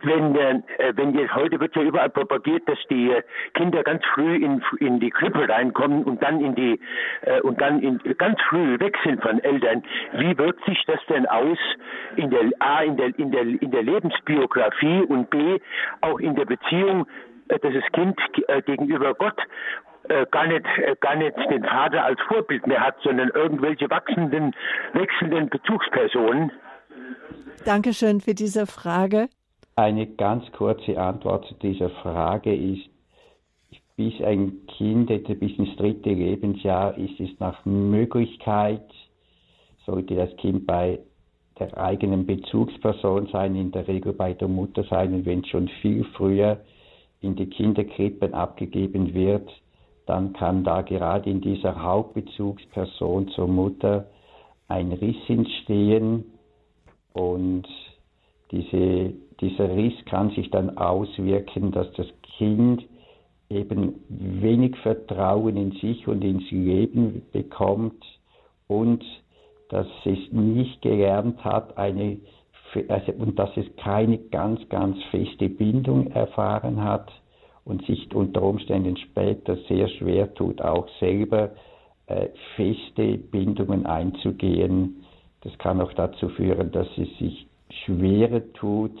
Wenn, 0.04 0.34
äh, 0.36 0.92
wenn 0.96 1.18
jetzt 1.18 1.34
heute 1.34 1.58
wird 1.60 1.74
ja 1.76 1.82
überall 1.82 2.10
propagiert, 2.10 2.68
dass 2.68 2.78
die 2.90 3.12
Kinder 3.54 3.82
ganz 3.82 4.02
früh 4.14 4.36
in, 4.36 4.62
in 4.80 5.00
die 5.00 5.10
Krippe 5.10 5.48
reinkommen 5.48 6.04
und 6.04 6.22
dann 6.22 6.40
in 6.40 6.54
die 6.54 6.80
äh, 7.22 7.40
und 7.40 7.60
dann 7.60 7.80
in, 7.80 8.00
ganz 8.18 8.40
früh 8.48 8.78
weg 8.80 8.96
sind 9.04 9.22
von 9.22 9.38
Eltern. 9.40 9.82
Wie 10.12 10.36
wirkt 10.36 10.64
sich 10.64 10.82
das 10.86 11.00
denn 11.08 11.26
aus 11.26 11.58
in 12.16 12.30
der 12.30 12.50
A 12.58 12.82
in 12.82 12.96
der 12.96 13.18
in 13.18 13.30
der 13.30 13.42
in 13.42 13.70
der 13.70 13.82
Lebensbiografie 13.82 15.02
und 15.02 15.30
B 15.30 15.58
auch 16.00 16.20
in 16.20 16.34
der 16.34 16.44
Beziehung, 16.44 17.06
äh, 17.48 17.58
dass 17.58 17.72
das 17.72 17.92
Kind 17.92 18.18
äh, 18.48 18.62
gegenüber 18.62 19.14
Gott 19.14 19.40
äh, 20.08 20.26
gar 20.30 20.46
nicht 20.46 20.66
äh, 20.78 20.96
gar 21.00 21.16
nicht 21.16 21.36
den 21.50 21.64
Vater 21.64 22.04
als 22.04 22.20
Vorbild 22.28 22.66
mehr 22.66 22.80
hat, 22.80 22.96
sondern 23.02 23.30
irgendwelche 23.30 23.88
wachsenden 23.90 24.54
wechselnden 24.92 25.48
Bezugspersonen? 25.48 26.52
Dankeschön 27.64 28.20
für 28.20 28.34
diese 28.34 28.66
Frage. 28.66 29.28
Eine 29.76 30.06
ganz 30.06 30.44
kurze 30.52 31.00
Antwort 31.00 31.46
zu 31.46 31.54
dieser 31.54 31.90
Frage 31.90 32.54
ist, 32.54 32.88
bis 33.96 34.20
ein 34.22 34.66
Kind 34.66 35.10
etwa 35.10 35.34
bis 35.34 35.56
ins 35.58 35.74
dritte 35.76 36.10
Lebensjahr 36.10 36.96
ist 36.96 37.18
es 37.18 37.30
nach 37.40 37.64
Möglichkeit, 37.64 38.84
sollte 39.84 40.14
das 40.14 40.36
Kind 40.36 40.66
bei 40.66 41.00
der 41.58 41.76
eigenen 41.76 42.26
Bezugsperson 42.26 43.28
sein, 43.32 43.54
in 43.54 43.70
der 43.70 43.86
Regel 43.86 44.12
bei 44.12 44.32
der 44.32 44.48
Mutter 44.48 44.84
sein. 44.84 45.14
Und 45.14 45.26
wenn 45.26 45.44
schon 45.44 45.68
viel 45.82 46.04
früher 46.16 46.60
in 47.20 47.36
die 47.36 47.46
Kinderkrippen 47.46 48.34
abgegeben 48.34 49.14
wird, 49.14 49.48
dann 50.06 50.32
kann 50.34 50.64
da 50.64 50.82
gerade 50.82 51.30
in 51.30 51.40
dieser 51.40 51.80
Hauptbezugsperson 51.82 53.28
zur 53.28 53.48
Mutter 53.48 54.06
ein 54.68 54.92
Riss 54.92 55.28
entstehen. 55.28 56.24
Und 57.12 57.68
diese 58.50 59.14
dieser 59.44 59.76
Riss 59.76 59.94
kann 60.06 60.30
sich 60.30 60.50
dann 60.50 60.78
auswirken, 60.78 61.70
dass 61.70 61.92
das 61.92 62.06
Kind 62.38 62.82
eben 63.50 64.00
wenig 64.08 64.74
Vertrauen 64.78 65.56
in 65.56 65.72
sich 65.72 66.08
und 66.08 66.24
ins 66.24 66.50
Leben 66.50 67.22
bekommt 67.30 68.02
und 68.68 69.04
dass 69.68 69.86
es 70.04 70.18
nicht 70.32 70.80
gelernt 70.80 71.44
hat, 71.44 71.76
eine, 71.76 72.18
also, 72.88 73.12
und 73.12 73.38
dass 73.38 73.54
es 73.56 73.66
keine 73.76 74.18
ganz, 74.18 74.66
ganz 74.70 74.96
feste 75.10 75.48
Bindung 75.48 76.06
erfahren 76.08 76.82
hat 76.82 77.12
und 77.64 77.84
sich 77.86 78.14
unter 78.14 78.42
Umständen 78.42 78.96
später 78.96 79.56
sehr 79.68 79.88
schwer 79.88 80.32
tut, 80.34 80.62
auch 80.62 80.88
selber 81.00 81.50
äh, 82.06 82.28
feste 82.56 83.18
Bindungen 83.18 83.84
einzugehen. 83.84 85.04
Das 85.42 85.56
kann 85.58 85.80
auch 85.80 85.92
dazu 85.92 86.28
führen, 86.30 86.72
dass 86.72 86.88
es 86.96 87.18
sich 87.18 87.46
schwerer 87.84 88.42
tut, 88.54 88.96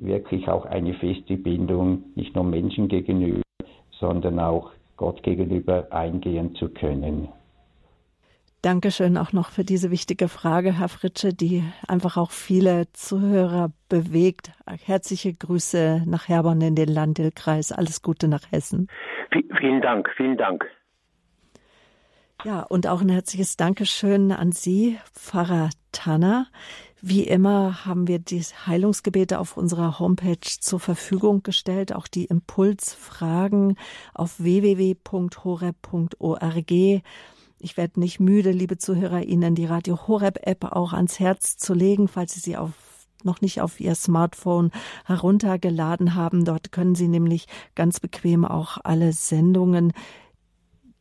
wirklich 0.00 0.48
auch 0.48 0.64
eine 0.66 0.94
feste 0.94 1.36
Bindung 1.36 2.04
nicht 2.14 2.34
nur 2.34 2.44
Menschen 2.44 2.88
gegenüber, 2.88 3.42
sondern 3.90 4.38
auch 4.38 4.72
Gott 4.96 5.22
gegenüber 5.22 5.86
eingehen 5.90 6.54
zu 6.56 6.68
können. 6.68 7.28
Dankeschön 8.62 9.16
auch 9.16 9.32
noch 9.32 9.50
für 9.50 9.62
diese 9.62 9.92
wichtige 9.92 10.26
Frage, 10.26 10.80
Herr 10.80 10.88
Fritsche, 10.88 11.32
die 11.32 11.62
einfach 11.86 12.16
auch 12.16 12.32
viele 12.32 12.92
Zuhörer 12.92 13.70
bewegt. 13.88 14.50
Herzliche 14.84 15.32
Grüße 15.32 16.02
nach 16.06 16.28
Herborn 16.28 16.60
in 16.60 16.74
den 16.74 16.88
Landil-Kreis. 16.88 17.70
Alles 17.70 18.02
Gute 18.02 18.26
nach 18.26 18.50
Hessen. 18.50 18.88
V 19.32 19.38
vielen 19.60 19.80
Dank, 19.80 20.10
vielen 20.16 20.36
Dank. 20.36 20.66
Ja, 22.44 22.62
und 22.62 22.88
auch 22.88 23.00
ein 23.00 23.08
herzliches 23.08 23.56
Dankeschön 23.56 24.32
an 24.32 24.50
Sie, 24.50 24.98
Pfarrer 25.12 25.70
Tanner. 25.92 26.46
Wie 27.00 27.22
immer 27.22 27.84
haben 27.84 28.08
wir 28.08 28.18
die 28.18 28.42
Heilungsgebete 28.42 29.38
auf 29.38 29.56
unserer 29.56 30.00
Homepage 30.00 30.40
zur 30.40 30.80
Verfügung 30.80 31.44
gestellt, 31.44 31.92
auch 31.94 32.08
die 32.08 32.24
Impulsfragen 32.24 33.76
auf 34.14 34.40
www.horeb.org. 34.40 35.12
Ich 37.60 37.76
werde 37.76 38.00
nicht 38.00 38.18
müde, 38.18 38.50
liebe 38.50 38.78
Zuhörer, 38.78 39.22
Ihnen 39.22 39.54
die 39.54 39.66
Radio 39.66 40.08
Horeb 40.08 40.40
App 40.42 40.64
auch 40.64 40.92
ans 40.92 41.20
Herz 41.20 41.56
zu 41.56 41.72
legen, 41.72 42.08
falls 42.08 42.34
Sie 42.34 42.40
sie 42.40 42.56
auf 42.56 42.72
noch 43.24 43.40
nicht 43.40 43.60
auf 43.60 43.80
Ihr 43.80 43.96
Smartphone 43.96 44.70
heruntergeladen 45.04 46.14
haben. 46.14 46.44
Dort 46.44 46.70
können 46.70 46.94
Sie 46.94 47.08
nämlich 47.08 47.46
ganz 47.74 47.98
bequem 48.00 48.44
auch 48.44 48.78
alle 48.84 49.12
Sendungen 49.12 49.92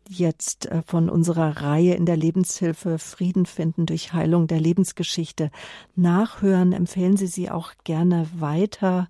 jetzt 0.09 0.65
äh, 0.67 0.81
von 0.83 1.09
unserer 1.09 1.61
Reihe 1.61 1.95
in 1.95 2.05
der 2.05 2.17
Lebenshilfe 2.17 2.99
Frieden 2.99 3.45
finden 3.45 3.85
durch 3.85 4.13
Heilung 4.13 4.47
der 4.47 4.59
Lebensgeschichte 4.59 5.51
nachhören. 5.95 6.73
Empfehlen 6.73 7.17
Sie 7.17 7.27
sie 7.27 7.49
auch 7.49 7.73
gerne 7.83 8.27
weiter. 8.37 9.09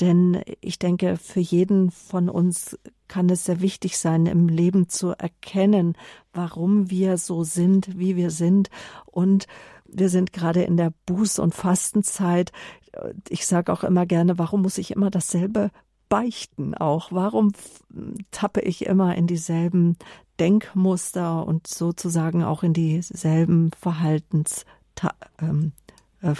Denn 0.00 0.42
ich 0.60 0.78
denke, 0.78 1.16
für 1.16 1.40
jeden 1.40 1.90
von 1.90 2.28
uns 2.28 2.78
kann 3.08 3.28
es 3.30 3.44
sehr 3.44 3.60
wichtig 3.60 3.98
sein, 3.98 4.26
im 4.26 4.48
Leben 4.48 4.88
zu 4.88 5.10
erkennen, 5.10 5.94
warum 6.32 6.90
wir 6.90 7.16
so 7.18 7.42
sind, 7.42 7.98
wie 7.98 8.14
wir 8.14 8.30
sind. 8.30 8.70
Und 9.06 9.46
wir 9.86 10.08
sind 10.08 10.32
gerade 10.32 10.62
in 10.62 10.76
der 10.76 10.92
Buß- 11.08 11.40
und 11.40 11.54
Fastenzeit. 11.54 12.52
Ich 13.28 13.46
sage 13.46 13.72
auch 13.72 13.82
immer 13.82 14.06
gerne, 14.06 14.38
warum 14.38 14.62
muss 14.62 14.78
ich 14.78 14.92
immer 14.92 15.10
dasselbe 15.10 15.70
beichten 16.08 16.74
auch? 16.74 17.12
Warum 17.12 17.52
tappe 18.30 18.60
ich 18.60 18.86
immer 18.86 19.14
in 19.14 19.26
dieselben 19.26 19.96
Denkmuster 20.38 21.46
und 21.46 21.66
sozusagen 21.66 22.42
auch 22.44 22.62
in 22.62 22.72
dieselben 22.72 23.70
Verhaltensfehler? 23.72 24.66
Ähm, 25.40 25.72
äh, 26.22 26.34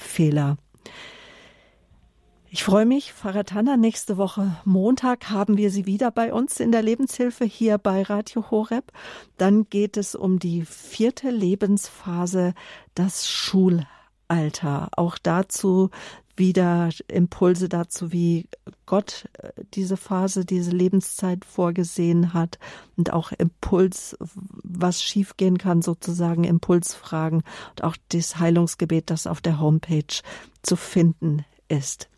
ich 2.51 2.65
freue 2.65 2.87
mich, 2.87 3.13
Pfarrer 3.13 3.45
Tanner, 3.45 3.77
nächste 3.77 4.17
Woche 4.17 4.57
Montag 4.65 5.29
haben 5.29 5.59
wir 5.59 5.71
Sie 5.71 5.85
wieder 5.85 6.11
bei 6.11 6.33
uns 6.33 6.61
in 6.61 6.73
der 6.73 6.81
Lebenshilfe 6.81 7.45
hier 7.45 7.77
bei 7.77 8.03
Radio 8.03 8.51
Horeb. 8.51 8.91
Dann 9.37 9.69
geht 9.69 9.99
es 9.99 10.15
um 10.15 10.39
die 10.39 10.65
vierte 10.65 11.31
Lebensphase, 11.31 12.55
das 12.95 13.29
Schulalter. 13.29 14.89
Auch 14.97 15.19
dazu 15.19 15.91
wieder 16.39 16.91
Impulse 17.09 17.69
dazu, 17.69 18.13
wie 18.13 18.49
Gott 18.87 19.29
äh, 19.35 19.51
diese 19.75 19.97
Phase, 19.97 20.45
diese 20.45 20.71
Lebenszeit 20.71 21.45
vorgesehen 21.45 22.33
hat 22.33 22.59
und 22.97 23.13
auch 23.13 23.33
Impuls, 23.33 24.17
was 24.21 25.03
schiefgehen 25.03 25.59
kann, 25.59 25.83
sozusagen 25.83 26.45
Impulsfragen 26.45 27.43
und 27.71 27.85
auch 27.85 27.97
das 28.11 28.39
Heilungsgebet, 28.39 29.11
das 29.11 29.27
auf 29.27 29.41
der 29.41 29.61
Homepage 29.61 30.23
zu 30.63 30.77
finden 30.77 31.45
ist. 31.69 32.09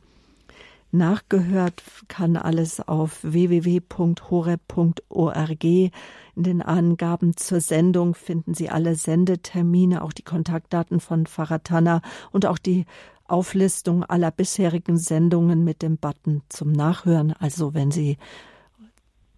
Nachgehört 0.93 1.85
kann 2.09 2.37
alles 2.37 2.81
auf 2.81 3.21
www.horeb.org. 3.23 5.65
In 5.65 5.93
den 6.37 6.63
Angaben 6.63 7.37
zur 7.37 7.61
Sendung 7.61 8.17
finden 8.17 8.55
Sie 8.55 8.71
alle 8.71 8.97
Sendetermine, 8.97 10.03
auch 10.03 10.13
die 10.13 10.25
Kontaktdaten 10.25 10.99
von 10.99 11.27
Tanner 11.63 12.03
und 12.33 12.45
auch 12.47 12.59
die 12.59 12.87
Auflistung 13.31 14.05
aller 14.05 14.31
bisherigen 14.31 14.99
Sendungen 14.99 15.65
mit 15.65 15.83
dem 15.83 15.97
Button 15.97 16.43
zum 16.49 16.73
Nachhören. 16.73 17.33
Also 17.33 17.75
wenn 17.75 17.91
Sie 17.91 18.19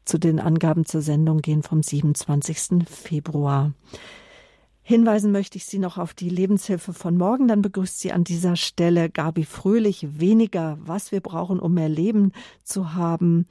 zu 0.05 0.19
den 0.19 0.41
Angaben 0.41 0.85
zur 0.85 1.03
Sendung 1.03 1.39
gehen 1.39 1.63
vom 1.63 1.83
27. 1.83 2.89
Februar. 2.89 3.73
Hinweisen 4.83 5.31
möchte 5.31 5.59
ich 5.59 5.65
Sie 5.65 5.79
noch 5.79 5.97
auf 5.97 6.13
die 6.13 6.29
Lebenshilfe 6.29 6.93
von 6.93 7.17
morgen. 7.17 7.47
Dann 7.47 7.63
begrüßt 7.63 8.01
Sie 8.01 8.13
an 8.13 8.25
dieser 8.25 8.57
Stelle 8.57 9.09
Gabi 9.09 9.45
Fröhlich. 9.45 10.19
Weniger, 10.19 10.77
was 10.81 11.13
wir 11.13 11.21
brauchen, 11.21 11.61
um 11.61 11.75
mehr 11.75 11.89
Leben 11.89 12.33
zu 12.65 12.95
haben. 12.95 13.47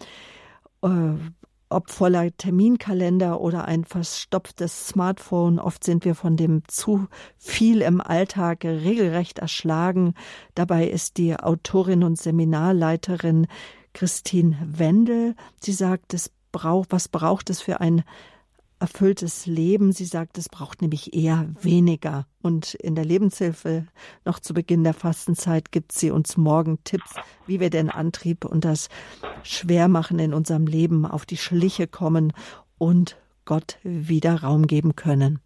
Ob 1.72 1.90
voller 1.90 2.36
Terminkalender 2.36 3.40
oder 3.40 3.66
ein 3.66 3.86
verstopftes 3.86 4.88
Smartphone. 4.88 5.58
Oft 5.58 5.84
sind 5.84 6.04
wir 6.04 6.16
von 6.16 6.36
dem 6.36 6.64
zu 6.68 7.08
viel 7.38 7.82
im 7.82 8.02
Alltag 8.02 8.66
regelrecht 8.66 9.40
erschlagen. 9.40 10.14
Dabei 10.54 10.88
ist 10.88 11.18
die 11.18 11.36
Autorin 11.36 12.04
und 12.04 12.18
Seminarleiterin 12.18 13.48
Christine 13.94 14.58
Wendel. 14.66 15.36
Sie 15.62 15.74
sagt, 15.74 16.14
es 16.14 16.32
braucht, 16.52 16.92
was 16.92 17.08
braucht 17.08 17.50
es 17.50 17.62
für 17.62 17.80
ein 17.80 18.04
erfülltes 18.82 19.46
Leben. 19.46 19.92
Sie 19.92 20.06
sagt, 20.06 20.38
es 20.38 20.50
braucht 20.50 20.82
nämlich 20.82 21.14
eher 21.14 21.50
weniger. 21.62 22.26
Und 22.42 22.74
in 22.74 22.96
der 22.96 23.06
Lebenshilfe 23.06 23.86
noch 24.26 24.40
zu 24.40 24.54
Beginn 24.54 24.84
der 24.84 24.94
Fastenzeit 24.94 25.72
gibt 25.72 25.92
sie 25.92 26.12
uns 26.12 26.36
morgen 26.36 26.84
Tipps, 26.84 27.14
wie 27.46 27.60
wir 27.60 27.70
den 27.70 27.90
Antrieb 27.90 28.44
und 28.44 28.66
das 28.66 28.90
Schwermachen 29.44 30.20
in 30.20 30.34
unserem 30.34 30.66
Leben 30.66 31.06
auf 31.06 31.26
die 31.26 31.38
Schliche 31.38 31.88
kommen 31.88 32.34
und 32.78 33.18
Gott 33.46 33.78
wieder 33.84 34.42
Raum 34.42 34.68
geben 34.68 34.96
können. 34.96 35.40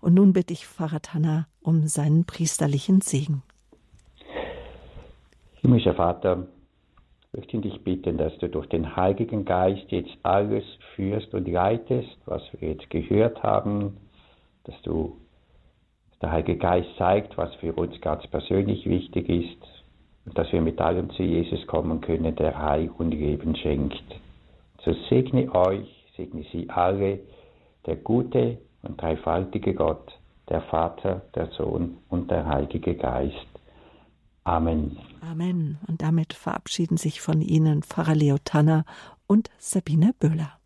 Und 0.00 0.14
nun 0.14 0.32
bitte 0.32 0.52
ich 0.52 0.66
Pfarrer 0.66 1.02
Tanner 1.02 1.46
um 1.60 1.86
seinen 1.86 2.24
priesterlichen 2.24 3.00
Segen. 3.00 3.42
Himmlischer 5.60 5.94
Vater, 5.94 6.48
möchte 7.32 7.58
dich 7.58 7.82
bitten, 7.84 8.18
dass 8.18 8.36
du 8.38 8.48
durch 8.48 8.66
den 8.66 8.96
Heiligen 8.96 9.44
Geist 9.44 9.84
jetzt 9.88 10.16
alles 10.22 10.64
führst 10.94 11.32
und 11.34 11.48
leitest, 11.48 12.16
was 12.26 12.42
wir 12.58 12.70
jetzt 12.70 12.90
gehört 12.90 13.42
haben, 13.42 13.96
dass 14.64 14.80
du 14.82 15.16
dass 16.10 16.18
der 16.20 16.32
Heilige 16.32 16.56
Geist 16.56 16.88
zeigt, 16.98 17.38
was 17.38 17.54
für 17.56 17.72
uns 17.72 17.98
ganz 18.00 18.26
persönlich 18.26 18.84
wichtig 18.86 19.28
ist 19.28 19.84
und 20.26 20.36
dass 20.36 20.52
wir 20.52 20.60
mit 20.60 20.80
allem 20.80 21.10
zu 21.10 21.22
Jesus 21.22 21.66
kommen 21.66 22.00
können, 22.00 22.34
der 22.36 22.58
Heil 22.58 22.90
und 22.98 23.12
Leben 23.12 23.56
schenkt. 23.56 24.04
So 24.84 24.92
segne 25.08 25.54
euch, 25.54 25.88
segne 26.16 26.44
sie 26.52 26.68
alle, 26.68 27.20
der 27.86 27.96
gute 27.96 28.58
und 28.82 29.00
dreifaltige 29.00 29.74
Gott, 29.74 30.12
der 30.48 30.62
Vater, 30.62 31.22
der 31.34 31.46
Sohn 31.52 31.98
und 32.08 32.30
der 32.30 32.46
Heilige 32.46 32.94
Geist. 32.94 33.49
Amen. 34.44 34.98
Amen. 35.20 35.78
Und 35.86 36.02
damit 36.02 36.32
verabschieden 36.32 36.96
sich 36.96 37.20
von 37.20 37.40
Ihnen 37.42 37.82
Pfarrer 37.82 38.14
Leo 38.14 38.38
Tanner 38.42 38.84
und 39.26 39.50
Sabine 39.58 40.14
Böhler. 40.18 40.59